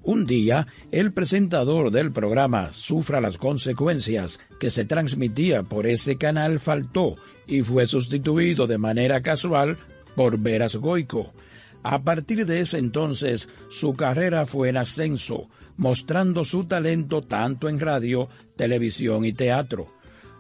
Un 0.04 0.28
día, 0.28 0.68
el 0.92 1.14
presentador 1.14 1.90
del 1.90 2.12
programa 2.12 2.72
Sufra 2.74 3.22
las 3.22 3.40
consecuencias 3.40 4.40
que 4.60 4.70
se 4.70 4.86
transmitía 4.86 5.64
por 5.64 5.88
ese 5.88 6.18
canal 6.18 6.60
faltó 6.60 7.14
y 7.48 7.64
fue 7.64 7.88
sustituido 7.88 8.68
de 8.68 8.78
manera 8.78 9.22
casual 9.22 9.78
por 10.16 10.38
Veras 10.38 10.76
Goico. 10.76 11.34
A 11.82 12.04
partir 12.04 12.46
de 12.46 12.62
ese 12.62 12.78
entonces, 12.78 13.50
su 13.70 13.96
carrera 13.96 14.46
fue 14.46 14.70
en 14.70 14.78
ascenso, 14.78 15.50
mostrando 15.76 16.46
su 16.46 16.66
talento 16.66 17.24
tanto 17.24 17.68
en 17.68 17.80
radio, 17.80 18.30
televisión 18.56 19.26
y 19.26 19.34
teatro. 19.34 19.88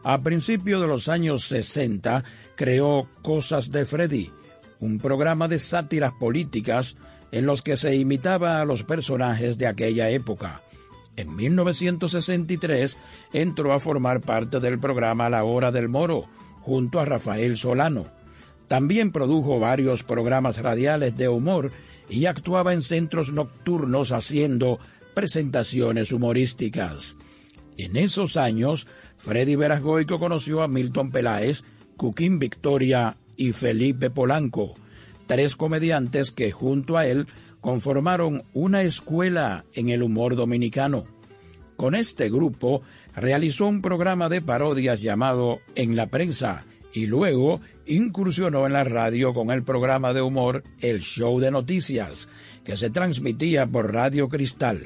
A 0.03 0.21
principios 0.21 0.81
de 0.81 0.87
los 0.87 1.09
años 1.09 1.43
60 1.45 2.23
creó 2.55 3.07
Cosas 3.21 3.71
de 3.71 3.85
Freddy, 3.85 4.31
un 4.79 4.99
programa 4.99 5.47
de 5.47 5.59
sátiras 5.59 6.13
políticas 6.13 6.97
en 7.31 7.45
los 7.45 7.61
que 7.61 7.77
se 7.77 7.95
imitaba 7.95 8.61
a 8.61 8.65
los 8.65 8.83
personajes 8.83 9.57
de 9.57 9.67
aquella 9.67 10.09
época. 10.09 10.61
En 11.15 11.35
1963 11.35 12.97
entró 13.33 13.73
a 13.73 13.79
formar 13.79 14.21
parte 14.21 14.59
del 14.59 14.79
programa 14.79 15.29
La 15.29 15.43
Hora 15.43 15.71
del 15.71 15.89
Moro, 15.89 16.25
junto 16.61 16.99
a 16.99 17.05
Rafael 17.05 17.57
Solano. 17.57 18.07
También 18.67 19.11
produjo 19.11 19.59
varios 19.59 20.03
programas 20.03 20.61
radiales 20.61 21.17
de 21.17 21.27
humor 21.27 21.71
y 22.09 22.25
actuaba 22.25 22.73
en 22.73 22.81
centros 22.81 23.31
nocturnos 23.31 24.11
haciendo 24.11 24.77
presentaciones 25.13 26.11
humorísticas. 26.11 27.17
En 27.77 27.95
esos 27.95 28.37
años, 28.37 28.87
Freddy 29.17 29.55
Verasgoico 29.55 30.19
conoció 30.19 30.63
a 30.63 30.67
Milton 30.67 31.11
Peláez, 31.11 31.63
Cuquín 31.95 32.39
Victoria 32.39 33.17
y 33.35 33.51
Felipe 33.51 34.09
Polanco, 34.09 34.75
tres 35.27 35.55
comediantes 35.55 36.31
que 36.31 36.51
junto 36.51 36.97
a 36.97 37.05
él 37.05 37.27
conformaron 37.61 38.43
una 38.53 38.81
escuela 38.81 39.65
en 39.73 39.89
el 39.89 40.01
humor 40.01 40.35
dominicano. 40.35 41.05
Con 41.75 41.93
este 41.93 42.29
grupo 42.29 42.81
realizó 43.15 43.67
un 43.67 43.83
programa 43.83 44.29
de 44.29 44.41
parodias 44.41 45.01
llamado 45.01 45.59
En 45.75 45.95
la 45.95 46.07
prensa 46.07 46.65
y 46.93 47.05
luego 47.05 47.61
incursionó 47.85 48.65
en 48.65 48.73
la 48.73 48.83
radio 48.83 49.33
con 49.33 49.51
el 49.51 49.63
programa 49.63 50.13
de 50.13 50.21
humor 50.23 50.63
El 50.81 51.01
Show 51.01 51.39
de 51.39 51.51
Noticias, 51.51 52.27
que 52.63 52.75
se 52.75 52.89
transmitía 52.89 53.67
por 53.67 53.93
Radio 53.93 54.29
Cristal. 54.29 54.79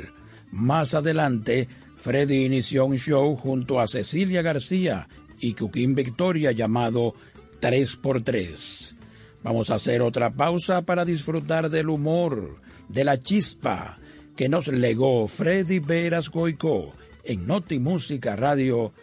Más 0.52 0.94
adelante, 0.94 1.70
Freddy 2.02 2.46
inició 2.46 2.86
un 2.86 2.98
show 2.98 3.36
junto 3.36 3.80
a 3.80 3.86
Cecilia 3.86 4.42
García 4.42 5.08
y 5.40 5.54
Cuquín 5.54 5.94
Victoria 5.94 6.52
llamado 6.52 7.14
3x3. 7.62 8.96
Vamos 9.44 9.70
a 9.70 9.76
hacer 9.76 10.02
otra 10.02 10.34
pausa 10.34 10.82
para 10.82 11.06
disfrutar 11.06 11.70
del 11.70 11.90
humor, 11.90 12.58
de 12.90 13.04
la 13.04 13.20
chispa 13.20 14.00
que 14.36 14.50
nos 14.50 14.68
legó 14.68 15.28
Freddy 15.28 15.78
Veras 15.78 16.30
Goico 16.30 16.92
en 17.24 17.46
Noti 17.46 17.78
Música 17.78 18.36
Radio 18.36 18.94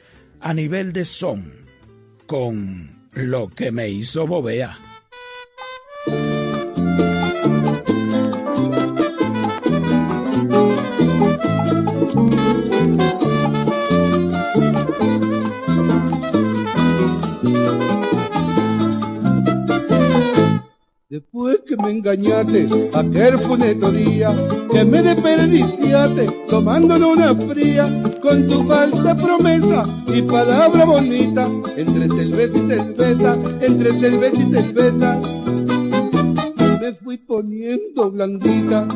a 0.41 0.53
nivel 0.53 0.93
de 0.93 1.05
son, 1.05 1.53
con 2.27 3.07
lo 3.13 3.49
que 3.49 3.71
me 3.71 3.89
hizo 3.91 4.27
bobea. 4.27 4.77
Después 21.11 21.63
que 21.67 21.75
me 21.79 21.91
engañaste, 21.91 22.69
aquel 22.93 23.39
funeto 23.39 23.91
día, 23.91 24.29
que 24.71 24.85
me 24.85 25.01
desperdiciaste, 25.01 26.27
tomándonos 26.51 27.17
una 27.17 27.35
fría, 27.35 28.03
con 28.21 28.47
tu 28.47 28.63
falsa 28.65 29.17
promesa 29.17 29.85
y 30.09 30.21
palabra 30.21 30.85
bonita, 30.85 31.49
entre 31.79 32.11
cerveza 32.11 32.59
y 32.59 32.69
cerveza, 32.69 33.39
entre 33.63 33.93
cerveza 33.93 34.43
y 34.43 34.53
cerveza, 34.53 35.21
me 36.79 36.93
fui 36.93 37.17
poniendo 37.17 38.11
blandita. 38.11 38.87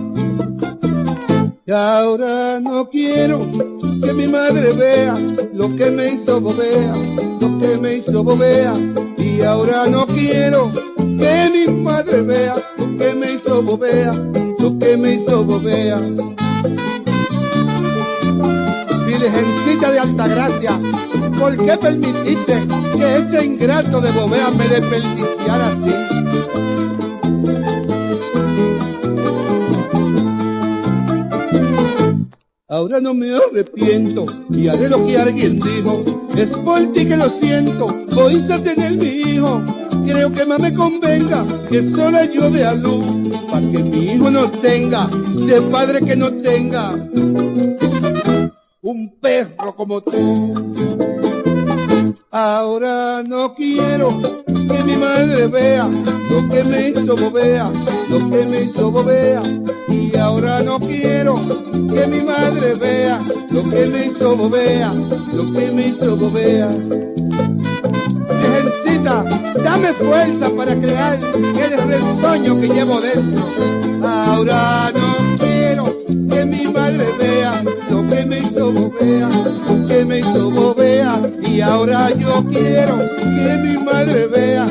Y 1.64 1.72
ahora 1.72 2.60
no 2.60 2.90
quiero 2.90 3.40
que 4.04 4.12
mi 4.12 4.26
madre 4.26 4.70
vea 4.74 5.14
lo 5.54 5.74
que 5.76 5.90
me 5.90 6.12
hizo 6.12 6.42
bobea, 6.42 6.94
lo 7.40 7.58
que 7.58 7.78
me 7.80 7.96
hizo 7.96 8.22
bobea. 8.22 8.74
Y 9.16 9.40
ahora 9.40 9.86
no 9.88 10.06
quiero 10.06 10.70
que 11.22 11.50
mi 11.52 11.82
madre 11.82 12.22
vea 12.22 12.54
lo 12.78 12.98
que 12.98 13.14
me 13.14 13.32
hizo 13.34 13.62
bobea, 13.62 14.12
lo 14.58 14.78
que 14.78 14.96
me 14.96 15.14
hizo 15.14 15.44
bobea. 15.44 15.96
Virgencita 19.06 19.92
de 19.92 19.98
Altagracia, 20.00 20.80
¿por 21.38 21.56
qué 21.56 21.76
permitiste 21.76 22.66
que 22.96 23.16
ese 23.16 23.44
ingrato 23.44 24.00
de 24.00 24.10
bobea 24.10 24.50
me 24.50 24.68
desperdiciara 24.68 25.68
así? 25.68 25.94
Ahora 32.68 33.00
no 33.00 33.14
me 33.14 33.36
arrepiento 33.36 34.26
y 34.50 34.66
haré 34.66 34.88
lo 34.88 35.04
que 35.06 35.18
alguien 35.18 35.60
dijo. 35.60 36.02
Es 36.36 36.50
por 36.50 36.80
ti 36.92 37.06
que 37.06 37.16
lo 37.16 37.28
siento, 37.28 37.86
voy 38.12 38.42
a 38.50 38.58
tener 38.58 38.92
mi 38.92 39.06
hijo. 39.06 39.62
Creo 40.06 40.32
que 40.32 40.44
más 40.46 40.60
me 40.60 40.74
convenga 40.74 41.44
que 41.68 41.88
sola 41.90 42.24
yo 42.24 42.50
de 42.50 42.64
a 42.64 42.74
luz, 42.74 43.06
para 43.50 43.68
que 43.68 43.82
mi 43.82 44.12
hijo 44.12 44.30
no 44.30 44.48
tenga, 44.48 45.06
de 45.06 45.60
padre 45.62 46.00
que 46.00 46.16
no 46.16 46.30
tenga, 46.32 46.90
un 48.82 49.16
perro 49.20 49.74
como 49.76 50.00
tú. 50.00 50.54
Ahora 52.30 53.22
no 53.22 53.54
quiero 53.54 54.08
que 54.46 54.84
mi 54.84 54.96
madre 54.96 55.46
vea 55.48 55.88
lo 56.30 56.48
que 56.48 56.64
me 56.64 56.88
hizo 56.88 57.14
bobea, 57.16 57.70
lo 58.08 58.30
que 58.30 58.44
me 58.46 58.62
hizo 58.62 58.90
bobea. 58.90 59.42
Y 59.88 60.16
ahora 60.16 60.62
no 60.62 60.80
quiero 60.80 61.34
que 61.92 62.06
mi 62.06 62.22
madre 62.22 62.74
vea 62.74 63.20
lo 63.50 63.62
que 63.68 63.86
me 63.86 64.06
hizo 64.06 64.34
bobea, 64.34 64.92
lo 65.34 65.52
que 65.52 65.72
me 65.72 65.88
hizo 65.88 66.16
bobea. 66.16 66.70
Dame 69.02 69.92
fuerza 69.94 70.48
para 70.56 70.76
crear 70.76 71.18
el 71.18 71.88
retoño 71.88 72.60
que 72.60 72.68
llevo 72.68 73.00
dentro. 73.00 73.44
Ahora 74.06 74.92
no 74.94 75.38
quiero 75.38 75.84
que 76.30 76.44
mi 76.44 76.68
madre 76.68 77.06
vea 77.18 77.64
lo 77.90 78.06
que 78.06 78.24
me 78.24 78.38
hizo 78.38 78.72
bobea, 78.72 79.28
lo 79.68 79.86
que 79.86 80.04
me 80.04 80.20
hizo 80.20 80.50
bobea. 80.50 81.20
Y 81.42 81.60
ahora 81.60 82.10
yo 82.10 82.44
quiero 82.48 83.00
que 83.18 83.58
mi 83.64 83.82
madre 83.82 84.28
vea 84.28 84.66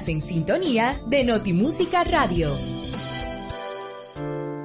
Estás 0.00 0.14
en 0.14 0.22
sintonía 0.22 0.98
de 1.08 1.24
Notimúsica 1.24 2.04
Radio. 2.04 2.48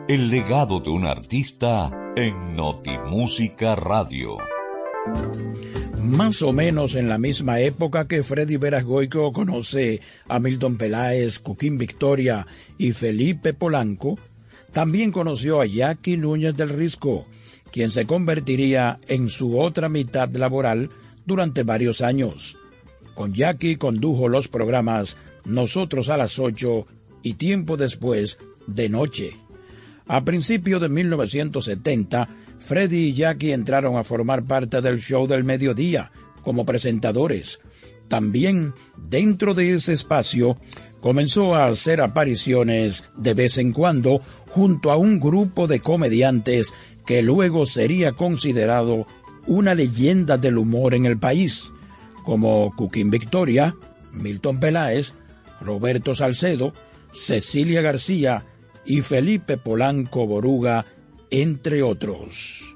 El 0.07 0.29
legado 0.29 0.79
de 0.79 0.89
un 0.89 1.05
artista 1.05 1.91
en 2.15 2.55
Notimúsica 2.55 3.75
Radio. 3.75 4.37
Más 6.01 6.41
o 6.41 6.53
menos 6.53 6.95
en 6.95 7.09
la 7.09 7.17
misma 7.17 7.59
época 7.59 8.07
que 8.07 8.23
Freddy 8.23 8.55
Veras 8.55 8.85
Goico 8.85 9.33
conoce 9.33 9.99
a 10.29 10.39
Milton 10.39 10.77
Peláez, 10.77 11.39
Cuquín 11.39 11.77
Victoria 11.77 12.47
y 12.77 12.93
Felipe 12.93 13.53
Polanco, 13.53 14.17
también 14.71 15.11
conoció 15.11 15.59
a 15.59 15.65
Jackie 15.65 16.15
Núñez 16.15 16.55
del 16.55 16.69
Risco, 16.69 17.27
quien 17.73 17.91
se 17.91 18.05
convertiría 18.05 18.99
en 19.09 19.27
su 19.27 19.59
otra 19.59 19.89
mitad 19.89 20.33
laboral 20.33 20.87
durante 21.25 21.63
varios 21.63 21.99
años. 21.99 22.57
Con 23.15 23.33
Jackie 23.33 23.77
condujo 23.77 24.27
los 24.27 24.49
programas 24.49 25.17
Nosotros 25.45 26.09
a 26.09 26.17
las 26.17 26.37
8 26.37 26.85
y 27.23 27.33
Tiempo 27.35 27.77
después 27.77 28.37
de 28.67 28.89
Noche. 28.89 29.35
A 30.05 30.23
principios 30.23 30.81
de 30.81 30.89
1970, 30.89 32.29
Freddy 32.59 33.07
y 33.07 33.13
Jackie 33.13 33.53
entraron 33.53 33.97
a 33.97 34.03
formar 34.03 34.43
parte 34.43 34.81
del 34.81 35.01
show 35.01 35.27
del 35.27 35.43
mediodía 35.43 36.11
como 36.43 36.65
presentadores. 36.65 37.59
También, 38.07 38.73
dentro 39.09 39.53
de 39.53 39.73
ese 39.73 39.93
espacio, 39.93 40.59
comenzó 40.99 41.55
a 41.55 41.67
hacer 41.67 42.01
apariciones 42.01 43.05
de 43.17 43.33
vez 43.33 43.57
en 43.57 43.71
cuando 43.71 44.21
junto 44.49 44.91
a 44.91 44.97
un 44.97 45.19
grupo 45.19 45.67
de 45.67 45.79
comediantes 45.79 46.73
que 47.05 47.21
luego 47.21 47.65
sería 47.65 48.11
considerado 48.11 49.07
una 49.47 49.73
leyenda 49.73 50.37
del 50.37 50.57
humor 50.57 50.93
en 50.93 51.05
el 51.05 51.17
país, 51.17 51.69
como 52.25 52.73
Cuquín 52.75 53.11
Victoria, 53.11 53.75
Milton 54.11 54.59
Peláez, 54.59 55.13
Roberto 55.61 56.15
Salcedo, 56.15 56.73
Cecilia 57.13 57.81
García 57.81 58.45
y 58.85 59.01
Felipe 59.01 59.57
Polanco 59.57 60.27
Boruga, 60.27 60.85
entre 61.31 61.83
otros. 61.83 62.75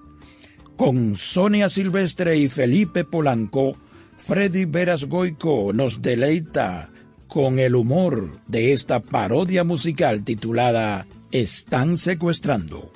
Con 0.78 1.18
Sonia 1.18 1.68
Silvestre 1.70 2.38
y 2.38 2.48
Felipe 2.48 3.04
Polanco, 3.04 3.76
Freddy 4.18 4.66
Veras 4.66 5.06
Goico 5.06 5.72
nos 5.74 6.02
deleita 6.02 6.90
con 7.28 7.60
el 7.60 7.76
humor 7.76 8.40
de 8.48 8.74
esta 8.74 9.00
parodia 9.00 9.64
musical 9.64 10.24
titulada 10.24 11.06
Están 11.32 11.98
secuestrando. 11.98 12.92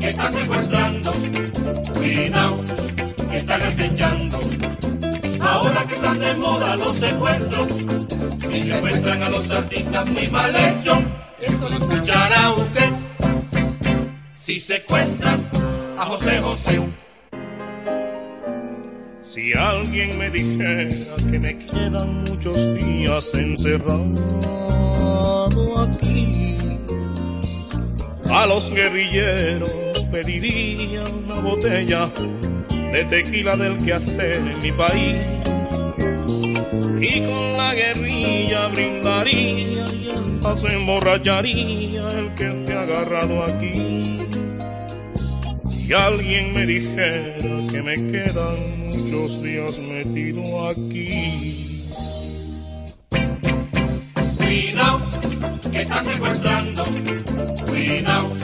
Están 0.00 0.32
secuestrando. 0.34 1.12
Están 3.44 3.62
acechando. 3.62 4.38
Ahora 5.40 5.84
que 5.86 5.94
están 5.94 6.18
de 6.18 6.34
moda 6.36 6.76
los 6.76 6.96
secuestros. 6.96 7.72
Y 8.50 8.62
secuestran 8.62 9.22
a 9.22 9.28
los 9.28 9.50
artistas 9.50 10.08
muy 10.10 10.28
mal 10.28 10.54
hechos. 10.56 10.98
Esto 11.40 11.68
lo 11.68 11.76
escuchará 11.76 12.50
usted. 12.52 12.90
Si 14.32 14.58
secuestran 14.58 15.50
a 15.98 16.06
José 16.06 16.38
José. 16.38 16.88
Si 19.22 19.52
alguien 19.52 20.18
me 20.18 20.30
dijera 20.30 20.88
que 21.30 21.38
me 21.38 21.58
quedan 21.58 22.24
muchos 22.24 22.56
días 22.78 23.34
encerrado 23.34 24.14
aquí, 25.82 26.56
a 28.30 28.46
los 28.46 28.70
guerrilleros 28.70 29.72
pediría 30.10 31.02
una 31.02 31.40
botella 31.40 32.08
de 32.94 33.04
tequila 33.06 33.56
del 33.56 33.76
quehacer 33.78 34.36
en 34.36 34.58
mi 34.62 34.70
país. 34.70 35.20
Y 37.00 37.20
con 37.22 37.56
la 37.56 37.74
guerrilla 37.74 38.68
brindaría 38.68 39.88
y 39.88 40.10
hasta 40.10 40.56
se 40.56 40.68
emborracharía 40.68 42.06
el 42.20 42.32
que 42.34 42.50
esté 42.52 42.72
agarrado 42.72 43.42
aquí. 43.42 44.20
Si 45.68 45.92
alguien 45.92 46.54
me 46.54 46.66
dijera 46.66 47.66
que 47.68 47.82
me 47.82 47.94
quedan 47.94 48.56
muchos 48.86 49.42
días 49.42 49.76
metido 49.80 50.68
aquí. 50.68 51.88
Cuidado, 54.36 55.08
que 55.72 55.80
están 55.80 56.04
secuestrando. 56.04 56.84
Cuidado, 57.66 58.34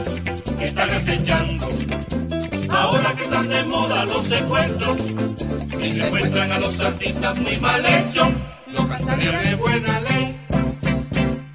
que 0.58 0.64
están 0.64 0.90
acechando. 0.90 1.68
Ahora 2.70 3.14
que 3.16 3.22
están 3.22 3.48
de 3.48 3.64
moda 3.64 4.04
los 4.04 4.24
secuestros. 4.26 5.00
Si 5.78 5.92
secuestran 5.92 6.52
a 6.52 6.58
los 6.58 6.80
artistas 6.80 7.38
muy 7.40 7.56
mal 7.56 7.84
hechos, 7.84 8.28
los 8.68 8.86
cantarían 8.86 9.42
de 9.42 9.54
buena 9.56 10.00
ley. 10.00 10.40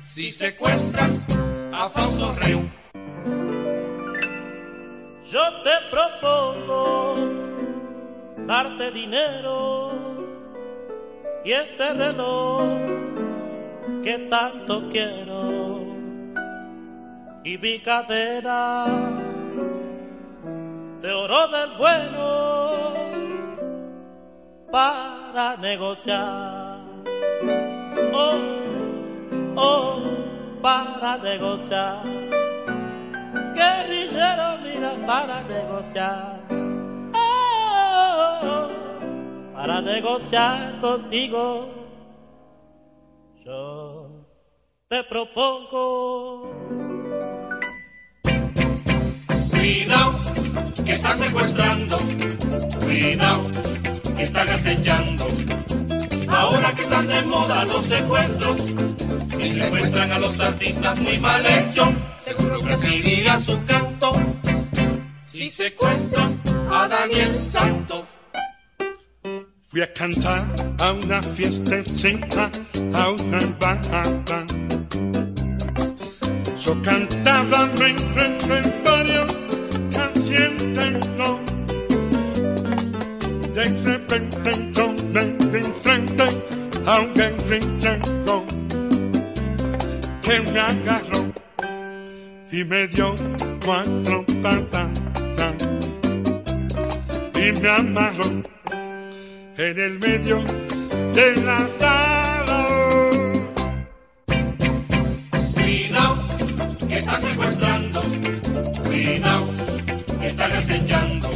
Si 0.02 0.32
secuestran 0.32 1.26
a 1.74 1.90
Fausto 1.90 2.36
Rey. 2.42 2.72
Yo 5.32 5.42
te 5.64 5.72
propongo 5.92 7.18
darte 8.48 8.92
dinero 8.92 9.92
y 11.44 11.52
este 11.52 11.94
reloj 11.94 12.64
que 14.04 14.18
tanto 14.30 14.90
quiero 14.90 15.82
y 17.44 17.58
mi 17.58 17.80
cadera 17.80 18.86
de 21.06 21.14
oro 21.14 21.48
del 21.50 21.78
bueno 21.78 22.94
para 24.72 25.56
negociar. 25.58 26.80
Oh, 28.12 28.40
oh, 29.56 30.02
para 30.64 31.18
negociar. 31.20 32.04
Guerrillero, 33.54 34.58
mira, 34.64 34.98
para 35.06 35.42
negociar. 35.44 36.40
Oh, 37.14 38.40
oh, 38.44 38.70
para 39.54 39.82
negociar 39.82 40.82
contigo. 40.82 41.70
Yo 43.46 44.10
te 44.88 45.04
propongo. 45.04 46.85
Cuidado, 49.66 50.22
que 50.86 50.92
están 50.92 51.18
secuestrando. 51.18 51.98
Cuidado, 52.82 53.50
que 54.16 54.24
están 54.24 54.48
acechando. 54.48 55.26
Ahora 56.28 56.72
que 56.76 56.82
están 56.84 57.08
de 57.08 57.22
moda 57.24 57.66
los 57.66 57.84
secuestros. 57.84 58.62
Si 59.40 59.54
secuestran 59.54 60.12
a 60.12 60.20
los 60.20 60.40
artistas 60.40 61.00
muy 61.00 61.18
mal 61.18 61.44
hechos, 61.48 61.90
seguro 62.20 62.62
que 62.62 62.74
así 62.74 63.26
su 63.44 63.66
canto. 63.66 64.12
Si 65.26 65.50
secuestran 65.50 66.40
a 66.72 66.88
Daniel 66.88 67.40
Santos. 67.52 68.04
Fui 69.68 69.82
a 69.82 69.92
cantar 69.94 70.46
a 70.80 70.92
una 70.92 71.24
fiestecita, 71.24 72.52
a 72.94 73.10
una 73.10 73.40
banda. 73.60 74.46
Yo 76.60 76.82
cantaba 76.82 77.66
mi 77.66 77.94
repertorio, 78.16 79.26
calientito. 80.26 81.40
De 83.54 83.64
repente 83.84 84.72
yo 84.74 84.94
me 85.14 85.60
enfrenté 85.60 86.28
a 86.86 87.00
un 87.00 87.14
guerrillero 87.14 88.46
que 90.22 90.42
me 90.52 90.60
agarró 90.60 91.32
y 92.52 92.64
me 92.64 92.88
dio 92.88 93.16
cuatro 93.66 94.26
patas 94.42 94.90
y 97.36 97.52
me 97.62 97.70
amarró 97.70 98.26
en 99.58 99.80
el 99.80 100.00
medio 100.00 100.44
de 101.14 101.36
la 101.44 101.68
sala. 101.68 102.66
Cuidado, 105.54 106.26
que 106.88 106.96
están 106.96 107.22
secuestrando. 107.22 108.02
Cuidado, 108.84 109.75
están 110.36 110.52
acechando. 110.52 111.30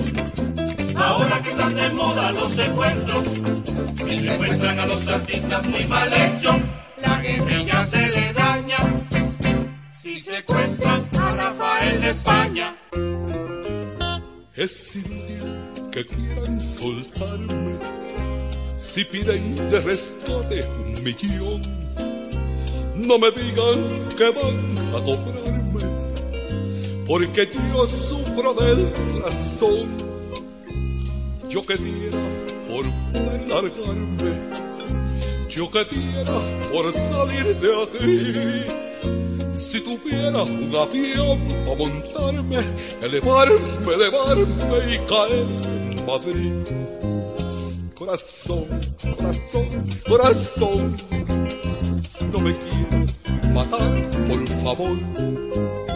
Ahora 0.96 1.42
que 1.42 1.50
están 1.50 1.74
de 1.74 1.90
moda 1.92 2.32
los 2.34 2.52
secuestros. 2.52 3.28
Si 4.06 4.20
secuestran 4.20 4.80
a 4.80 4.86
los 4.86 5.08
artistas 5.08 5.68
muy 5.68 5.86
mal 5.86 6.12
hechos, 6.14 6.56
la 6.98 7.22
guerrilla 7.22 7.86
se 7.86 8.10
le 8.10 8.34
daña. 8.34 8.78
Si 9.94 10.20
secuestran 10.20 11.08
a 11.18 11.32
Rafael 11.32 12.02
de 12.02 12.10
España. 12.10 12.76
Es 14.56 14.72
sin 14.92 15.04
que 15.92 16.06
quieran 16.06 16.62
soltarme. 16.62 17.78
Si 18.78 19.06
piden 19.06 19.56
de 19.70 19.80
restore 19.80 20.66
un 20.66 21.04
millón, 21.04 21.62
no 22.96 23.18
me 23.18 23.32
digan 23.32 23.80
que 24.18 24.28
van 24.38 24.60
a 24.96 25.00
cobrarme, 25.06 25.59
porque 27.10 27.50
yo 27.74 27.90
sufro 27.90 28.54
del 28.54 28.86
corazón. 28.94 29.90
Yo 31.50 31.66
que 31.66 31.76
diera 31.76 32.20
por 32.68 32.86
poder 33.12 33.48
largarme, 33.50 34.32
yo 35.50 35.72
que 35.72 35.84
diera 35.86 36.36
por 36.72 36.94
salir 36.94 37.58
de 37.58 37.84
aquí. 37.84 38.66
Si 39.56 39.82
tuviera 39.82 40.44
un 40.44 40.76
avión 40.76 41.40
para 41.66 41.78
montarme, 41.80 42.58
elevarme, 43.02 43.94
elevarme 43.96 44.94
y 44.94 45.00
caer 45.10 45.48
en 45.66 46.06
Madrid. 46.06 46.54
Corazón, 47.96 48.66
corazón, 49.18 49.68
corazón, 50.08 50.98
no 52.32 52.40
me 52.40 52.54
quieras 52.54 53.16
matar, 53.52 54.10
por 54.28 54.48
favor. 54.64 55.89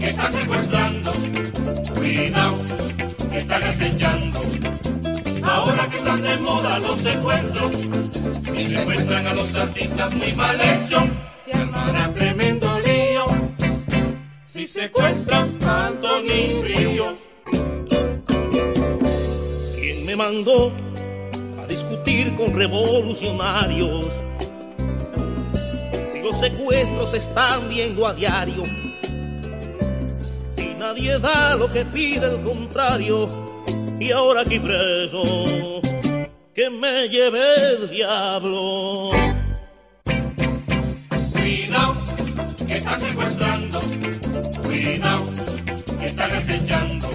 Que 0.00 0.06
están 0.06 0.32
secuestrando. 0.32 1.12
Cuidado, 1.94 2.64
que 3.30 3.38
están 3.38 3.62
acechando. 3.62 4.40
Ahora 5.42 5.88
que 5.90 5.96
están 5.96 6.22
de 6.22 6.36
moda 6.38 6.78
los 6.78 6.98
secuestros. 7.00 7.76
Si 8.54 8.66
secuestran 8.66 9.26
a 9.26 9.34
los 9.34 9.54
artistas 9.54 10.14
muy 10.14 10.32
mal 10.32 10.58
hechos, 10.60 11.04
se 11.44 11.52
armará 11.52 12.12
tremendo 12.14 12.80
lío. 12.80 13.26
Si 14.46 14.66
secuestran 14.66 15.58
a 15.64 15.86
Anthony 15.88 16.62
Ríos. 16.64 17.14
¿Quién 19.74 20.06
me 20.06 20.16
mandó 20.16 20.72
a 21.62 21.66
discutir 21.66 22.34
con 22.36 22.54
revolucionarios? 22.54 24.22
Si 26.12 26.20
los 26.20 26.40
secuestros 26.40 27.10
se 27.10 27.18
están 27.18 27.68
viendo 27.68 28.06
a 28.06 28.14
diario, 28.14 28.62
nadie 30.80 31.18
da 31.18 31.54
lo 31.56 31.70
que 31.70 31.84
pide 31.84 32.26
el 32.26 32.42
contrario, 32.42 33.28
y 34.00 34.10
ahora 34.12 34.40
aquí 34.40 34.58
preso, 34.58 35.22
que 36.54 36.70
me 36.70 37.06
lleve 37.10 37.42
el 37.72 37.90
diablo. 37.90 39.10
Cuidado, 41.32 42.02
que 42.66 42.74
están 42.74 43.00
secuestrando. 43.00 43.80
Cuidado, 44.62 45.24
que 46.00 46.06
están 46.06 46.30
acechando. 46.30 47.08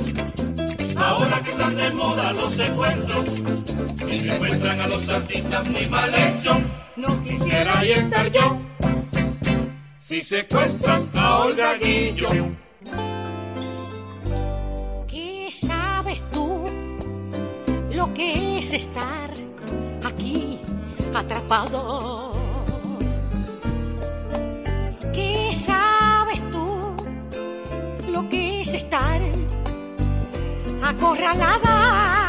Ahora 0.96 1.42
que 1.44 1.50
están 1.50 1.76
de 1.76 1.90
moda 1.92 2.34
los 2.34 2.54
secuestros. 2.54 3.30
Si 4.08 4.20
secuestran 4.22 4.80
a 4.80 4.88
los 4.88 5.10
artistas 5.10 5.70
muy 5.70 5.86
mal 5.88 6.12
hechos. 6.14 6.58
No 6.96 7.24
quisiera 7.24 7.80
ahí 7.80 7.92
estar 7.92 8.32
yo. 8.32 8.62
Si 10.00 10.22
secuestran 10.22 11.10
a 11.16 11.40
Olga 11.40 11.74
Guillo. 11.76 12.30
¿Qué 16.16 16.22
sabes 16.22 16.32
tú 16.32 16.64
lo 17.92 18.14
que 18.14 18.60
es 18.60 18.74
estar 18.74 19.32
aquí 20.06 20.60
atrapado? 21.14 22.32
¿Qué 25.14 25.52
sabes 25.54 26.42
tú 26.52 26.96
lo 28.10 28.30
que 28.30 28.62
es 28.62 28.74
estar 28.74 29.22
acorralada? 30.84 32.25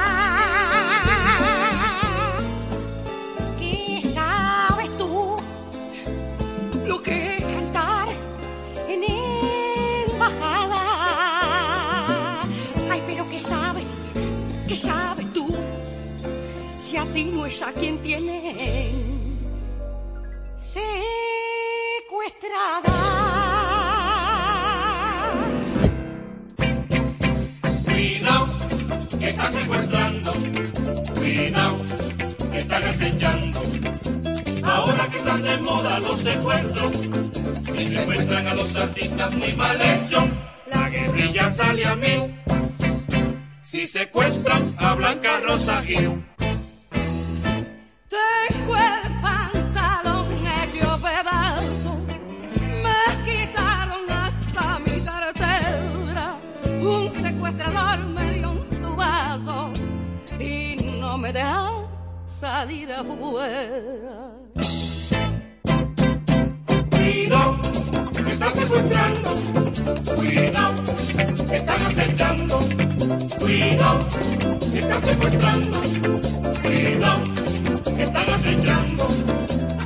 Si 17.16 17.22
a 17.22 17.24
ti 17.24 17.30
no 17.32 17.46
es 17.46 17.62
a 17.62 17.72
quien 17.72 17.96
tienen 18.02 19.38
secuestrada. 20.60 22.92
Cuidado, 27.86 28.56
que 29.18 29.28
están 29.28 29.52
secuestrando. 29.54 30.34
Cuidado, 31.14 31.82
que 32.52 32.58
están 32.58 32.82
acechando. 32.82 33.62
Ahora 34.62 35.08
que 35.10 35.16
están 35.16 35.42
de 35.42 35.56
moda 35.62 35.98
los 36.00 36.20
secuestros, 36.20 36.96
si 37.74 37.92
secuestran 37.92 38.46
a 38.46 38.54
los 38.54 38.76
artistas 38.76 39.34
muy 39.36 39.54
mal 39.54 39.80
hecho, 39.80 40.28
la 40.70 40.90
guerrilla 40.90 41.50
sale 41.50 41.86
a 41.86 41.96
mí. 41.96 42.42
Si 43.62 43.86
secuestran 43.86 44.74
a 44.76 44.94
Blanca 44.94 45.40
Rosa 45.40 45.80
Gil. 45.80 46.35
Salir 62.56 62.90
afuera. 62.90 64.32
Cuidado, 66.90 67.52
que 68.24 68.32
están 68.32 68.52
secuestrando. 68.54 69.30
Cuidado, 70.14 70.74
que 71.50 71.56
están 71.56 71.80
acechando. 71.88 72.58
Cuidado, 73.38 73.98
que 74.72 74.78
están 74.78 75.02
secuestrando. 75.02 75.76
Cuidado, 76.62 77.24
que 77.96 78.02
están 78.08 78.28
acechando. 78.36 79.04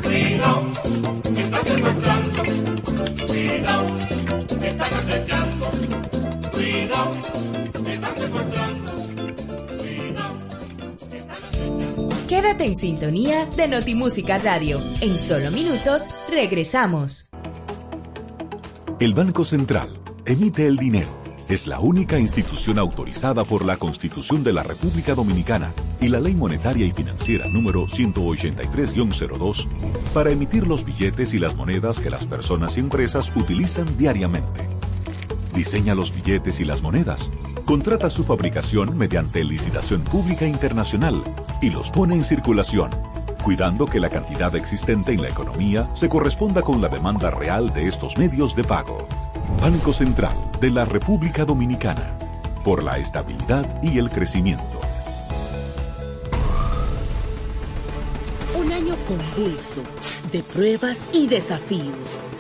Cuidado, 0.04 0.62
que 1.34 1.40
están 1.46 1.64
secuestrando. 1.72 2.42
Cuidado, 3.30 3.86
que 4.60 4.68
están 4.68 4.92
acechando. 5.00 5.66
Cuidado, 6.52 7.10
que 7.84 7.92
están 7.94 8.14
secuestrando. 8.16 8.69
Quédate 12.40 12.64
en 12.64 12.74
sintonía 12.74 13.44
de 13.54 13.68
Notimúsica 13.68 14.38
Radio. 14.38 14.80
En 15.02 15.18
solo 15.18 15.50
minutos 15.50 16.08
regresamos. 16.30 17.28
El 18.98 19.12
Banco 19.12 19.44
Central 19.44 19.90
emite 20.24 20.66
el 20.66 20.78
dinero. 20.78 21.10
Es 21.50 21.66
la 21.66 21.80
única 21.80 22.18
institución 22.18 22.78
autorizada 22.78 23.44
por 23.44 23.66
la 23.66 23.76
Constitución 23.76 24.42
de 24.42 24.54
la 24.54 24.62
República 24.62 25.14
Dominicana 25.14 25.74
y 26.00 26.08
la 26.08 26.18
Ley 26.18 26.34
Monetaria 26.34 26.86
y 26.86 26.92
Financiera 26.92 27.46
número 27.46 27.86
183-02 27.86 29.68
para 30.14 30.30
emitir 30.30 30.66
los 30.66 30.86
billetes 30.86 31.34
y 31.34 31.38
las 31.38 31.56
monedas 31.56 32.00
que 32.00 32.08
las 32.08 32.24
personas 32.24 32.78
y 32.78 32.80
empresas 32.80 33.30
utilizan 33.36 33.98
diariamente. 33.98 34.66
Diseña 35.54 35.94
los 35.94 36.14
billetes 36.14 36.58
y 36.60 36.64
las 36.64 36.80
monedas, 36.80 37.32
contrata 37.70 38.10
su 38.10 38.24
fabricación 38.24 38.98
mediante 38.98 39.44
licitación 39.44 40.02
pública 40.02 40.44
internacional 40.44 41.22
y 41.62 41.70
los 41.70 41.88
pone 41.92 42.16
en 42.16 42.24
circulación, 42.24 42.90
cuidando 43.44 43.86
que 43.86 44.00
la 44.00 44.10
cantidad 44.10 44.56
existente 44.56 45.12
en 45.12 45.22
la 45.22 45.28
economía 45.28 45.88
se 45.94 46.08
corresponda 46.08 46.62
con 46.62 46.80
la 46.80 46.88
demanda 46.88 47.30
real 47.30 47.72
de 47.72 47.86
estos 47.86 48.18
medios 48.18 48.56
de 48.56 48.64
pago. 48.64 49.06
Banco 49.60 49.92
Central 49.92 50.36
de 50.60 50.72
la 50.72 50.84
República 50.84 51.44
Dominicana, 51.44 52.18
por 52.64 52.82
la 52.82 52.98
estabilidad 52.98 53.80
y 53.84 53.98
el 53.98 54.10
crecimiento. 54.10 54.80
Un 58.56 58.72
año 58.72 58.96
convulso, 59.06 59.82
de 60.32 60.42
pruebas 60.42 60.98
y 61.14 61.28
desafíos. 61.28 62.18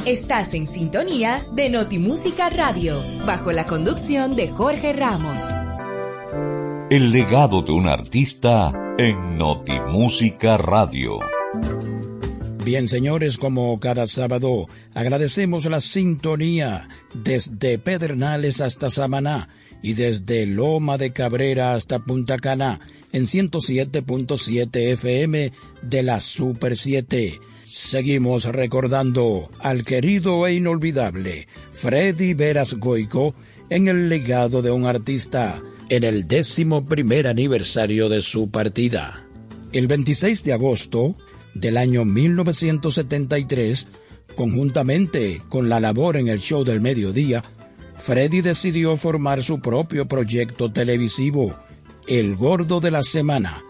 Estás 0.05 0.53
en 0.53 0.67
sintonía 0.67 1.41
de 1.53 1.69
Notimúsica 1.69 2.49
Radio, 2.49 2.95
bajo 3.25 3.51
la 3.51 3.65
conducción 3.65 4.37
de 4.37 4.47
Jorge 4.49 4.93
Ramos. 4.93 5.43
El 6.89 7.11
legado 7.11 7.61
de 7.61 7.73
un 7.73 7.89
artista 7.89 8.71
en 8.97 9.37
Notimúsica 9.37 10.55
Radio. 10.55 11.19
Bien, 12.67 12.89
señores, 12.89 13.37
como 13.37 13.79
cada 13.79 14.07
sábado, 14.07 14.67
agradecemos 14.93 15.63
la 15.67 15.79
sintonía 15.79 16.89
desde 17.13 17.79
Pedernales 17.79 18.59
hasta 18.59 18.89
Samaná 18.89 19.47
y 19.81 19.93
desde 19.93 20.45
Loma 20.45 20.97
de 20.97 21.13
Cabrera 21.13 21.75
hasta 21.75 21.99
Punta 21.99 22.35
Cana 22.35 22.81
en 23.13 23.23
107.7 23.23 24.91
FM 24.91 25.53
de 25.81 26.03
la 26.03 26.19
Super 26.19 26.75
7. 26.75 27.39
Seguimos 27.63 28.43
recordando 28.43 29.49
al 29.59 29.85
querido 29.85 30.45
e 30.45 30.55
inolvidable 30.55 31.47
Freddy 31.71 32.33
Veras 32.33 32.73
Goico 32.73 33.33
en 33.69 33.87
el 33.87 34.09
legado 34.09 34.61
de 34.61 34.71
un 34.71 34.87
artista 34.87 35.63
en 35.87 36.03
el 36.03 36.27
décimo 36.27 36.85
primer 36.85 37.27
aniversario 37.27 38.09
de 38.09 38.21
su 38.21 38.51
partida. 38.51 39.23
El 39.71 39.87
26 39.87 40.43
de 40.43 40.51
agosto 40.51 41.15
del 41.59 41.77
año 41.77 42.05
1973, 42.05 43.87
conjuntamente 44.35 45.41
con 45.49 45.69
la 45.69 45.79
labor 45.79 46.17
en 46.17 46.27
el 46.27 46.39
show 46.39 46.63
del 46.63 46.81
mediodía, 46.81 47.43
Freddy 47.97 48.41
decidió 48.41 48.95
formar 48.97 49.41
su 49.41 49.59
propio 49.59 50.07
proyecto 50.07 50.71
televisivo, 50.71 51.55
El 52.07 52.35
Gordo 52.35 52.79
de 52.79 52.91
la 52.91 53.03
Semana, 53.03 53.63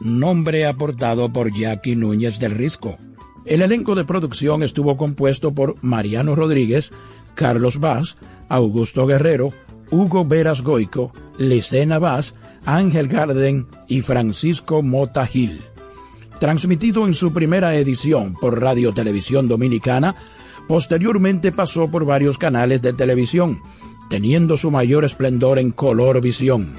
nombre 0.00 0.66
aportado 0.66 1.32
por 1.32 1.52
Jackie 1.52 1.96
Núñez 1.96 2.38
del 2.40 2.52
Risco. 2.52 2.98
El 3.44 3.62
elenco 3.62 3.94
de 3.94 4.04
producción 4.04 4.62
estuvo 4.62 4.96
compuesto 4.96 5.54
por 5.54 5.76
Mariano 5.82 6.34
Rodríguez, 6.34 6.90
Carlos 7.34 7.78
Vaz, 7.78 8.18
Augusto 8.48 9.06
Guerrero, 9.06 9.52
Hugo 9.90 10.24
Veras 10.24 10.62
Goico, 10.62 11.12
Licena 11.38 11.98
Vaz, 11.98 12.34
Ángel 12.66 13.08
Garden 13.08 13.68
y 13.86 14.02
Francisco 14.02 14.82
Mota 14.82 15.24
Gil 15.24 15.62
transmitido 16.38 17.06
en 17.06 17.14
su 17.14 17.32
primera 17.32 17.74
edición 17.76 18.34
por 18.34 18.60
Radio 18.60 18.92
Televisión 18.92 19.48
Dominicana 19.48 20.14
Posteriormente 20.68 21.50
pasó 21.50 21.90
por 21.90 22.04
varios 22.04 22.36
canales 22.36 22.82
de 22.82 22.92
televisión, 22.92 23.62
teniendo 24.10 24.58
su 24.58 24.70
mayor 24.70 25.06
esplendor 25.06 25.58
en 25.58 25.70
Color 25.70 26.20
Visión. 26.20 26.76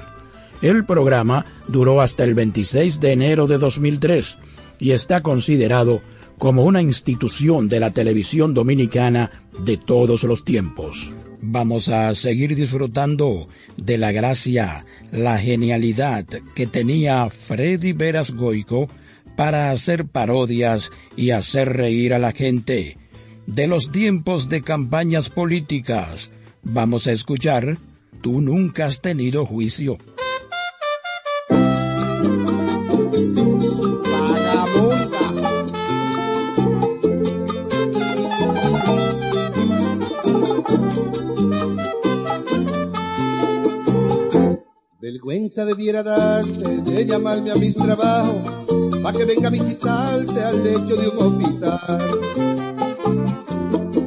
El 0.62 0.86
programa 0.86 1.44
duró 1.66 2.00
hasta 2.00 2.22
el 2.22 2.34
26 2.34 3.00
de 3.00 3.12
enero 3.12 3.48
de 3.48 3.58
2003 3.58 4.38
y 4.78 4.92
está 4.92 5.22
considerado 5.22 6.00
como 6.38 6.64
una 6.64 6.80
institución 6.80 7.68
de 7.68 7.80
la 7.80 7.90
televisión 7.90 8.54
dominicana 8.54 9.32
de 9.64 9.76
todos 9.76 10.22
los 10.22 10.44
tiempos. 10.44 11.10
Vamos 11.42 11.88
a 11.88 12.14
seguir 12.14 12.54
disfrutando 12.54 13.48
de 13.76 13.98
la 13.98 14.12
gracia, 14.12 14.84
la 15.10 15.36
genialidad 15.36 16.26
que 16.54 16.66
tenía 16.68 17.28
Freddy 17.28 17.92
Veras 17.92 18.30
Goico 18.30 18.88
para 19.40 19.70
hacer 19.70 20.04
parodias 20.04 20.90
y 21.16 21.30
hacer 21.30 21.72
reír 21.72 22.12
a 22.12 22.18
la 22.18 22.32
gente. 22.32 22.98
De 23.46 23.68
los 23.68 23.90
tiempos 23.90 24.50
de 24.50 24.60
campañas 24.60 25.30
políticas, 25.30 26.30
vamos 26.62 27.06
a 27.06 27.12
escuchar 27.12 27.78
Tú 28.20 28.42
nunca 28.42 28.84
has 28.84 29.00
tenido 29.00 29.46
juicio. 29.46 29.96
Vergüenza 45.00 45.64
debiera 45.64 46.02
darse 46.02 46.76
de 46.82 47.06
llamarme 47.06 47.52
a 47.52 47.54
mis 47.54 47.74
trabajos 47.74 48.59
para 49.02 49.16
que 49.16 49.24
venga 49.24 49.48
a 49.48 49.50
visitarte 49.50 50.42
al 50.42 50.62
lecho 50.62 50.96
de 50.96 51.08
un 51.08 51.18
hospital. 51.18 52.20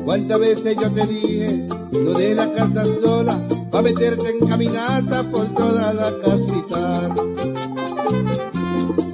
¿Cuántas 0.05 0.39
veces 0.39 0.77
yo 0.79 0.91
te 0.91 1.07
dije 1.07 1.67
no 1.91 2.13
de 2.13 2.35
la 2.35 2.51
casa 2.51 2.83
sola 2.85 3.39
para 3.71 3.83
meterte 3.83 4.29
en 4.29 4.47
caminata 4.47 5.23
por 5.31 5.47
toda 5.53 5.93
la 5.93 6.11
capital? 6.19 7.13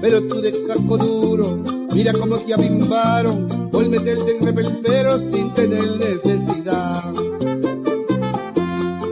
Pero 0.02 0.28
tú 0.28 0.42
de 0.42 0.66
casco 0.66 0.98
duro, 0.98 1.64
mira 1.94 2.14
cómo 2.14 2.38
te 2.38 2.54
abimbaron 2.54 3.48
por 3.72 3.88
meterte 3.88 4.38
en 4.38 4.46
reperpero 4.46 5.18
sin 5.20 5.54
tener 5.54 5.98
necesidad. 5.98 7.14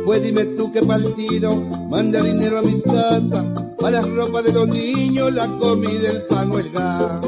Pues 0.07 0.23
dime 0.23 0.45
tú 0.55 0.71
qué 0.71 0.81
partido 0.81 1.53
manda 1.89 2.23
dinero 2.23 2.59
a 2.59 2.61
mis 2.61 2.81
casas 2.81 3.51
para 3.77 3.99
la 3.99 4.07
ropa 4.07 4.41
de 4.41 4.53
los 4.53 4.65
niños, 4.69 5.33
la 5.33 5.47
comida, 5.47 6.09
el 6.09 6.21
pan 6.27 6.49
o 6.49 6.59
el 6.59 6.71
gas. 6.71 7.19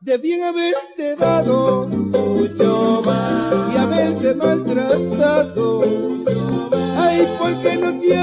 Debían 0.00 0.40
haberte 0.40 1.16
dado 1.16 1.86
mucho 1.86 3.02
más 3.04 3.54
y 3.74 3.76
haberte 3.76 4.34
maltratado. 4.36 5.82
Ay, 6.96 7.28
¿por 7.38 7.60
qué 7.60 7.76
no 7.76 7.92
te 8.00 8.16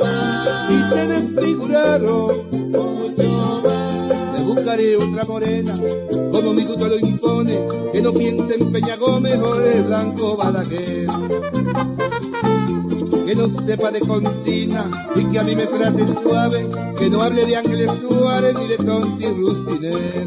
más 0.00 0.48
y 0.70 0.90
te 0.92 1.06
desfiguraron 1.06 2.91
buscaré 4.72 4.96
otra 4.96 5.24
morena, 5.24 5.74
como 6.32 6.54
mi 6.54 6.64
gusto 6.64 6.88
lo 6.88 6.98
impone, 6.98 7.58
que 7.92 8.00
no 8.00 8.12
piense 8.12 8.54
en 8.54 8.72
Peña 8.72 8.96
Gómez 8.96 9.38
o 9.38 9.54
de 9.56 9.82
Blanco 9.82 10.36
Balaguer 10.36 11.06
que 13.26 13.34
no 13.34 13.48
sepa 13.48 13.90
de 13.90 14.00
cocina 14.00 14.90
y 15.14 15.24
que 15.26 15.38
a 15.38 15.42
mí 15.42 15.54
me 15.54 15.66
trate 15.66 16.06
suave, 16.06 16.68
que 16.98 17.10
no 17.10 17.22
hable 17.22 17.46
de 17.46 17.56
Ángeles 17.56 17.90
Suárez 18.00 18.54
ni 18.58 18.66
de 18.66 18.76
Tonti 18.78 19.26
Rustiner. 19.26 20.26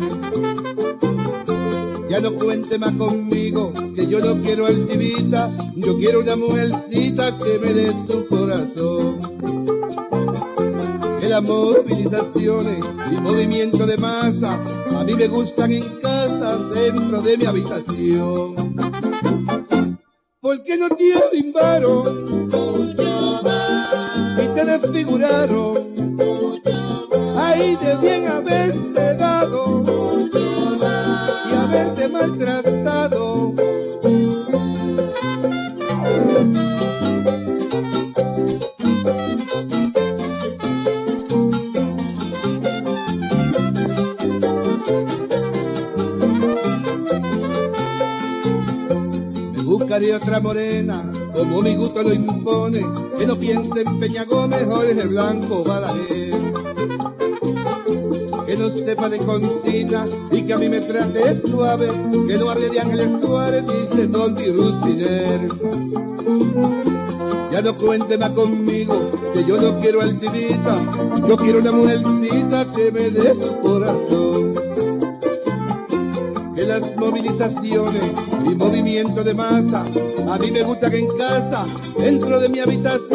Ya 2.10 2.20
no 2.20 2.34
cuente 2.34 2.78
más 2.80 2.94
conmigo, 2.94 3.74
que 3.96 4.08
yo 4.08 4.20
no 4.20 4.42
quiero 4.42 4.68
altivita, 4.68 5.52
yo 5.76 5.98
quiero 5.98 6.22
una 6.22 6.36
mujercita 6.36 7.38
que 7.38 7.60
me 7.60 7.74
dé 7.74 7.92
su 8.08 8.28
corazón. 8.28 9.55
Movilizaciones 11.42 12.86
y 13.12 13.16
movimiento 13.16 13.86
de 13.86 13.98
masa 13.98 14.58
a 14.96 15.04
mí 15.04 15.14
me 15.14 15.28
gustan 15.28 15.72
en 15.72 15.84
casa, 16.02 16.58
dentro 16.74 17.22
de 17.22 17.38
mi 17.38 17.46
habitación. 17.46 18.56
¿Por 20.40 20.64
qué 20.64 20.78
no 20.78 20.90
te 20.90 21.14
abimbaron? 21.14 22.50
Y 24.42 24.48
te 24.56 24.66
desfiguraron. 24.66 25.78
Ahí 27.38 27.76
debían 27.76 28.28
haberte 28.28 29.15
dado. 29.15 29.15
Buscaré 50.06 50.16
otra 50.16 50.40
morena, 50.40 51.12
como 51.36 51.62
mi 51.62 51.76
gusto 51.76 52.04
lo 52.04 52.14
impone, 52.14 52.86
que 53.18 53.26
no 53.26 53.38
piense 53.38 53.82
en 53.82 54.00
Peña 54.00 54.24
Gómez 54.26 54.62
el 54.62 55.08
Blanco 55.10 55.64
Balaguer. 55.64 56.34
Que 58.46 58.56
no 58.58 58.70
sepa 58.70 59.10
de 59.10 59.18
cocina 59.18 60.06
y 60.32 60.44
que 60.44 60.54
a 60.54 60.58
mí 60.58 60.70
me 60.70 60.82
trate 60.82 61.42
suave, 61.42 61.88
que 62.28 62.38
no 62.38 62.50
hable 62.50 62.70
de 62.70 62.80
Ángeles 62.80 63.10
Suárez 63.22 63.66
de 63.96 64.08
Tonti 64.08 64.52
Rustiner. 64.52 65.50
Ya 67.52 67.62
no 67.62 67.76
cuente 67.76 68.18
más 68.18 68.32
conmigo, 68.32 69.10
que 69.34 69.46
yo 69.46 69.58
no 69.60 69.80
quiero 69.80 70.02
altivita, 70.02 70.80
yo 71.28 71.38
quiero 71.38 71.60
una 71.60 71.72
mujercita 71.72 72.66
que 72.74 72.92
me 72.92 73.10
dé 73.10 73.34
su 73.34 73.60
corazón. 73.62 74.54
Que 76.56 76.64
las 76.64 76.96
movilizaciones 76.96 78.35
y 78.46 78.56
movimiento 78.56 79.24
de 79.24 79.34
masa, 79.34 79.86
a 80.30 80.38
mí 80.38 80.52
me 80.52 80.64
gusta 80.64 80.90
que 80.90 81.00
en 81.00 81.08
casa, 81.18 81.66
dentro 82.00 82.40
de 82.40 82.50
mi 82.50 82.60
habitación. 82.60 83.06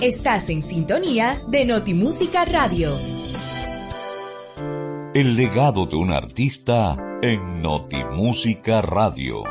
Estás 0.00 0.50
en 0.50 0.62
sintonía 0.62 1.36
de 1.48 1.64
Notimúsica 1.64 2.44
Radio. 2.44 2.90
El 5.14 5.36
legado 5.36 5.86
de 5.86 5.96
un 5.96 6.10
artista 6.10 6.96
en 7.22 7.62
Notimúsica 7.62 8.82
Radio. 8.82 9.44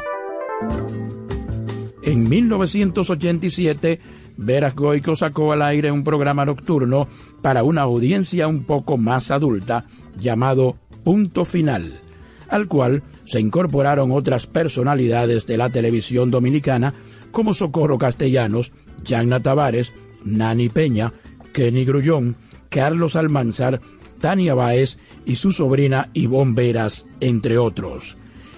En 2.03 2.27
1987, 2.27 3.99
Veras 4.38 4.75
Goico 4.75 5.15
sacó 5.15 5.53
al 5.53 5.61
aire 5.61 5.91
un 5.91 6.03
programa 6.03 6.45
nocturno 6.45 7.07
para 7.41 7.63
una 7.63 7.83
audiencia 7.83 8.47
un 8.47 8.63
poco 8.63 8.97
más 8.97 9.31
adulta 9.31 9.85
llamado 10.19 10.77
Punto 11.03 11.45
Final, 11.45 11.99
al 12.47 12.67
cual 12.67 13.03
se 13.25 13.39
incorporaron 13.39 14.11
otras 14.11 14.47
personalidades 14.47 15.47
de 15.47 15.57
la 15.57 15.69
televisión 15.69 16.31
dominicana 16.31 16.93
como 17.31 17.53
Socorro 17.53 17.97
Castellanos, 17.97 18.71
Yanna 19.03 19.41
Tavares, 19.41 19.93
Nani 20.23 20.69
Peña, 20.69 21.13
Kenny 21.53 21.85
Grullón, 21.85 22.35
Carlos 22.69 23.15
Almanzar, 23.15 23.81
Tania 24.19 24.53
Báez 24.53 24.97
y 25.25 25.35
su 25.35 25.51
sobrina 25.51 26.09
Ivonne 26.13 26.53
Veras, 26.53 27.05
entre 27.19 27.57
otros. 27.57 28.17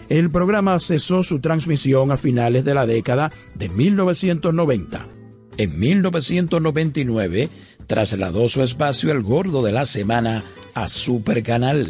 El 0.10 0.30
programa 0.30 0.80
cesó 0.80 1.24
su 1.24 1.40
transmisión 1.40 2.12
a 2.12 2.18
finales 2.18 2.66
de 2.66 2.74
la 2.74 2.86
década 2.86 3.32
de 3.56 3.70
1990. 3.70 5.08
En 5.58 5.80
1999 5.80 7.50
trasladó 7.88 8.50
su 8.50 8.62
espacio 8.62 9.12
El 9.12 9.24
Gordo 9.24 9.64
de 9.64 9.72
la 9.72 9.86
Semana 9.86 10.44
a 10.74 10.90
Supercanal, 10.90 11.88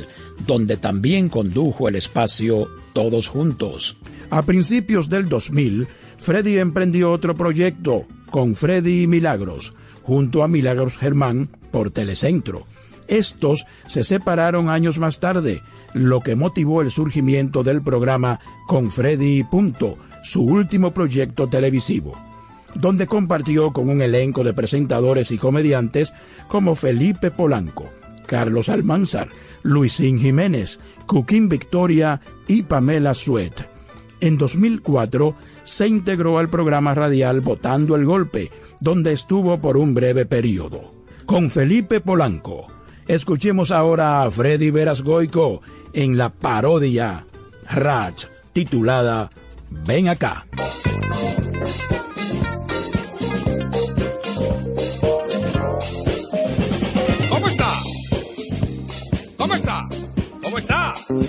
donde 0.47 0.77
también 0.77 1.30
condujo 1.30 1.88
el 1.88 1.95
espacio 1.95 2.68
Todos 2.93 3.27
Juntos. 3.27 3.97
A 4.30 4.43
principios 4.43 5.10
del 5.10 5.30
2000, 5.30 5.88
Freddy 6.18 6.57
emprendió 6.57 7.11
otro 7.11 7.35
proyecto 7.35 8.05
con 8.31 8.55
Freddy 8.55 9.03
y 9.03 9.07
Milagros, 9.07 9.73
junto 10.03 10.43
a 10.43 10.47
Milagros 10.47 10.97
Germán 10.97 11.49
por 11.72 11.91
Telecentro. 11.91 12.65
Estos 13.07 13.65
se 13.88 14.03
separaron 14.03 14.69
años 14.69 14.97
más 14.97 15.19
tarde, 15.19 15.61
lo 15.93 16.22
que 16.22 16.35
motivó 16.35 16.81
el 16.81 16.91
surgimiento 16.91 17.64
del 17.64 17.81
programa 17.81 18.39
Con 18.68 18.91
Freddy 18.91 19.39
y 19.39 19.43
Punto, 19.43 19.97
su 20.23 20.41
último 20.41 20.93
proyecto 20.93 21.47
televisivo, 21.47 22.14
donde 22.76 23.07
compartió 23.07 23.72
con 23.72 23.89
un 23.89 24.01
elenco 24.01 24.43
de 24.43 24.53
presentadores 24.53 25.31
y 25.31 25.38
comediantes 25.38 26.14
como 26.47 26.76
Felipe 26.76 27.30
Polanco, 27.30 27.89
Carlos 28.34 28.68
Almanzar, 28.68 29.30
Luisín 29.61 30.18
Jiménez, 30.18 30.80
Cuquín 31.05 31.49
Victoria 31.49 32.19
y 32.47 32.64
Pamela 32.64 33.14
Suet. 33.14 33.69
En 34.22 34.39
2004 34.39 35.35
se 35.64 35.88
integró 35.88 36.39
al 36.39 36.49
programa 36.49 36.95
radial 36.95 37.41
Votando 37.41 37.95
el 37.95 38.05
Golpe, 38.05 38.49
donde 38.80 39.14
estuvo 39.14 39.61
por 39.61 39.77
un 39.77 39.93
breve 39.93 40.26
periodo. 40.26 40.91
Con 41.27 41.51
Felipe 41.51 42.01
Polanco, 42.01 42.69
Escuchemos 43.07 43.69
ahora 43.69 44.23
a 44.23 44.31
Freddy 44.31 44.72
Veras 44.72 45.03
Goico 45.03 45.61
en 45.93 46.18
la 46.18 46.30
parodia 46.30 47.27
Ratch 47.69 48.26
titulada 48.51 49.30
Ven 49.69 50.07
acá. 50.07 50.47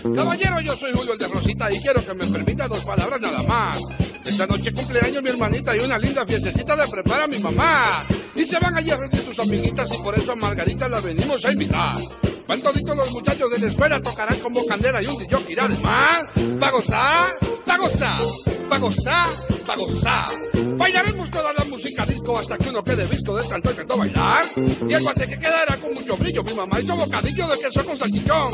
Caballero, 0.03 0.61
yo 0.61 0.77
soy 0.77 0.93
Julio 0.93 1.13
el 1.13 1.19
de 1.19 1.29
Rosita 1.29 1.73
y 1.73 1.81
quiero 1.81 2.05
que 2.05 2.15
me 2.15 2.27
permita 2.27 2.69
dos 2.69 2.85
palabras 2.85 3.21
nada 3.21 3.43
más. 3.43 3.81
Esta 4.25 4.47
noche 4.47 4.73
cumpleaños 4.73 5.23
mi 5.23 5.31
hermanita 5.31 5.77
y 5.77 5.81
una 5.81 5.99
linda 5.99 6.27
fiestecita 6.27 6.75
le 6.77 6.87
prepara 6.89 7.27
mi 7.27 7.39
mamá. 7.39 8.07
Y 8.35 8.45
se 8.45 8.59
van 8.59 8.77
allí 8.77 8.91
a 8.91 8.97
reunir 8.97 9.25
sus 9.25 9.39
amiguitas 9.39 9.89
y 9.95 10.03
por 10.03 10.15
eso 10.17 10.33
a 10.33 10.37
Margarita 10.37 10.89
la 10.89 11.01
venimos 11.01 11.45
a 11.45 11.53
invitar. 11.53 11.97
Van 12.47 12.61
toditos 12.61 12.97
los 12.97 13.11
muchachos 13.13 13.51
de 13.51 13.59
la 13.59 13.67
escuela, 13.69 14.03
tocarán 14.03 14.39
como 14.41 14.65
candela 14.67 15.03
y 15.03 15.07
un 15.07 15.19
DJ 15.19 15.39
irá 15.49 15.65
además. 15.65 16.23
¿Va 16.63 16.69
a 16.69 16.71
gozar? 16.71 17.35
¿Va 17.69 17.75
a 17.75 17.79
gozar? 17.79 18.23
¿Va 18.71 18.77
a 18.77 18.79
gozar? 18.79 19.27
¿Va 19.69 19.75
a 19.75 19.77
gozar? 19.77 20.29
Bailaremos 20.85 21.31
toda 21.31 21.51
la 21.55 21.65
música 21.65 22.05
disco 22.05 22.39
hasta 22.39 22.59
que 22.59 22.69
uno 22.69 22.85
quede 22.85 23.07
visco 23.07 23.35
de 23.35 23.49
tanto 23.49 23.71
y 23.71 23.75
tanto 23.75 23.97
bailar. 23.97 24.45
Y 24.87 24.93
el 24.93 25.03
guante 25.03 25.27
que 25.27 25.39
quedará 25.39 25.79
con 25.79 25.95
mucho 25.95 26.15
brillo, 26.15 26.45
mi 26.45 26.53
mamá 26.53 26.79
hizo 26.79 26.95
bocadillo 26.95 27.49
de 27.49 27.59
queso 27.59 27.87
con 27.87 27.97
salchichón. 27.97 28.53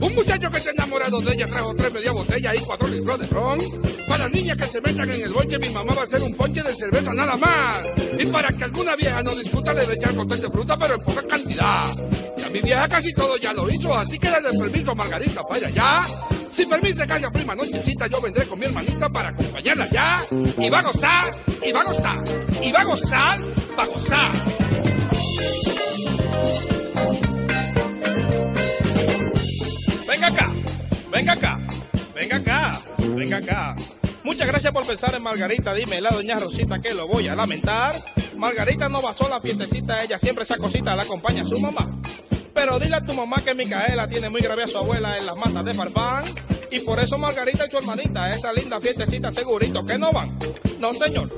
Un 0.00 0.14
muchacho 0.14 0.48
que 0.48 0.60
se 0.60 0.70
enamorado 0.70 1.20
de 1.20 1.32
ella 1.32 1.48
trajo 1.48 1.74
tres 1.74 1.92
media 1.92 2.12
botella 2.12 2.54
y 2.54 2.60
cuatro 2.60 2.86
litros 2.86 3.18
de 3.18 3.26
ron. 3.26 3.58
Para 4.06 4.28
niñas 4.28 4.56
que 4.58 4.66
se 4.66 4.80
metan 4.80 5.10
en 5.10 5.22
el 5.22 5.32
bonche, 5.32 5.58
mi 5.58 5.70
mamá 5.70 5.92
va 5.94 6.02
a 6.02 6.04
hacer 6.04 6.22
un 6.22 6.32
ponche 6.36 6.62
de 6.62 6.72
cerveza 6.72 7.12
nada 7.14 7.36
más. 7.36 7.82
Y 8.16 8.26
para 8.26 8.56
que 8.56 8.62
alguna 8.62 8.94
vieja 8.94 9.20
no 9.24 9.34
discuta, 9.34 9.74
le 9.74 9.82
echar 9.82 10.14
cóctel 10.14 10.40
de 10.40 10.50
fruta, 10.50 10.78
pero 10.78 10.94
en 10.94 11.00
poca 11.00 11.26
cantidad. 11.26 11.84
Y 12.38 12.42
a 12.44 12.50
mi 12.50 12.60
vieja 12.60 12.86
casi 12.86 13.12
todo 13.12 13.36
ya 13.38 13.52
lo 13.54 13.68
hizo, 13.68 13.92
así 13.92 14.20
que 14.20 14.30
dale 14.30 14.56
permiso 14.56 14.92
a 14.92 14.94
Margarita 14.94 15.42
para 15.42 15.66
allá. 15.66 16.04
Si 16.52 16.66
permite 16.66 17.06
que 17.06 17.12
haya 17.14 17.30
prima 17.30 17.54
nochecita, 17.54 18.06
yo 18.06 18.20
vendré 18.20 18.46
con 18.46 18.58
mi 18.58 18.66
hermanita 18.66 19.08
para 19.08 19.28
acompañarla 19.30 19.88
ya. 19.90 20.18
Y 20.58 20.68
va 20.68 20.80
a 20.80 20.82
gozar, 20.82 21.44
y 21.64 21.72
va 21.72 21.80
a 21.80 21.84
gozar, 21.84 22.22
y 22.62 22.72
va 22.72 22.80
a 22.80 22.84
gozar, 22.84 23.40
va 23.78 23.82
a 23.82 23.86
gozar. 23.86 24.32
Venga 30.06 30.26
acá, 30.26 30.52
venga 31.10 31.32
acá, 31.32 31.58
venga 32.14 32.36
acá, 32.36 32.82
venga 32.98 33.36
acá. 33.38 33.76
Muchas 34.22 34.46
gracias 34.46 34.72
por 34.72 34.86
pensar 34.86 35.14
en 35.14 35.22
Margarita. 35.22 35.74
Dime 35.74 36.00
la 36.00 36.10
doña 36.10 36.38
Rosita 36.38 36.80
que 36.80 36.94
lo 36.94 37.08
voy 37.08 37.28
a 37.28 37.34
lamentar. 37.34 37.94
Margarita 38.36 38.88
no 38.90 39.00
va 39.00 39.14
sola, 39.14 39.40
fiestecita, 39.40 40.04
ella 40.04 40.18
siempre 40.18 40.44
esa 40.44 40.58
cosita 40.58 40.94
la 40.94 41.02
acompaña 41.02 41.42
a 41.42 41.44
su 41.46 41.58
mamá. 41.58 42.00
Pero 42.54 42.78
dile 42.78 42.96
a 42.96 43.00
tu 43.00 43.14
mamá 43.14 43.42
que 43.42 43.54
Micaela 43.54 44.08
tiene 44.08 44.28
muy 44.28 44.40
grave 44.40 44.64
a 44.64 44.66
su 44.66 44.78
abuela 44.78 45.18
en 45.18 45.26
las 45.26 45.36
matas 45.36 45.64
de 45.64 45.74
Farfán. 45.74 46.24
Y 46.70 46.80
por 46.80 46.98
eso 47.00 47.18
Margarita 47.18 47.66
y 47.66 47.70
su 47.70 47.78
hermanita, 47.78 48.30
esa 48.30 48.52
linda 48.52 48.80
fiestecita 48.80 49.32
segurito 49.32 49.84
que 49.84 49.98
no 49.98 50.10
van. 50.10 50.38
No 50.78 50.92
señor, 50.92 51.30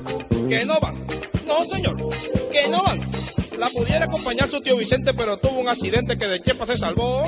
que 0.47 0.65
no 0.65 0.79
van. 0.79 1.05
No 1.45 1.63
señor, 1.63 1.97
que 2.51 2.67
no 2.69 2.83
van. 2.83 3.09
La 3.57 3.69
pudiera 3.69 4.05
acompañar 4.05 4.49
su 4.49 4.59
tío 4.61 4.75
Vicente, 4.75 5.13
pero 5.13 5.37
tuvo 5.37 5.59
un 5.59 5.67
accidente 5.67 6.17
que 6.17 6.27
de 6.27 6.41
Chepa 6.41 6.65
se 6.65 6.77
salvó. 6.77 7.23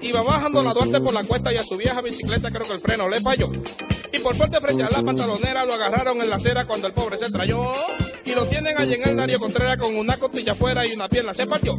Iba 0.00 0.22
bajando 0.22 0.62
la 0.62 0.74
Duarte 0.74 1.00
por 1.00 1.14
la 1.14 1.24
cuesta 1.24 1.52
y 1.52 1.56
a 1.56 1.62
su 1.62 1.76
vieja 1.76 2.00
bicicleta 2.00 2.50
creo 2.50 2.66
que 2.66 2.74
el 2.74 2.80
freno 2.80 3.08
le 3.08 3.20
falló. 3.20 3.50
Y 4.12 4.18
por 4.18 4.36
suerte 4.36 4.60
frente 4.60 4.82
a 4.82 4.90
la 4.90 5.02
pantalonera 5.02 5.64
lo 5.64 5.74
agarraron 5.74 6.20
en 6.20 6.28
la 6.28 6.36
acera 6.36 6.66
cuando 6.66 6.86
el 6.86 6.94
pobre 6.94 7.16
se 7.16 7.30
trayó. 7.30 7.72
Y 8.24 8.34
lo 8.34 8.46
tienen 8.46 8.76
allí 8.78 8.94
en 8.94 9.08
el 9.08 9.16
Dario 9.16 9.38
Contreras 9.38 9.78
con 9.78 9.96
una 9.96 10.16
costilla 10.18 10.52
afuera 10.52 10.86
y 10.86 10.92
una 10.92 11.08
pierna 11.08 11.32
se 11.32 11.46
partió. 11.46 11.78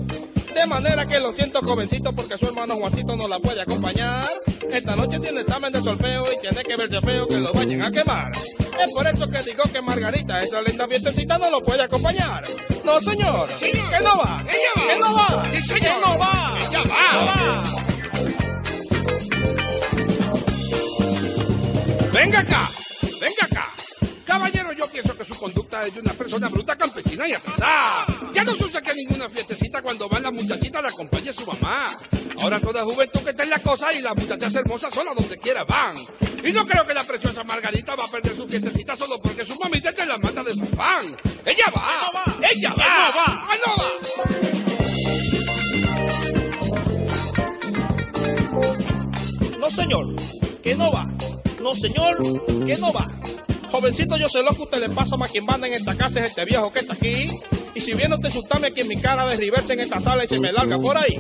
De 0.54 0.68
manera 0.68 1.06
que 1.08 1.20
lo 1.20 1.34
siento 1.34 1.60
jovencito 1.62 2.14
porque 2.14 2.38
su 2.38 2.46
hermano 2.46 2.76
Juancito 2.76 3.16
no 3.16 3.28
la 3.28 3.40
puede 3.40 3.62
acompañar. 3.62 4.24
Esta 4.72 4.96
noche 4.96 5.20
tiene 5.20 5.42
examen 5.42 5.74
de 5.74 5.82
solfeo 5.82 6.26
y 6.32 6.40
tiene 6.40 6.64
que 6.64 6.76
verse 6.76 7.02
feo 7.02 7.28
que 7.28 7.38
lo 7.40 7.52
vayan 7.54 7.82
a 7.82 7.92
quemar. 7.92 8.32
Es 8.80 8.92
por 8.94 9.06
eso 9.08 9.28
que 9.28 9.40
digo 9.42 9.64
que 9.72 9.82
Margarita, 9.82 10.42
esa 10.42 10.62
linda 10.62 10.88
fiestecita, 10.88 11.38
no 11.38 11.50
lo 11.50 11.60
puede 11.60 11.84
acompañar. 11.84 12.44
No, 12.84 13.00
señor. 13.00 13.50
Que 13.60 14.00
no 14.04 14.18
va. 14.18 14.44
Ella 14.48 14.72
va. 14.76 14.88
Que 14.88 14.98
no 15.00 15.16
va. 15.16 15.50
Sí, 15.52 15.62
señor. 15.62 15.82
Que 15.82 16.02
no 16.02 16.18
va. 16.18 16.58
Ella 16.70 16.84
va. 16.90 17.26
Va. 17.26 17.62
Venga 22.14 22.40
acá, 22.40 22.70
venga 23.20 23.46
acá. 23.46 23.74
Caballero, 24.26 24.72
yo 24.74 24.88
pienso 24.88 25.18
que 25.18 25.26
su 25.26 25.38
conducta 25.38 25.86
es 25.86 25.94
de 25.94 26.00
una 26.00 26.14
persona 26.14 26.48
bruta, 26.48 26.76
campesina 26.76 27.28
y 27.28 27.34
atrasada. 27.34 28.06
Ya 28.34 28.44
no 28.44 28.56
se 28.56 28.66
usa 28.66 28.82
que 28.82 28.94
ninguna 28.96 29.30
fiestecita 29.30 29.82
cuando 29.82 30.10
van 30.10 30.24
las 30.24 30.34
muchachitas 30.34 30.82
la 30.82 30.90
acompañe 30.90 31.32
su 31.34 31.46
mamá. 31.46 31.98
Ahora 32.42 32.60
toda 32.60 32.84
juventud 32.84 33.22
que 33.22 33.30
está 33.30 33.44
en 33.44 33.50
la 33.52 33.60
cosa 33.60 33.94
y 33.94 34.02
las 34.02 34.16
muchachas 34.16 34.56
hermosas 34.56 34.94
solas 34.94 35.16
donde 35.16 35.38
quiera 35.38 35.64
van. 35.64 35.96
Y 36.44 36.52
no 36.52 36.66
creo 36.66 36.86
que 36.86 36.94
la 36.94 37.04
preciosa 37.04 37.44
Margarita 37.44 37.96
va 37.96 38.06
a 38.06 38.08
perder 38.08 38.36
su 38.36 38.48
fiestecita 38.48 38.96
solo 38.96 39.20
porque 39.22 39.46
su 39.46 39.56
mamita 39.60 39.90
está 39.90 40.04
en 40.04 40.10
la 40.10 40.18
mata 40.18 40.44
de 40.44 40.54
su 40.54 40.66
fan. 40.66 41.16
¡Ella 41.46 41.66
va! 41.76 42.00
¡Ella 42.52 42.74
va! 42.78 42.86
¡Ah, 42.86 43.56
no 43.66 43.76
va! 43.84 43.92
No, 49.60 49.70
señor. 49.70 50.16
Que 50.62 50.76
no 50.76 50.92
va. 50.92 51.06
No, 51.62 51.74
señor. 51.74 52.18
Que 52.66 52.76
no 52.78 52.92
va. 52.92 53.08
Jovencito, 53.72 54.18
yo 54.18 54.28
sé 54.28 54.42
lo 54.42 54.54
que 54.54 54.64
usted 54.64 54.82
le 54.82 54.90
pasa 54.90 55.16
a 55.20 55.28
quien 55.28 55.46
manda 55.46 55.68
en 55.68 55.74
esta 55.74 55.96
casa 55.96 56.20
es 56.20 56.28
este 56.28 56.46
viejo 56.46 56.72
que 56.72 56.80
está 56.80 56.94
aquí. 56.94 57.28
Y 57.76 57.82
si 57.82 57.94
viene 57.94 58.16
usted 58.16 58.28
asustarme 58.28 58.68
aquí 58.68 58.82
en 58.82 58.88
mi 58.88 58.96
cara, 59.02 59.28
derribarse 59.28 59.74
en 59.74 59.80
esta 59.80 60.00
sala 60.00 60.24
y 60.24 60.28
se 60.28 60.40
me 60.40 60.52
larga 60.52 60.78
por 60.80 60.98
ahí. 60.98 61.20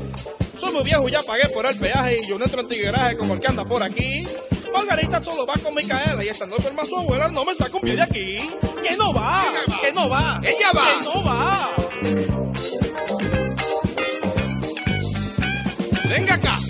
Soy 0.55 0.71
muy 0.71 0.83
viejo, 0.83 1.09
ya 1.09 1.23
pagué 1.23 1.49
por 1.49 1.65
el 1.65 1.77
peaje 1.77 2.19
y 2.21 2.27
yo 2.27 2.37
no 2.37 2.45
entro 2.45 2.61
en 2.61 2.67
tigueraje 2.67 3.17
como 3.17 3.33
el 3.33 3.39
que 3.39 3.47
anda 3.47 3.65
por 3.65 3.81
aquí. 3.81 4.25
Margarita 4.71 5.23
solo 5.23 5.45
va 5.45 5.53
con 5.55 5.73
Micaela 5.73 6.23
y 6.23 6.29
esta 6.29 6.45
no 6.45 6.55
enferma 6.55 6.85
su 6.85 6.97
abuela, 6.97 7.27
no 7.27 7.43
me 7.45 7.53
saca 7.55 7.75
un 7.75 7.81
pie 7.81 7.95
de 7.95 8.03
aquí. 8.03 8.37
Que 8.81 8.95
no 8.95 9.13
va, 9.13 9.43
que 9.81 9.91
no 9.91 10.09
va, 10.09 10.41
ella 10.43 10.71
va, 10.75 10.97
que 10.97 11.05
no 11.05 11.23
va. 11.23 11.75
Venga 16.09 16.33
acá. 16.35 16.62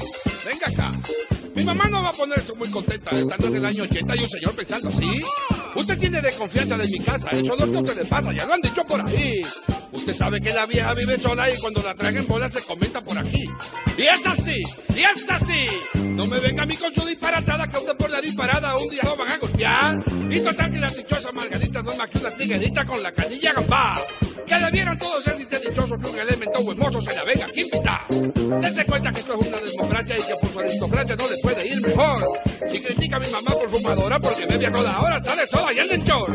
Mi 1.64 1.68
mamá 1.68 1.86
no 1.90 2.04
va 2.04 2.10
a 2.10 2.12
ponerse 2.12 2.54
muy 2.56 2.70
contenta 2.70 3.16
estando 3.16 3.48
en 3.48 3.56
el 3.56 3.66
año 3.66 3.84
80 3.84 4.16
y 4.18 4.20
un 4.20 4.30
señor 4.30 4.54
pensando 4.54 4.90
así. 4.90 5.24
Usted 5.78 5.98
tiene 5.98 6.22
desconfianza 6.22 6.78
de 6.78 6.88
mi 6.90 7.00
casa, 7.00 7.30
eso 7.30 7.54
es 7.54 7.66
lo 7.66 7.72
que 7.72 7.78
usted 7.78 8.04
le 8.04 8.06
pasa, 8.06 8.34
ya 8.34 8.46
lo 8.46 8.54
han 8.56 8.60
dicho 8.60 8.84
por 8.84 9.00
ahí. 9.00 9.42
Usted 9.94 10.16
sabe 10.16 10.42
que 10.42 10.52
la 10.52 10.66
vieja 10.66 10.94
vive 10.94 11.20
sola 11.20 11.50
y 11.50 11.58
cuando 11.60 11.82
la 11.82 11.94
traen 11.94 12.18
en 12.18 12.28
bola 12.28 12.50
se 12.50 12.62
comenta 12.64 13.02
por 13.02 13.18
aquí. 13.18 13.46
Y 13.98 14.02
es 14.02 14.26
así, 14.26 14.64
y 14.96 15.00
es 15.00 15.30
así. 15.30 15.68
No 16.04 16.28
me 16.28 16.40
venga 16.40 16.64
a 16.64 16.66
mí 16.66 16.76
con 16.76 16.94
su 16.94 17.06
disparatada 17.06 17.68
que 17.68 17.78
usted 17.78 17.96
por 17.96 18.10
la 18.10 18.20
disparada 18.20 18.76
un 18.78 18.90
día 18.90 19.04
lo 19.04 19.16
van 19.16 19.32
a 19.32 19.38
golpear. 19.38 20.04
Y 20.30 20.40
total 20.40 20.72
que 20.72 20.80
la 20.80 20.90
dichosa 20.90 21.32
Margarita 21.32 21.84
no 21.84 21.92
es 21.92 21.98
más 21.98 22.10
que 22.10 22.18
una 22.18 22.36
tiguerita 22.36 22.86
con 22.86 23.04
la 23.04 23.12
canilla 23.12 23.54
gambá. 23.54 24.02
Que 24.48 24.56
debieron 24.56 24.98
todos 24.98 25.24
ser 25.24 25.38
dichosos 25.38 25.98
que 26.00 26.10
un 26.10 26.20
elemento 26.20 26.72
hermoso 26.72 27.02
se 27.02 27.16
la 27.16 27.24
venga 27.24 27.46
aquí 27.46 27.62
invitar. 27.62 28.08
Dese 28.10 28.86
cuenta 28.86 29.12
que 29.12 29.20
esto 29.20 29.40
es 29.40 29.48
una 29.48 29.58
democracia 29.58 30.16
y 30.18 30.22
que 30.22 30.34
por 30.42 30.52
su 30.52 30.60
aristocracia 30.60 31.16
no 31.16 31.28
le 31.30 31.38
puede 31.42 31.68
ir 31.68 31.82
mejor. 31.82 32.18
Si 32.72 32.82
critica 32.82 33.18
a 33.18 33.20
mi 33.20 33.28
mamá 33.28 33.52
por 33.52 33.70
fumadora 33.70 34.20
porque 34.20 34.46
bebe 34.46 34.68
a 34.68 34.72
toda 34.72 35.00
hora, 35.00 35.24
sale 35.24 35.48
sola 35.48 35.74
y 35.74 35.80
el 35.80 36.04
chor. 36.04 36.32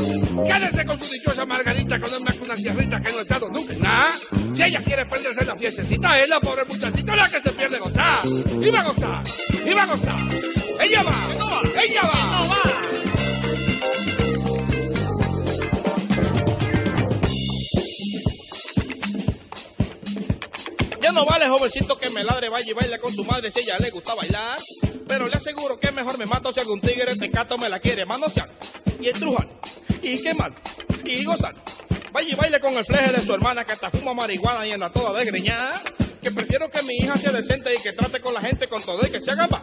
Quédese 0.46 0.84
con 0.84 0.98
su 0.98 1.12
dichosa 1.12 1.44
Margarita 1.44 1.98
que 1.98 2.10
no 2.10 2.16
es 2.16 2.22
más 2.22 2.34
que 2.36 2.44
una 2.44 2.54
tierrita 2.54 3.00
que 3.00 3.12
no 3.12 3.18
ha 3.18 3.22
nunca 3.50 3.74
nada. 3.74 4.12
Si 4.52 4.62
ella 4.62 4.82
quiere 4.84 5.06
perderse 5.06 5.44
la 5.44 5.56
fiestecita, 5.56 6.20
es 6.20 6.28
la 6.28 6.40
pobre 6.40 6.64
muchachita 6.64 7.16
la 7.16 7.28
que 7.28 7.40
se 7.40 7.52
pierde 7.52 7.78
gozar. 7.78 8.20
Y 8.60 8.70
va 8.70 8.80
a 8.80 8.84
gozar, 8.84 9.22
y 9.64 9.72
va 9.74 9.82
a 9.82 9.86
gozar. 9.86 10.28
Ella 10.80 11.02
va, 11.02 11.34
ella 11.82 12.02
va, 12.02 12.30
no 12.30 12.48
va. 12.48 12.62
Ya 21.00 21.12
no 21.12 21.24
vale, 21.24 21.48
jovencito, 21.48 21.96
que 21.96 22.10
me 22.10 22.22
ladre, 22.22 22.48
vaya 22.48 22.70
y 22.70 22.74
baile 22.74 22.98
con 22.98 23.12
su 23.12 23.24
madre 23.24 23.50
si 23.50 23.60
ella 23.60 23.76
le 23.78 23.90
gusta 23.90 24.14
bailar. 24.14 24.58
Pero 25.06 25.26
le 25.26 25.36
aseguro 25.36 25.78
que 25.78 25.90
mejor 25.90 26.18
me 26.18 26.26
mato 26.26 26.52
si 26.52 26.60
algún 26.60 26.80
tigre 26.80 27.12
este 27.12 27.30
cato 27.30 27.56
me 27.56 27.68
la 27.68 27.80
quiere 27.80 28.04
manosear. 28.04 28.50
Y 29.00 29.08
estrujar, 29.08 29.48
y 30.02 30.20
quemar, 30.22 30.54
y 31.04 31.24
gozar. 31.24 31.54
Vaya 32.12 32.28
y 32.30 32.34
baile 32.34 32.60
con 32.60 32.74
el 32.76 32.84
fleje 32.84 33.12
de 33.12 33.20
su 33.20 33.32
hermana 33.32 33.64
que 33.64 33.72
hasta 33.72 33.90
fuma 33.90 34.14
marihuana 34.14 34.66
y 34.66 34.72
anda 34.72 34.90
toda 34.90 35.18
desgreñada. 35.18 35.80
Que 36.22 36.30
prefiero 36.30 36.70
que 36.70 36.82
mi 36.82 36.94
hija 36.94 37.16
sea 37.16 37.30
decente 37.32 37.74
y 37.74 37.78
que 37.78 37.92
trate 37.92 38.20
con 38.20 38.34
la 38.34 38.40
gente 38.40 38.68
con 38.68 38.82
todo 38.82 39.06
y 39.06 39.10
que 39.10 39.20
se 39.20 39.30
haga 39.30 39.46
va. 39.46 39.62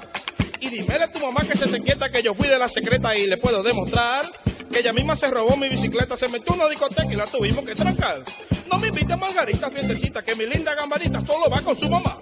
Y 0.60 0.70
dímele 0.70 1.04
a 1.04 1.12
tu 1.12 1.20
mamá 1.20 1.42
que 1.42 1.58
se 1.58 1.68
te 1.68 1.82
quieta 1.82 2.10
que 2.10 2.24
yo 2.24 2.34
fui 2.34 2.48
de 2.48 2.58
la 2.58 2.68
secreta 2.68 3.16
y 3.16 3.28
le 3.28 3.38
puedo 3.38 3.62
demostrar 3.62 4.24
que 4.72 4.80
ella 4.80 4.94
misma 4.94 5.16
se 5.16 5.30
robó 5.30 5.56
mi 5.58 5.70
bicicleta, 5.70 6.18
se 6.18 6.28
metió 6.28 6.54
en 6.54 6.62
una 6.62 6.70
discoteca 6.70 7.12
y 7.12 7.16
la 7.16 7.26
tuvimos 7.26 7.64
que 7.66 7.76
trancar. 7.76 8.24
No 8.72 8.80
me 8.80 8.88
invite 8.88 9.14
a 9.14 9.18
Margarita, 9.18 9.70
fiestecita, 9.70 10.24
que 10.24 10.36
mi 10.36 10.46
linda 10.46 10.74
gambarita 10.76 11.22
solo 11.26 11.50
va 11.50 11.62
con 11.62 11.76
su 11.76 11.90
mamá. 11.90 12.20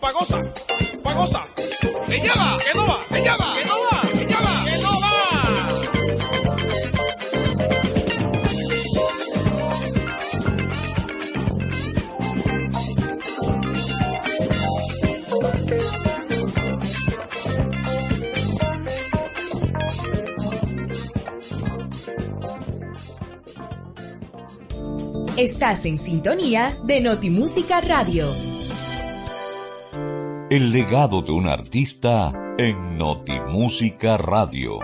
Pa' 0.00 0.12
gozar, 0.12 0.52
pa' 1.02 1.14
gozar. 1.14 1.48
¡Ella 2.08 2.32
va! 2.36 2.58
¡Que 2.58 2.74
no 2.76 2.86
va! 2.86 3.06
¡Ella 3.10 3.36
va! 3.36 3.54
¡Que 3.54 3.64
no 3.64 3.77
Estás 25.38 25.84
en 25.84 25.98
sintonía 25.98 26.76
de 26.82 27.00
Notimúsica 27.00 27.80
Radio. 27.80 28.26
El 30.50 30.72
legado 30.72 31.22
de 31.22 31.30
un 31.30 31.46
artista 31.46 32.32
en 32.58 32.98
Notimúsica 32.98 34.16
Radio. 34.16 34.80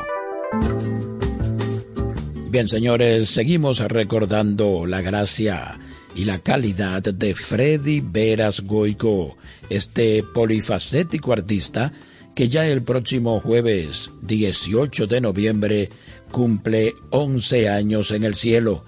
Bien, 2.50 2.68
señores, 2.68 3.30
seguimos 3.30 3.80
recordando 3.80 4.86
la 4.86 5.00
gracia 5.00 5.76
y 6.14 6.24
la 6.24 6.38
calidad 6.38 7.02
de 7.02 7.34
Freddy 7.34 8.00
Veras 8.00 8.60
Goico, 8.60 9.36
este 9.70 10.22
polifacético 10.22 11.32
artista 11.32 11.92
que 12.36 12.48
ya 12.48 12.64
el 12.64 12.84
próximo 12.84 13.40
jueves 13.40 14.12
18 14.22 15.08
de 15.08 15.20
noviembre 15.20 15.88
cumple 16.30 16.92
11 17.10 17.68
años 17.68 18.12
en 18.12 18.22
el 18.22 18.36
cielo 18.36 18.84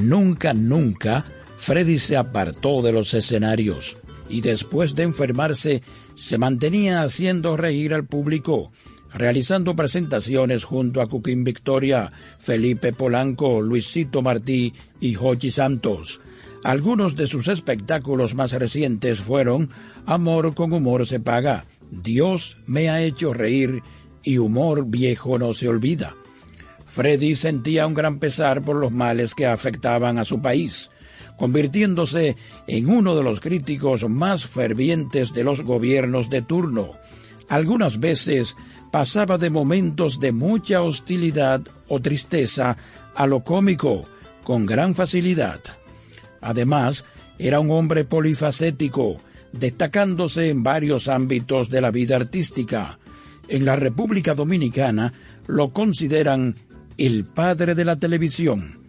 Nunca, 0.00 0.54
nunca 0.54 1.26
Freddy 1.56 1.98
se 1.98 2.16
apartó 2.16 2.80
de 2.80 2.90
los 2.90 3.12
escenarios 3.12 3.98
y 4.30 4.40
después 4.40 4.94
de 4.94 5.02
enfermarse 5.02 5.82
se 6.14 6.38
mantenía 6.38 7.02
haciendo 7.02 7.54
reír 7.56 7.92
al 7.92 8.06
público, 8.06 8.72
realizando 9.12 9.76
presentaciones 9.76 10.64
junto 10.64 11.02
a 11.02 11.06
Cuquín 11.06 11.44
Victoria, 11.44 12.12
Felipe 12.38 12.94
Polanco, 12.94 13.60
Luisito 13.60 14.22
Martí 14.22 14.72
y 15.00 15.14
Jochi 15.14 15.50
Santos. 15.50 16.20
Algunos 16.64 17.14
de 17.16 17.26
sus 17.26 17.48
espectáculos 17.48 18.34
más 18.34 18.52
recientes 18.52 19.20
fueron 19.20 19.68
Amor 20.06 20.54
con 20.54 20.72
humor 20.72 21.06
se 21.06 21.20
paga, 21.20 21.66
Dios 21.90 22.56
me 22.66 22.88
ha 22.88 23.02
hecho 23.02 23.34
reír 23.34 23.82
y 24.22 24.38
Humor 24.38 24.86
viejo 24.86 25.38
no 25.38 25.52
se 25.52 25.68
olvida. 25.68 26.16
Freddy 26.90 27.36
sentía 27.36 27.86
un 27.86 27.94
gran 27.94 28.18
pesar 28.18 28.62
por 28.62 28.74
los 28.74 28.90
males 28.90 29.36
que 29.36 29.46
afectaban 29.46 30.18
a 30.18 30.24
su 30.24 30.42
país, 30.42 30.90
convirtiéndose 31.36 32.36
en 32.66 32.90
uno 32.90 33.14
de 33.14 33.22
los 33.22 33.38
críticos 33.38 34.08
más 34.08 34.44
fervientes 34.44 35.32
de 35.32 35.44
los 35.44 35.62
gobiernos 35.62 36.30
de 36.30 36.42
turno. 36.42 36.90
Algunas 37.48 38.00
veces 38.00 38.56
pasaba 38.90 39.38
de 39.38 39.50
momentos 39.50 40.18
de 40.18 40.32
mucha 40.32 40.82
hostilidad 40.82 41.62
o 41.86 42.00
tristeza 42.00 42.76
a 43.14 43.26
lo 43.28 43.44
cómico 43.44 44.08
con 44.42 44.66
gran 44.66 44.96
facilidad. 44.96 45.60
Además, 46.40 47.04
era 47.38 47.60
un 47.60 47.70
hombre 47.70 48.04
polifacético, 48.04 49.18
destacándose 49.52 50.48
en 50.48 50.64
varios 50.64 51.06
ámbitos 51.06 51.70
de 51.70 51.80
la 51.82 51.92
vida 51.92 52.16
artística. 52.16 52.98
En 53.46 53.64
la 53.64 53.76
República 53.76 54.34
Dominicana 54.34 55.12
lo 55.46 55.70
consideran 55.70 56.56
el 56.96 57.24
padre 57.24 57.74
de 57.74 57.84
la 57.84 57.98
televisión 57.98 58.80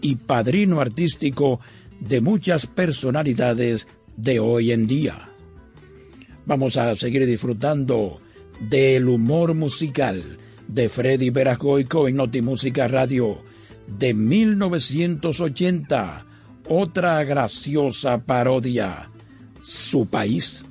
y 0.00 0.16
padrino 0.16 0.80
artístico 0.80 1.60
de 2.00 2.20
muchas 2.20 2.66
personalidades 2.66 3.88
de 4.16 4.40
hoy 4.40 4.72
en 4.72 4.86
día. 4.86 5.28
Vamos 6.46 6.76
a 6.76 6.94
seguir 6.96 7.26
disfrutando 7.26 8.20
del 8.68 9.08
humor 9.08 9.54
musical 9.54 10.22
de 10.68 10.88
Freddy 10.88 11.30
Veragoico 11.30 12.08
en 12.08 12.16
Notimúsica 12.16 12.88
Radio 12.88 13.38
de 13.86 14.14
1980, 14.14 16.26
otra 16.68 17.22
graciosa 17.24 18.24
parodia, 18.24 19.10
Su 19.60 20.06
País. 20.06 20.64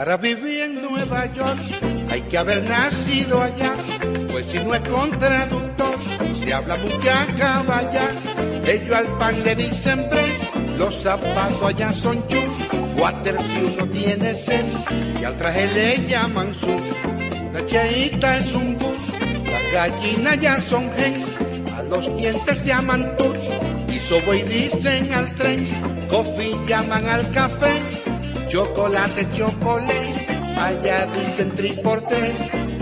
Para 0.00 0.16
vivir 0.16 0.62
en 0.62 0.80
Nueva 0.80 1.30
York 1.34 1.60
hay 2.10 2.22
que 2.22 2.38
haber 2.38 2.62
nacido 2.66 3.42
allá, 3.42 3.74
pues 4.32 4.46
si 4.46 4.58
no 4.60 4.74
es 4.74 4.88
contraductor, 4.88 5.94
se 6.32 6.54
habla 6.54 6.78
mucha 6.78 7.26
caballas. 7.36 8.34
Ellos 8.66 8.96
al 8.96 9.18
pan 9.18 9.34
le 9.44 9.54
dicen 9.56 10.08
break, 10.08 10.78
los 10.78 11.02
zapatos 11.02 11.62
allá 11.62 11.92
son 11.92 12.26
chus, 12.28 12.70
water 12.96 13.36
si 13.42 13.62
uno 13.62 13.86
tiene 13.90 14.34
sed, 14.34 14.64
y 15.20 15.24
al 15.24 15.36
traje 15.36 15.70
le 15.74 16.06
llaman 16.06 16.54
sus. 16.54 16.80
La 17.52 17.66
cheita 17.66 18.38
es 18.38 18.54
un 18.54 18.78
bus, 18.78 18.96
las 19.52 19.70
gallinas 19.70 20.40
ya 20.40 20.58
son 20.62 20.90
gen, 20.92 21.14
a 21.76 21.82
los 21.82 22.16
dientes 22.16 22.64
llaman 22.64 23.18
tut, 23.18 23.36
y 23.90 23.98
soboy 23.98 24.40
dicen 24.44 25.12
al 25.12 25.34
tren, 25.34 25.62
coffee 26.08 26.56
llaman 26.66 27.06
al 27.06 27.30
café 27.32 27.78
chocolate, 28.50 29.30
chocolate, 29.30 30.26
allá 30.58 31.06
dicen 31.06 31.52
triporte, 31.52 32.34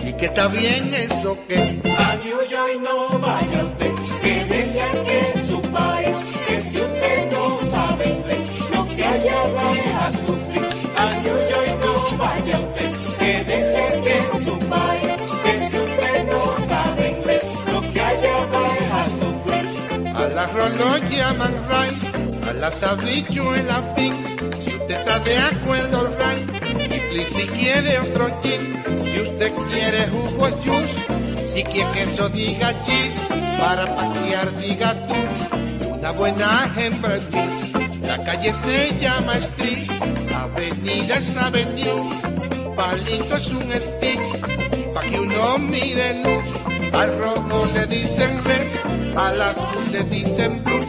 y 0.03 0.13
que 0.15 0.27
está 0.27 0.49
bien 0.49 0.95
eso 0.95 1.37
que. 1.47 1.59
A 1.59 2.17
New 2.25 2.41
York 2.49 2.81
no 2.81 3.19
vaya 3.19 3.65
usted, 3.65 3.93
quédese 4.23 4.81
aquí 4.81 5.17
en 5.35 5.47
su 5.47 5.61
país, 5.61 6.17
que 6.47 6.61
si 6.61 6.81
usted 6.81 7.31
no 7.33 7.59
sabe 7.71 8.09
inglés, 8.09 8.49
lo 8.75 8.87
que 8.87 9.05
allá 9.05 9.41
va 9.57 10.07
a 10.07 10.11
sufrir. 10.11 10.67
A 10.97 11.11
New 11.23 11.39
York 11.51 11.73
no 11.85 12.17
vaya 12.17 12.61
usted, 12.61 12.91
quédese 13.19 13.77
aquí 13.77 14.13
en 14.23 14.45
su 14.47 14.59
país, 14.71 15.23
que 15.45 15.59
si 15.69 15.77
usted 15.77 16.25
no 16.33 16.67
sabe 16.67 17.11
inglés, 17.11 17.45
lo 17.71 17.81
que 17.93 18.01
allá 18.01 18.37
va 18.55 19.03
a 19.03 19.09
sufrir. 19.21 20.17
Al 20.17 20.39
arroz 20.39 20.73
lo 20.79 21.09
llaman 21.11 21.55
rice, 21.69 22.49
a 22.49 22.53
las 22.55 22.83
habichuelas 22.83 23.83
usted 23.99 24.78
de 25.25 25.39
acuerdo, 25.39 26.17
right. 26.19 26.59
Y 27.13 27.21
si 27.21 27.47
quiere 27.49 27.99
otro 27.99 28.41
gin, 28.43 28.83
si 29.05 29.21
usted 29.21 29.53
quiere 29.71 30.07
jugo 30.09 30.49
juice, 30.63 31.53
si 31.53 31.63
quiere 31.65 31.91
queso 31.93 32.29
diga 32.29 32.83
cheese, 32.83 33.19
para 33.59 33.85
pasear 33.97 34.57
diga 34.59 34.95
tú, 35.07 35.89
una 35.91 36.13
buena 36.13 36.73
hembra 36.77 37.19
La 38.03 38.23
calle 38.25 38.53
se 38.65 38.99
llama 39.01 39.35
Street, 39.37 39.89
avenida 40.35 41.17
es 41.17 41.37
avenue, 41.37 42.75
palito 42.77 43.37
es 43.37 43.51
un 43.53 43.63
stick, 43.63 44.68
que 45.09 45.19
uno 45.21 45.59
mire 45.59 46.23
luz. 46.23 46.65
Al 46.93 47.19
rojo 47.19 47.69
le 47.75 47.87
dicen 47.87 48.45
red, 48.45 49.17
al 49.17 49.41
azul 49.43 49.93
le 49.93 50.03
dicen 50.05 50.65
blue, 50.65 50.85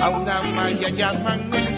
a 0.00 0.08
una 0.10 0.42
malla 0.42 0.88
llaman 0.90 1.50
net, 1.50 1.70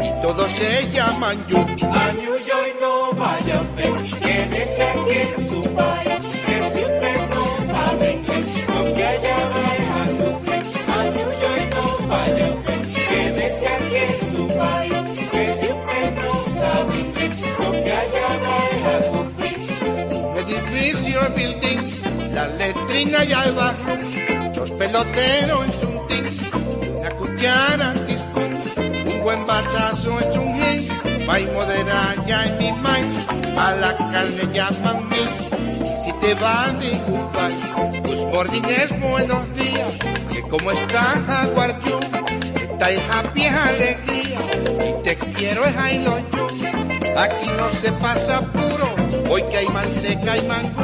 y 0.00 0.20
todos 0.20 0.48
se 0.58 0.90
llaman 0.90 1.46
you. 1.48 1.58
A 1.58 2.12
New 2.12 2.36
York 2.38 2.74
no 2.80 3.12
vaya 3.14 3.62
usted, 3.62 3.94
quédese 4.20 4.82
aquí 4.82 5.42
su 5.48 5.62
país, 5.74 6.39
letrina 23.04 23.24
y 23.24 23.48
el 23.48 23.54
barroom, 23.54 24.54
los 24.56 24.70
peloteros 24.72 25.66
es 25.68 25.84
un 25.84 26.06
tins, 26.06 26.50
una 26.98 27.10
cuchara 27.10 27.92
teaspoon, 27.92 29.12
un 29.12 29.22
buen 29.22 29.46
batazo 29.46 30.18
es 30.20 30.36
un 30.36 30.54
hit, 30.54 30.92
y 31.06 31.44
moderar 31.46 32.26
ya 32.26 32.44
en 32.44 32.58
mi 32.58 32.72
mind, 32.72 33.58
a 33.58 33.72
la 33.72 33.96
carne 33.96 34.52
llaman 34.52 35.08
mis, 35.08 35.88
y 35.88 36.04
si 36.04 36.12
te 36.14 36.34
va 36.34 36.72
de 36.80 36.90
goodbye, 37.08 38.02
good 38.02 38.32
morning 38.32 38.62
es 38.68 39.00
buenos 39.00 39.54
días, 39.54 39.96
que 40.30 40.42
como 40.42 40.70
está 40.70 41.00
Jaguar 41.26 41.80
you, 41.84 41.98
está 42.72 42.90
el 42.90 43.00
happy 43.10 43.46
alegría, 43.46 44.38
si 44.80 44.92
te 45.02 45.16
quiero 45.16 45.64
es 45.64 45.74
I 45.74 45.98
love 46.04 46.22
you. 46.32 46.40
Aquí 47.16 47.46
no 47.56 47.68
se 47.68 47.92
pasa 47.92 48.40
puro, 48.40 48.59
hoy 49.30 49.42
que 49.44 49.56
hay 49.58 49.68
manteca 49.68 50.36
y 50.36 50.46
mangú, 50.46 50.82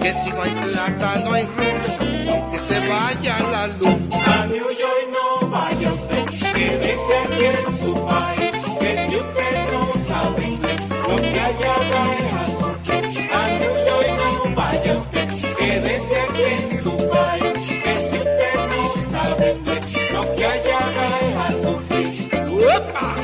que 0.00 0.12
si 0.12 0.30
no 0.30 0.42
hay 0.42 0.54
plata 0.54 1.22
no 1.24 1.32
hay 1.32 1.44
rulo, 1.44 2.32
aunque 2.32 2.58
se 2.58 2.78
vaya 2.78 3.36
la 3.50 3.66
luz. 3.66 3.96
A 4.26 4.46
New 4.46 4.70
York 4.82 5.08
no 5.12 5.48
vaya 5.48 5.92
usted, 5.92 6.24
quédese 6.54 7.12
aquí 7.24 7.44
en 7.44 7.72
su 7.72 7.92
país, 8.06 8.54
que 8.80 8.96
si 8.96 9.16
usted 9.16 9.72
no 9.72 9.92
sabe 10.06 10.44
inglés, 10.48 10.80
lo 11.08 11.16
que 11.16 11.40
allá 11.40 11.74
va 11.90 12.02
es 12.14 12.32
a 12.32 12.44
sufrir. 12.60 13.04
A 13.32 13.42
New 13.60 13.76
York 13.88 14.08
no 14.20 14.54
vaya 14.54 14.92
usted, 14.98 15.28
quédese 15.58 16.14
aquí 16.20 16.42
en 16.42 16.78
su 16.82 16.92
país, 16.96 17.52
que 17.84 17.94
si 18.08 18.16
usted 18.16 18.54
no 18.70 18.82
sabe 19.10 19.52
inglés, 19.52 19.84
lo 20.12 20.22
que 20.36 20.44
allá 20.46 20.80
va 20.96 21.08
es 21.26 21.36
a 21.36 21.48
sufrir. 21.62 22.08
¡Uepa! 22.48 23.14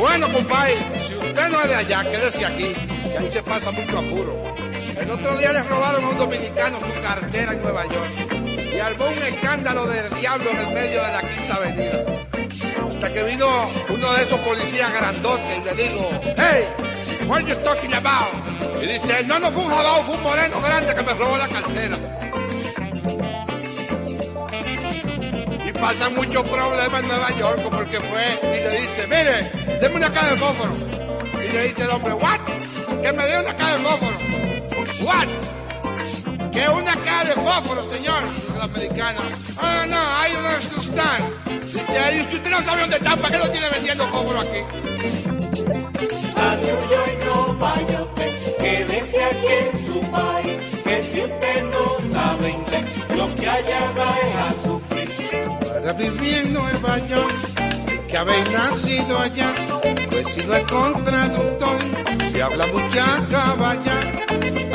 Bueno, 0.00 0.26
compadre, 0.32 0.76
de 1.64 1.74
allá, 1.74 2.04
quédese 2.04 2.44
aquí, 2.44 2.74
que 3.02 3.18
ahí 3.18 3.30
se 3.32 3.42
pasa 3.42 3.70
mucho 3.70 3.98
apuro. 3.98 4.44
El 5.00 5.10
otro 5.10 5.36
día 5.36 5.52
le 5.52 5.62
robaron 5.62 6.04
a 6.04 6.08
un 6.08 6.18
dominicano 6.18 6.78
su 6.80 7.02
cartera 7.02 7.52
en 7.52 7.62
Nueva 7.62 7.84
York. 7.86 8.10
y 8.74 8.78
armó 8.78 9.06
un 9.06 9.22
escándalo 9.22 9.86
del 9.86 10.10
diablo 10.14 10.50
en 10.50 10.56
el 10.58 10.74
medio 10.74 11.02
de 11.02 11.12
la 11.12 11.20
quinta 11.20 11.54
avenida. 11.56 12.04
Hasta 12.88 13.12
que 13.12 13.22
vino 13.24 13.46
uno 13.88 14.12
de 14.12 14.22
esos 14.22 14.38
policías 14.40 14.92
grandotes 14.92 15.58
y 15.58 15.64
le 15.64 15.74
digo, 15.74 16.10
hey, 16.36 16.64
what 17.26 17.38
are 17.38 17.48
you 17.48 17.56
talking 17.56 17.94
about? 17.94 18.82
Y 18.82 18.86
dice, 18.86 19.24
no, 19.26 19.38
no 19.38 19.50
fue 19.50 19.64
un 19.64 19.70
jabao, 19.70 20.04
fue 20.04 20.14
un 20.14 20.22
moreno 20.22 20.60
grande 20.60 20.94
que 20.94 21.02
me 21.02 21.14
robó 21.14 21.36
la 21.36 21.48
cartera. 21.48 21.96
Y 25.66 25.72
pasan 25.72 26.14
muchos 26.14 26.48
problemas 26.48 27.02
en 27.02 27.08
Nueva 27.08 27.30
York 27.38 27.62
como 27.62 27.80
el 27.80 27.86
que 27.86 28.00
fue 28.00 28.40
y 28.42 28.62
le 28.62 28.80
dice, 28.80 29.06
mire, 29.08 29.78
deme 29.80 29.96
una 29.96 30.12
caja 30.12 30.30
de 30.30 30.36
fósforo. 30.36 30.95
Le 31.56 31.68
dice 31.68 31.84
el 31.84 31.90
hombre, 31.90 32.12
what? 32.12 32.40
Que 33.02 33.12
me 33.12 33.24
dé 33.24 33.40
una 33.40 33.56
caja 33.56 33.78
de 33.78 33.82
fósforo. 33.82 35.06
What? 35.06 35.28
Que 36.52 36.68
una 36.68 36.94
caja 36.96 37.24
de 37.24 37.32
fósforo, 37.32 37.90
señor. 37.90 38.22
La 38.58 38.64
americana. 38.64 39.20
Oh, 39.56 39.86
no, 39.86 39.96
I 39.96 40.32
don't 40.34 40.44
understand. 40.44 41.24
Y 42.14 42.20
usted 42.20 42.50
no 42.50 42.60
sabe 42.60 42.80
dónde 42.82 42.96
están, 42.96 43.18
¿para 43.20 43.30
qué 43.30 43.38
lo 43.38 43.50
tiene 43.50 43.70
vendiendo 43.70 44.06
fósforo 44.08 44.40
aquí? 44.40 44.58
A 46.36 46.56
New 46.56 46.90
York 46.90 47.24
no 47.24 47.54
vaya 47.54 48.04
quédese 48.58 49.24
aquí 49.24 49.46
en 49.64 49.78
su 49.78 50.00
país, 50.10 50.82
que 50.84 51.02
si 51.02 51.20
usted 51.22 51.64
no 51.64 52.12
sabe 52.12 52.50
inglés, 52.50 53.08
lo 53.16 53.34
que 53.34 53.48
allá 53.48 53.92
va 53.96 54.48
a 54.48 54.52
sufrir. 54.52 55.08
Para 55.66 55.92
vivir 55.94 56.38
en 56.44 56.52
Nueva 56.52 56.98
York, 57.06 57.34
hay 57.88 57.98
que 58.08 58.16
haber 58.18 58.50
nacido 58.50 59.18
allá, 59.18 59.54
pues 60.46 60.46
si 60.46 60.46
no 60.46 60.54
es 60.54 60.64
contraductor, 60.64 61.78
se 62.30 62.42
habla 62.42 62.66
mucha 62.66 63.28
caballa. 63.28 63.98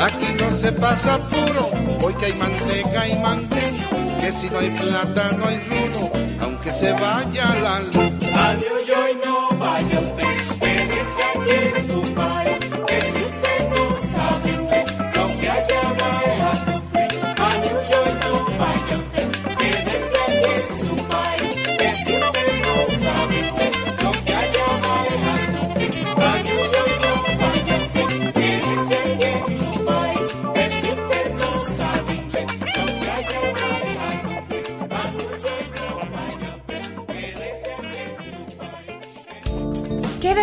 Aquí 0.04 0.26
no 0.38 0.56
se 0.56 0.72
pasa 0.72 1.18
puro, 1.28 1.98
porque 2.00 2.26
hay 2.26 2.32
manteca 2.34 3.08
y 3.08 3.18
mangú, 3.18 3.48
que 4.20 4.32
si 4.40 4.50
no 4.50 4.58
hay 4.58 4.70
plata 4.70 5.28
no 5.36 5.46
hay 5.46 5.58
rudo, 5.58 6.12
aunque 6.40 6.72
se 6.72 6.92
vaya 6.92 7.54
la 7.62 7.80
luz. 7.80 8.32
A 8.34 8.54
New 8.54 8.84
York 8.86 9.24
no 9.24 9.58
vaya 9.58 10.11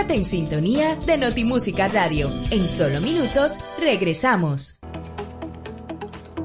En 0.10 0.26
sintonía 0.26 0.96
de 1.06 1.20
Notimúsica 1.20 1.88
Radio. 1.88 2.32
En 2.50 2.68
solo 2.68 3.00
minutos 3.00 3.60
regresamos. 3.80 4.80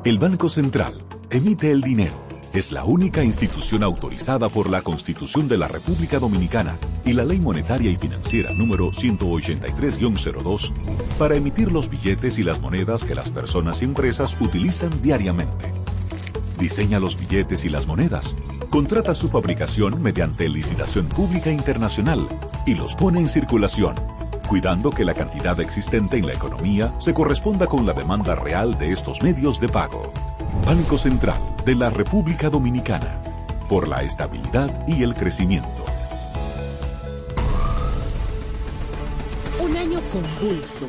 El 0.05 0.19
Banco 0.19 0.51
Central 0.51 1.03
emite 1.31 1.70
el 1.70 1.81
dinero. 1.81 2.12
Es 2.53 2.73
la 2.73 2.85
única 2.85 3.24
institución 3.24 3.82
autorizada 3.82 4.51
por 4.51 4.69
la 4.69 4.82
Constitución 4.82 5.49
de 5.49 5.57
la 5.57 5.66
República 5.66 6.19
Dominicana 6.19 6.77
y 7.07 7.15
la 7.15 7.24
Ley 7.24 7.39
Monetaria 7.39 7.91
y 7.91 7.97
Financiera 7.97 8.53
número 8.53 8.91
183-02 8.91 10.74
para 11.19 11.35
emitir 11.35 11.73
los 11.73 11.89
billetes 11.89 12.39
y 12.39 12.45
las 12.45 12.61
monedas 12.61 13.03
que 13.05 13.15
las 13.15 13.31
personas 13.31 13.81
y 13.81 13.86
empresas 13.86 14.36
utilizan 14.41 15.01
diariamente. 15.01 15.73
Diseña 16.59 17.01
los 17.01 17.19
billetes 17.19 17.65
y 17.65 17.70
las 17.70 17.86
monedas, 17.86 18.36
contrata 18.75 19.15
su 19.15 19.29
fabricación 19.29 20.03
mediante 20.03 20.49
licitación 20.49 21.07
pública 21.07 21.49
internacional 21.49 22.27
y 22.67 22.75
los 22.75 22.97
pone 22.97 23.21
en 23.21 23.29
circulación, 23.29 23.95
cuidando 24.49 24.91
que 24.91 25.05
la 25.05 25.15
cantidad 25.15 25.61
existente 25.61 26.17
en 26.17 26.27
la 26.27 26.33
economía 26.33 26.93
se 26.99 27.15
corresponda 27.15 27.69
con 27.69 27.87
la 27.87 27.93
demanda 27.93 28.35
real 28.35 28.77
de 28.77 28.91
estos 28.91 29.23
medios 29.23 29.61
de 29.61 29.69
pago. 29.69 30.13
Banco 30.67 30.99
Central 30.99 31.41
de 31.65 31.77
la 31.77 31.89
República 31.89 32.51
Dominicana, 32.51 33.23
por 33.69 33.87
la 33.87 34.03
estabilidad 34.03 34.85
y 34.89 35.05
el 35.05 35.15
crecimiento. 35.15 35.85
Un 39.61 39.77
año 39.77 40.01
convulso, 40.11 40.89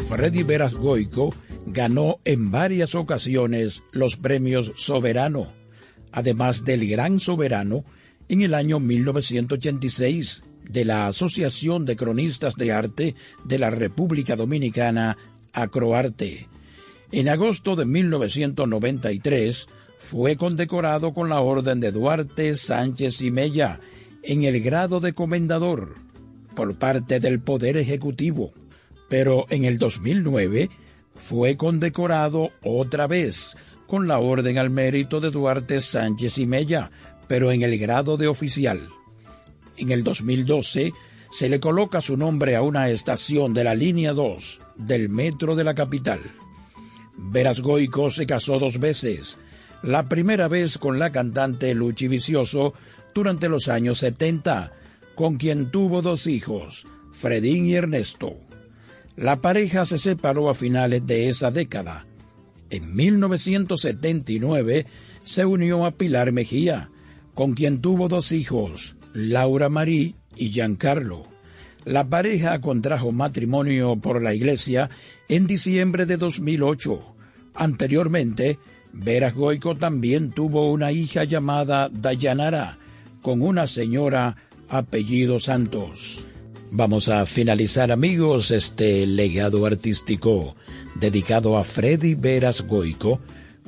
Freddy 0.07 0.43
Veras 0.43 0.73
Goico 0.73 1.35
ganó 1.65 2.15
en 2.23 2.49
varias 2.49 2.95
ocasiones 2.95 3.83
los 3.91 4.15
premios 4.15 4.71
Soberano, 4.77 5.47
además 6.13 6.63
del 6.63 6.87
Gran 6.87 7.19
Soberano 7.19 7.83
en 8.29 8.41
el 8.41 8.53
año 8.53 8.79
1986 8.79 10.43
de 10.63 10.85
la 10.85 11.07
Asociación 11.07 11.85
de 11.85 11.97
Cronistas 11.97 12.55
de 12.55 12.71
Arte 12.71 13.15
de 13.43 13.59
la 13.59 13.69
República 13.69 14.37
Dominicana, 14.37 15.17
Acroarte. 15.51 16.47
En 17.11 17.27
agosto 17.27 17.75
de 17.75 17.83
1993 17.83 19.67
fue 19.99 20.37
condecorado 20.37 21.13
con 21.13 21.27
la 21.27 21.41
Orden 21.41 21.81
de 21.81 21.91
Duarte 21.91 22.55
Sánchez 22.55 23.21
y 23.21 23.29
Mella 23.29 23.81
en 24.23 24.43
el 24.43 24.61
grado 24.61 24.99
de 24.99 25.13
comendador 25.13 25.95
por 26.55 26.75
parte 26.75 27.19
del 27.19 27.39
Poder 27.39 27.77
Ejecutivo, 27.77 28.53
pero 29.09 29.45
en 29.49 29.65
el 29.65 29.77
2009 29.77 30.69
fue 31.15 31.57
condecorado 31.57 32.51
otra 32.63 33.07
vez 33.07 33.57
con 33.87 34.07
la 34.07 34.19
Orden 34.19 34.57
al 34.57 34.69
Mérito 34.69 35.19
de 35.19 35.31
Duarte 35.31 35.81
Sánchez 35.81 36.37
y 36.37 36.45
Mella, 36.45 36.91
pero 37.27 37.51
en 37.51 37.61
el 37.61 37.77
grado 37.77 38.17
de 38.17 38.27
oficial. 38.27 38.79
En 39.77 39.91
el 39.91 40.03
2012 40.03 40.93
se 41.31 41.49
le 41.49 41.59
coloca 41.59 42.01
su 42.01 42.17
nombre 42.17 42.55
a 42.55 42.61
una 42.61 42.89
estación 42.89 43.53
de 43.53 43.63
la 43.63 43.75
línea 43.75 44.13
2 44.13 44.61
del 44.77 45.09
metro 45.09 45.55
de 45.55 45.63
la 45.63 45.75
capital. 45.75 46.19
Veras 47.17 47.61
Goico 47.61 48.11
se 48.11 48.25
casó 48.25 48.59
dos 48.59 48.79
veces, 48.79 49.37
la 49.83 50.07
primera 50.07 50.47
vez 50.47 50.77
con 50.77 50.99
la 50.99 51.11
cantante 51.11 51.73
Luchi 51.73 52.07
Vicioso 52.07 52.73
durante 53.13 53.49
los 53.49 53.67
años 53.67 53.99
70, 53.99 54.71
con 55.15 55.37
quien 55.37 55.71
tuvo 55.71 56.01
dos 56.01 56.27
hijos, 56.27 56.87
Fredín 57.11 57.65
y 57.67 57.75
Ernesto. 57.75 58.37
La 59.15 59.41
pareja 59.41 59.85
se 59.85 59.97
separó 59.97 60.49
a 60.49 60.53
finales 60.53 61.05
de 61.05 61.29
esa 61.29 61.51
década. 61.51 62.05
En 62.69 62.95
1979 62.95 64.85
se 65.23 65.45
unió 65.45 65.85
a 65.85 65.91
Pilar 65.91 66.31
Mejía, 66.31 66.89
con 67.33 67.53
quien 67.53 67.81
tuvo 67.81 68.07
dos 68.07 68.31
hijos, 68.31 68.95
Laura 69.13 69.69
Marí 69.69 70.15
y 70.35 70.51
Giancarlo. 70.51 71.25
La 71.83 72.07
pareja 72.07 72.61
contrajo 72.61 73.11
matrimonio 73.11 73.95
por 73.97 74.21
la 74.21 74.33
iglesia 74.33 74.89
en 75.27 75.47
diciembre 75.47 76.05
de 76.05 76.17
2008. 76.17 77.15
Anteriormente, 77.53 78.59
Veras 78.93 79.33
Goico 79.33 79.75
también 79.75 80.31
tuvo 80.31 80.71
una 80.71 80.91
hija 80.91 81.23
llamada 81.23 81.89
Dayanara, 81.89 82.77
con 83.21 83.41
una 83.41 83.67
señora 83.67 84.37
apellido 84.69 85.39
Santos. 85.39 86.27
Vamos 86.71 87.09
a 87.09 87.25
finalizar 87.25 87.91
amigos 87.91 88.51
este 88.51 89.05
legado 89.05 89.65
artístico 89.65 90.55
dedicado 90.95 91.57
a 91.57 91.63
Freddy 91.63 92.15
Veras 92.15 92.61
Goico 92.61 93.19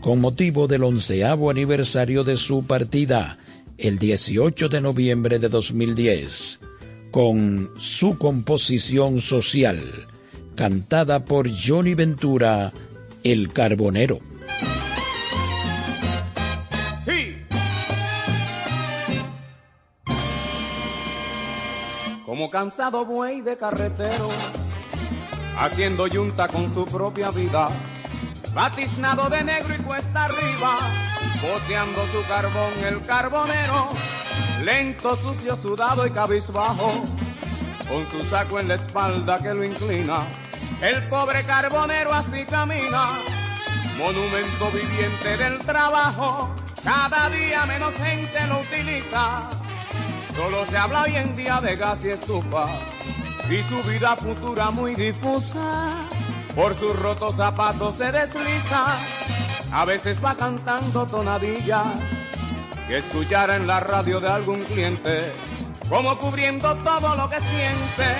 con 0.02 0.22
motivo 0.22 0.68
del 0.68 0.84
onceavo 0.84 1.50
aniversario 1.50 2.24
de 2.24 2.38
su 2.38 2.66
partida 2.66 3.38
el 3.78 4.00
18 4.00 4.70
de 4.70 4.82
noviembre 4.82 5.40
de 5.40 5.50
2010, 5.50 6.60
con 7.12 7.72
su 7.76 8.18
composición 8.18 9.20
social, 9.20 9.80
cantada 10.56 11.26
por 11.26 11.50
Johnny 11.50 11.96
Ventura, 11.96 12.72
El 13.24 13.52
Carbonero. 13.52 14.18
Como 22.34 22.50
cansado 22.50 23.06
buey 23.06 23.42
de 23.42 23.56
carretero, 23.56 24.28
haciendo 25.56 26.08
yunta 26.08 26.48
con 26.48 26.74
su 26.74 26.84
propia 26.84 27.30
vida, 27.30 27.70
batiznado 28.56 29.30
de 29.30 29.44
negro 29.44 29.76
y 29.76 29.78
cuesta 29.84 30.24
arriba 30.24 30.80
boteando 31.44 32.04
su 32.08 32.28
carbón 32.28 32.74
el 32.88 33.02
carbonero, 33.02 33.88
lento, 34.64 35.16
sucio, 35.16 35.56
sudado 35.58 36.08
y 36.08 36.10
cabizbajo, 36.10 37.04
con 37.88 38.10
su 38.10 38.28
saco 38.28 38.60
en 38.60 38.68
la 38.68 38.76
espalda 38.76 39.38
que 39.38 39.54
lo 39.54 39.64
inclina. 39.64 40.26
El 40.82 41.08
pobre 41.10 41.44
carbonero 41.44 42.12
así 42.14 42.46
camina, 42.46 43.10
monumento 44.00 44.72
viviente 44.72 45.38
del 45.38 45.60
trabajo, 45.60 46.50
cada 46.84 47.30
día 47.30 47.64
menos 47.68 47.94
gente 47.94 48.48
lo 48.48 48.60
utiliza. 48.62 49.63
Solo 50.36 50.66
se 50.66 50.78
habla 50.78 51.04
hoy 51.04 51.16
en 51.16 51.36
día 51.36 51.60
de 51.62 51.76
gas 51.76 52.00
y 52.04 52.10
estufa, 52.10 52.66
y 53.50 53.62
su 53.64 53.84
vida 53.90 54.16
futura 54.16 54.72
muy 54.72 54.96
difusa, 54.96 56.08
por 56.56 56.78
sus 56.78 56.98
rotos 57.00 57.36
zapatos 57.36 57.98
se 57.98 58.12
desliza. 58.12 58.98
A 59.72 59.86
veces 59.86 60.24
va 60.24 60.36
cantando 60.36 61.06
tonadillas. 61.06 61.86
Que 62.88 62.98
escuchara 62.98 63.56
en 63.56 63.66
la 63.66 63.80
radio 63.80 64.20
de 64.20 64.28
algún 64.28 64.62
cliente, 64.64 65.32
como 65.88 66.18
cubriendo 66.18 66.76
todo 66.76 67.16
lo 67.16 67.30
que 67.30 67.40
siente, 67.40 68.14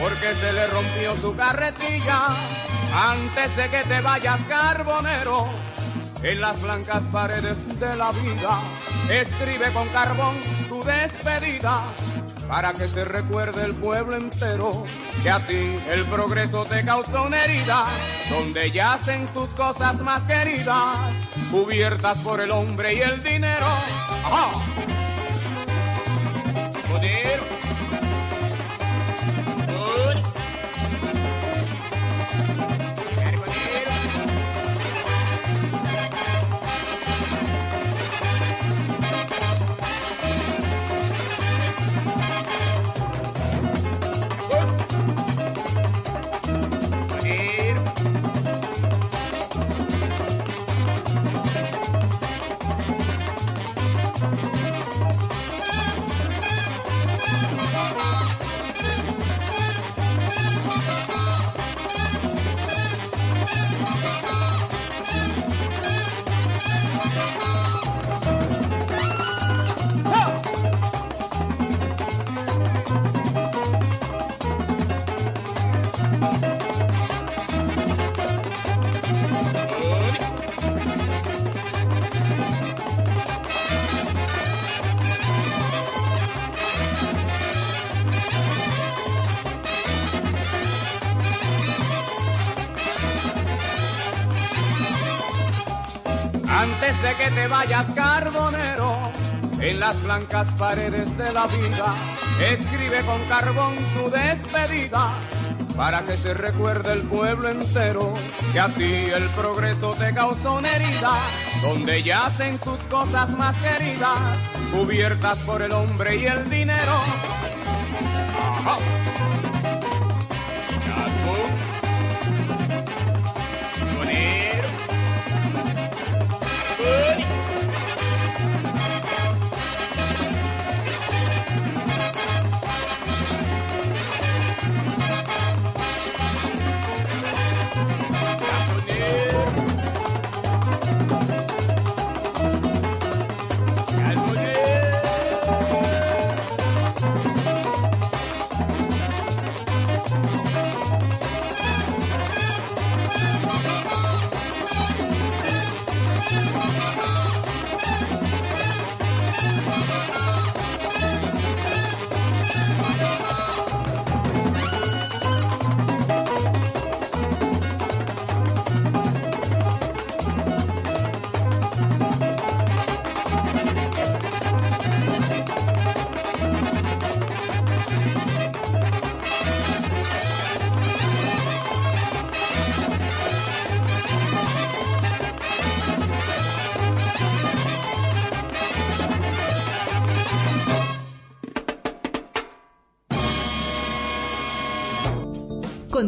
porque 0.00 0.34
se 0.34 0.52
le 0.52 0.66
rompió 0.66 1.16
su 1.16 1.34
carretilla. 1.34 2.26
Antes 2.94 3.56
de 3.56 3.68
que 3.70 3.82
te 3.84 4.00
vayas 4.00 4.40
carbonero. 4.48 5.46
En 6.22 6.40
las 6.40 6.60
blancas 6.62 7.02
paredes 7.10 7.56
de 7.78 7.96
la 7.96 8.12
vida, 8.12 8.60
escribe 9.10 9.70
con 9.72 9.88
carbón 9.88 10.36
tu 10.68 10.82
despedida 10.84 11.82
para 12.46 12.74
que 12.74 12.86
se 12.88 13.04
recuerde 13.04 13.64
el 13.64 13.74
pueblo 13.74 14.16
entero 14.16 14.84
que 15.22 15.30
a 15.30 15.40
ti 15.40 15.78
el 15.90 16.04
progreso 16.06 16.64
te 16.64 16.84
causó 16.84 17.22
una 17.22 17.44
herida, 17.44 17.86
donde 18.28 18.70
yacen 18.70 19.26
tus 19.28 19.48
cosas 19.50 20.00
más 20.02 20.24
queridas, 20.24 20.98
cubiertas 21.50 22.18
por 22.18 22.40
el 22.40 22.50
hombre 22.50 22.94
y 22.94 23.00
el 23.00 23.22
dinero. 23.22 23.66
¡Ajá! 24.24 24.50
Que 97.14 97.30
te 97.30 97.46
vayas 97.48 97.90
carbonero, 97.92 98.94
en 99.60 99.80
las 99.80 100.02
blancas 100.04 100.46
paredes 100.58 101.16
de 101.16 101.32
la 101.32 101.46
vida, 101.46 101.94
escribe 102.52 103.00
con 103.02 103.20
carbón 103.24 103.74
su 103.94 104.10
despedida, 104.10 105.14
para 105.76 106.04
que 106.04 106.12
se 106.12 106.34
recuerde 106.34 106.92
el 106.92 107.02
pueblo 107.02 107.48
entero, 107.48 108.14
que 108.52 108.60
a 108.60 108.68
ti 108.68 108.92
el 108.92 109.24
progreso 109.30 109.94
te 109.94 110.14
causó 110.14 110.54
una 110.54 110.70
herida, 110.70 111.14
donde 111.62 112.02
yacen 112.02 112.58
tus 112.58 112.78
cosas 112.82 113.30
más 113.30 113.56
queridas, 113.56 114.18
cubiertas 114.72 115.38
por 115.40 115.62
el 115.62 115.72
hombre 115.72 116.16
y 116.16 116.26
el 116.26 116.48
dinero. 116.48 117.00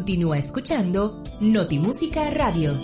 Continúa 0.02 0.36
escuchando 0.36 1.22
Notimúsica 1.38 2.28
Radio. 2.30 2.74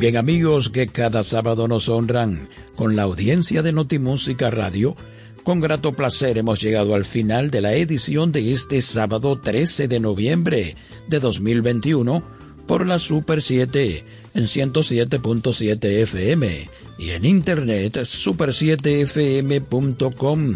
Bien 0.00 0.16
amigos 0.16 0.70
que 0.70 0.86
cada 0.86 1.22
sábado 1.22 1.68
nos 1.68 1.90
honran 1.90 2.48
con 2.74 2.96
la 2.96 3.02
audiencia 3.02 3.60
de 3.60 3.70
Notimúsica 3.70 4.48
Radio, 4.48 4.96
con 5.44 5.60
grato 5.60 5.92
placer 5.92 6.38
hemos 6.38 6.62
llegado 6.62 6.94
al 6.94 7.04
final 7.04 7.50
de 7.50 7.60
la 7.60 7.74
edición 7.74 8.32
de 8.32 8.50
este 8.50 8.80
sábado 8.80 9.38
13 9.38 9.88
de 9.88 10.00
noviembre 10.00 10.74
de 11.06 11.20
2021 11.20 12.22
por 12.66 12.86
la 12.86 12.98
Super 12.98 13.42
7 13.42 14.04
en 14.32 14.44
107.7 14.44 15.84
FM 15.84 16.70
y 16.96 17.10
en 17.10 17.26
internet 17.26 17.98
super7fm.com. 17.98 20.54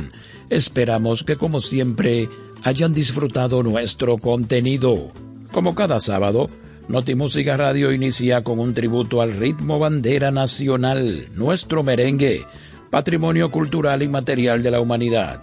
Esperamos 0.48 1.22
que 1.22 1.36
como 1.36 1.60
siempre 1.60 2.30
hayan 2.62 2.94
disfrutado 2.94 3.62
nuestro 3.62 4.18
contenido. 4.18 5.10
Como 5.52 5.74
cada 5.74 6.00
sábado, 6.00 6.46
Notimúsica 6.88 7.56
Radio 7.56 7.92
inicia 7.92 8.42
con 8.42 8.58
un 8.58 8.74
tributo 8.74 9.22
al 9.22 9.36
ritmo 9.36 9.78
bandera 9.78 10.30
nacional, 10.30 11.28
nuestro 11.34 11.82
merengue, 11.82 12.44
patrimonio 12.90 13.50
cultural 13.50 14.02
y 14.02 14.08
material 14.08 14.62
de 14.62 14.70
la 14.70 14.80
humanidad. 14.80 15.40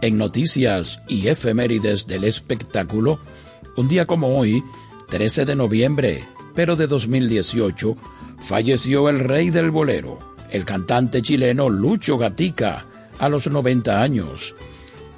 En 0.00 0.16
noticias 0.16 1.02
y 1.08 1.26
efemérides 1.26 2.06
del 2.06 2.24
espectáculo, 2.24 3.18
un 3.76 3.88
día 3.88 4.06
como 4.06 4.38
hoy, 4.38 4.62
13 5.10 5.44
de 5.44 5.56
noviembre, 5.56 6.24
pero 6.54 6.76
de 6.76 6.86
2018, 6.86 7.94
falleció 8.40 9.08
el 9.08 9.18
rey 9.18 9.50
del 9.50 9.70
bolero, 9.70 10.18
el 10.50 10.64
cantante 10.64 11.22
chileno 11.22 11.68
Lucho 11.68 12.18
Gatica, 12.18 12.86
a 13.18 13.28
los 13.28 13.50
90 13.50 14.00
años. 14.00 14.54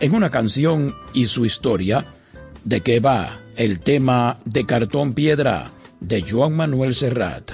En 0.00 0.14
una 0.14 0.30
canción 0.30 0.94
y 1.12 1.26
su 1.26 1.44
historia, 1.44 2.06
¿de 2.64 2.80
qué 2.80 3.00
va 3.00 3.38
el 3.56 3.80
tema 3.80 4.40
de 4.46 4.64
Cartón 4.64 5.12
Piedra 5.12 5.70
de 6.00 6.24
Joan 6.26 6.56
Manuel 6.56 6.94
Serrat? 6.94 7.52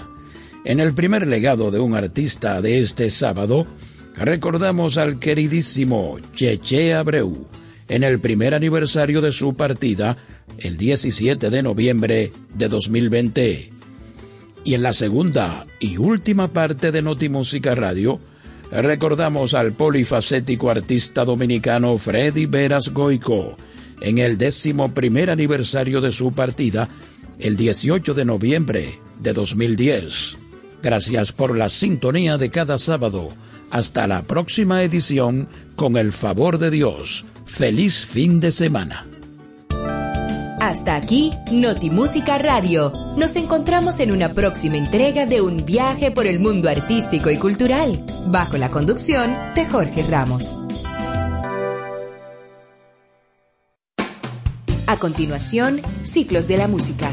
En 0.64 0.78
el 0.78 0.94
primer 0.94 1.26
legado 1.26 1.72
de 1.72 1.80
un 1.80 1.96
artista 1.96 2.62
de 2.62 2.78
este 2.78 3.10
sábado, 3.10 3.66
recordamos 4.14 4.96
al 4.96 5.18
queridísimo 5.18 6.18
Cheche 6.36 6.94
Abreu 6.94 7.48
en 7.88 8.04
el 8.04 8.20
primer 8.20 8.54
aniversario 8.54 9.20
de 9.20 9.32
su 9.32 9.54
partida, 9.54 10.16
el 10.58 10.76
17 10.76 11.50
de 11.50 11.62
noviembre 11.64 12.32
de 12.54 12.68
2020. 12.68 13.72
Y 14.62 14.74
en 14.74 14.82
la 14.82 14.92
segunda 14.92 15.66
y 15.80 15.96
última 15.96 16.52
parte 16.52 16.92
de 16.92 17.02
Notimúsica 17.02 17.74
Radio, 17.74 18.20
recordamos 18.70 19.54
al 19.54 19.72
polifacético 19.72 20.70
artista 20.70 21.24
dominicano 21.24 21.96
Freddy 21.98 22.46
Veras 22.46 22.92
Goico 22.92 23.56
en 24.00 24.18
el 24.18 24.36
décimo 24.38 24.92
primer 24.92 25.30
aniversario 25.30 26.00
de 26.00 26.12
su 26.12 26.32
partida, 26.32 26.88
el 27.38 27.56
18 27.56 28.14
de 28.14 28.24
noviembre 28.24 29.00
de 29.20 29.32
2010. 29.32 30.38
Gracias 30.82 31.32
por 31.32 31.56
la 31.56 31.68
sintonía 31.68 32.38
de 32.38 32.50
cada 32.50 32.78
sábado. 32.78 33.30
Hasta 33.70 34.06
la 34.06 34.22
próxima 34.22 34.82
edición, 34.82 35.48
con 35.74 35.96
el 35.96 36.12
favor 36.12 36.58
de 36.58 36.70
Dios. 36.70 37.24
Feliz 37.46 38.06
fin 38.06 38.40
de 38.40 38.52
semana. 38.52 39.06
Hasta 40.66 40.96
aquí, 40.96 41.32
Notimúsica 41.52 42.38
Radio. 42.38 42.92
Nos 43.16 43.36
encontramos 43.36 44.00
en 44.00 44.10
una 44.10 44.30
próxima 44.34 44.76
entrega 44.76 45.24
de 45.24 45.40
un 45.40 45.64
viaje 45.64 46.10
por 46.10 46.26
el 46.26 46.40
mundo 46.40 46.68
artístico 46.68 47.30
y 47.30 47.36
cultural, 47.36 48.04
bajo 48.26 48.56
la 48.56 48.68
conducción 48.68 49.38
de 49.54 49.64
Jorge 49.64 50.02
Ramos. 50.02 50.60
A 54.88 54.98
continuación, 54.98 55.82
Ciclos 56.02 56.48
de 56.48 56.56
la 56.56 56.66
Música. 56.66 57.12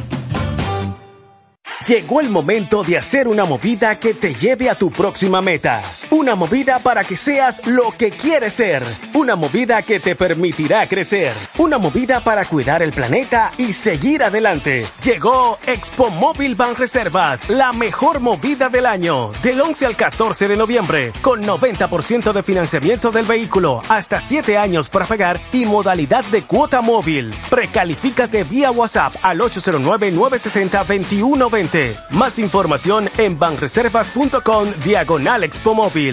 Llegó 1.88 2.22
el 2.22 2.32
momento 2.32 2.84
de 2.84 2.98
hacer 2.98 3.28
una 3.28 3.46
movida 3.46 4.00
que 4.00 4.16
te 4.16 4.34
lleve 4.34 4.72
a 4.72 4.76
tu 4.76 4.90
próxima 4.90 5.44
meta. 5.44 5.84
Una 6.24 6.36
movida 6.36 6.80
para 6.80 7.04
que 7.04 7.18
seas 7.18 7.68
lo 7.68 7.92
que 7.98 8.10
quieres 8.10 8.54
ser. 8.54 8.82
Una 9.14 9.36
movida 9.36 9.82
que 9.82 10.00
te 10.00 10.16
permitirá 10.16 10.88
crecer. 10.88 11.34
Una 11.58 11.78
movida 11.78 12.22
para 12.22 12.46
cuidar 12.46 12.82
el 12.82 12.94
planeta 12.94 13.52
y 13.58 13.74
seguir 13.74 14.24
adelante. 14.24 14.88
Llegó 15.04 15.60
Expo 15.68 16.12
Móvil 16.12 16.56
Ban 16.56 16.78
Reservas, 16.78 17.50
la 17.50 17.74
mejor 17.74 18.22
movida 18.22 18.70
del 18.70 18.86
año. 18.86 19.34
Del 19.44 19.60
11 19.60 19.86
al 19.86 19.98
14 19.98 20.48
de 20.48 20.56
noviembre, 20.56 21.12
con 21.22 21.44
90% 21.44 22.32
de 22.32 22.42
financiamiento 22.42 23.12
del 23.12 23.26
vehículo, 23.26 23.82
hasta 23.90 24.22
7 24.22 24.58
años 24.58 24.88
para 24.88 25.06
pagar 25.06 25.42
y 25.52 25.66
modalidad 25.66 26.24
de 26.28 26.44
cuota 26.44 26.82
móvil. 26.82 27.36
Precalifícate 27.50 28.46
vía 28.46 28.72
WhatsApp 28.72 29.14
al 29.24 29.42
809-960-2120. 29.42 31.98
Más 32.12 32.40
información 32.40 33.10
en 33.18 33.38
banreservas.com 33.38 34.70
diagonal 34.86 35.44
Expo 35.44 35.76
Móvil. 35.76 36.13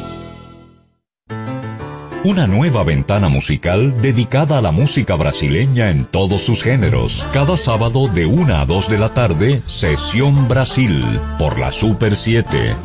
Una 2.23 2.45
nueva 2.45 2.83
ventana 2.83 3.29
musical 3.29 3.99
dedicada 3.99 4.59
a 4.59 4.61
la 4.61 4.71
música 4.71 5.15
brasileña 5.15 5.89
en 5.89 6.05
todos 6.05 6.43
sus 6.43 6.61
géneros. 6.61 7.25
Cada 7.33 7.57
sábado 7.57 8.07
de 8.07 8.27
1 8.27 8.57
a 8.57 8.65
2 8.67 8.89
de 8.89 8.97
la 8.99 9.11
tarde, 9.15 9.63
Sesión 9.65 10.47
Brasil, 10.47 11.03
por 11.39 11.57
la 11.57 11.71
Super 11.71 12.15
7. 12.15 12.75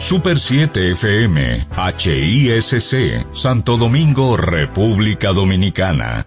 Super 0.00 0.40
7 0.40 0.90
FM, 0.90 1.68
HISC, 1.96 3.24
Santo 3.32 3.76
Domingo, 3.76 4.36
República 4.36 5.32
Dominicana. 5.32 6.26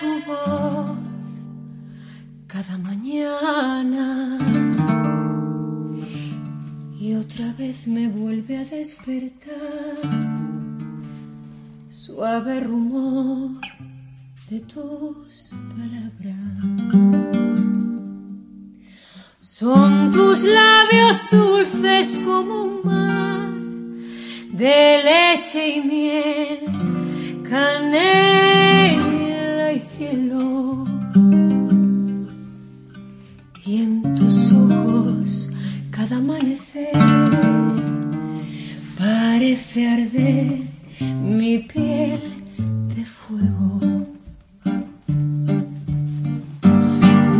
Tu 0.00 0.20
voz 0.26 0.96
cada 2.46 2.76
mañana 2.76 4.38
y 7.00 7.14
otra 7.14 7.52
vez 7.58 7.86
me 7.86 8.06
vuelve 8.08 8.58
a 8.58 8.64
despertar 8.64 9.96
suave 11.88 12.60
rumor 12.60 13.60
de 14.50 14.60
tus 14.60 15.50
palabras. 15.76 16.36
Son 19.40 20.12
tus 20.12 20.42
labios 20.42 21.22
dulces 21.30 22.20
como 22.22 22.64
un 22.64 22.80
mar 22.84 23.48
de 24.52 25.02
leche 25.04 25.76
y 25.76 25.80
miel, 25.80 26.60
canela 27.48 29.15
y. 29.72 30.84
Y 33.64 33.82
en 33.82 34.14
tus 34.14 34.52
ojos 34.52 35.50
cada 35.90 36.16
amanecer 36.16 36.92
parece 38.98 39.88
arder 39.88 40.60
mi 41.00 41.58
piel 41.58 42.20
de 42.94 43.04
fuego. 43.04 43.80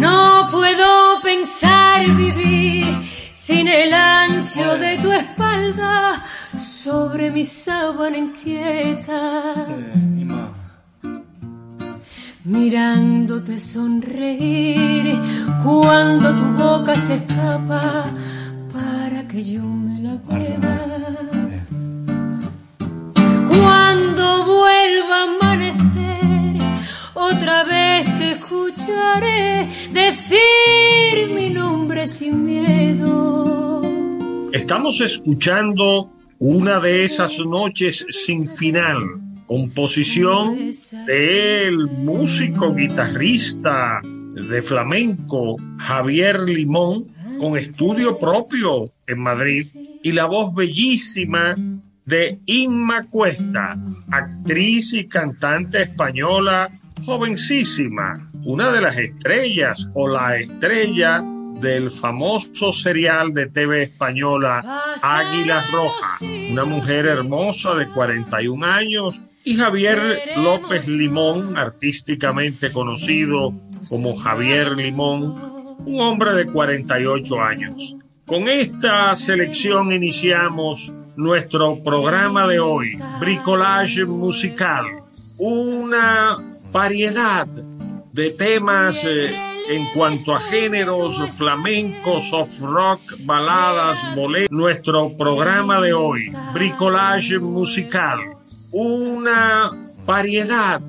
No 0.00 0.48
puedo 0.50 1.20
pensar 1.22 2.14
vivir 2.16 2.84
sin 3.34 3.68
el 3.68 3.92
ancho 3.92 4.78
de 4.78 4.98
tu 4.98 5.12
espalda 5.12 6.24
sobre 6.56 7.30
mi 7.30 7.44
sábana 7.44 8.16
inquieta. 8.18 9.54
Mirándote 12.46 13.58
sonreír 13.58 15.18
cuando 15.64 16.32
tu 16.32 16.44
boca 16.52 16.94
se 16.96 17.14
escapa 17.14 18.06
para 18.72 19.26
que 19.26 19.42
yo 19.42 19.62
me 19.64 20.00
la 20.00 20.14
beba. 20.14 20.78
Cuando 23.48 24.46
vuelva 24.46 25.16
a 25.16 25.24
amanecer, 25.24 26.62
otra 27.14 27.64
vez 27.64 28.16
te 28.16 28.30
escucharé 28.34 29.68
decir 29.92 31.28
mi 31.34 31.50
nombre 31.50 32.06
sin 32.06 32.44
miedo. 32.44 33.82
Estamos 34.52 35.00
escuchando 35.00 36.12
una 36.38 36.78
de 36.78 37.02
esas 37.02 37.40
noches 37.40 38.06
sin 38.10 38.48
final, 38.48 39.25
composición 39.46 40.72
del 41.06 41.86
músico 41.86 42.74
guitarrista 42.74 44.00
de 44.02 44.62
flamenco 44.62 45.56
Javier 45.78 46.40
Limón, 46.40 47.06
con 47.38 47.56
estudio 47.56 48.18
propio 48.18 48.92
en 49.06 49.20
Madrid, 49.20 49.66
y 50.02 50.12
la 50.12 50.26
voz 50.26 50.54
bellísima 50.54 51.54
de 52.04 52.38
Inma 52.46 53.02
Cuesta, 53.04 53.76
actriz 54.10 54.94
y 54.94 55.08
cantante 55.08 55.82
española 55.82 56.70
jovencísima, 57.04 58.30
una 58.44 58.70
de 58.70 58.80
las 58.80 58.96
estrellas 58.96 59.90
o 59.94 60.08
la 60.08 60.36
estrella 60.36 61.20
del 61.60 61.90
famoso 61.90 62.70
serial 62.70 63.32
de 63.32 63.46
TV 63.46 63.84
española 63.84 64.62
Águilas 65.02 65.70
Rojas, 65.72 66.22
una 66.50 66.64
mujer 66.64 67.06
hermosa 67.06 67.74
de 67.74 67.88
41 67.88 68.66
años, 68.66 69.20
y 69.46 69.54
Javier 69.54 69.98
López 70.38 70.88
Limón, 70.88 71.56
artísticamente 71.56 72.72
conocido 72.72 73.54
como 73.88 74.16
Javier 74.16 74.72
Limón, 74.72 75.76
un 75.86 76.00
hombre 76.00 76.32
de 76.32 76.46
48 76.46 77.40
años. 77.40 77.94
Con 78.26 78.48
esta 78.48 79.14
selección 79.14 79.92
iniciamos 79.92 80.92
nuestro 81.14 81.80
programa 81.80 82.48
de 82.48 82.58
hoy, 82.58 82.96
Bricolage 83.20 84.04
Musical, 84.04 84.84
una 85.38 86.36
variedad 86.72 87.46
de 87.46 88.30
temas 88.32 89.04
eh, 89.04 89.32
en 89.68 89.86
cuanto 89.94 90.34
a 90.34 90.40
géneros 90.40 91.20
flamenco, 91.30 92.20
soft 92.20 92.62
rock, 92.62 93.00
baladas, 93.20 94.00
boleros. 94.16 94.50
Nuestro 94.50 95.16
programa 95.16 95.80
de 95.80 95.92
hoy, 95.92 96.30
Bricolage 96.52 97.38
Musical, 97.38 98.35
una 98.78 99.70
variedad 100.04 100.82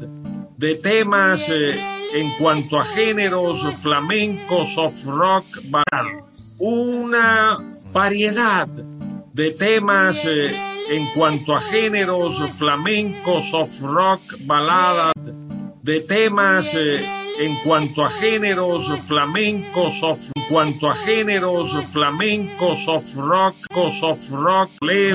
de 0.58 0.76
temas 0.76 1.50
eh, 1.50 1.80
en 2.14 2.30
cuanto 2.38 2.82
a 2.82 2.84
géneros 2.84 3.66
flamenco, 3.82 4.66
soft 4.66 5.06
rock, 5.06 5.46
baladas. 5.70 6.58
Una 6.60 7.58
variedad 7.94 8.68
de 8.68 9.52
temas 9.52 10.26
eh, 10.26 10.54
en 10.90 11.08
cuanto 11.16 11.56
a 11.56 11.62
géneros 11.62 12.42
flamenco, 12.58 13.42
soft 13.42 13.80
rock, 13.84 14.22
baladas, 14.42 15.14
de 15.82 16.02
temas 16.02 16.76
eh, 16.76 17.06
en 17.40 17.56
cuanto 17.64 18.04
a 18.04 18.10
géneros 18.10 18.92
flamenco, 19.08 19.90
soft, 19.92 20.32
en 20.36 20.44
cuanto 20.50 20.90
a 20.90 20.96
géneros 20.96 21.74
flamenco, 21.88 22.76
soft 22.76 23.16
rock, 23.16 23.56
soft 23.92 24.32
rock, 24.32 24.72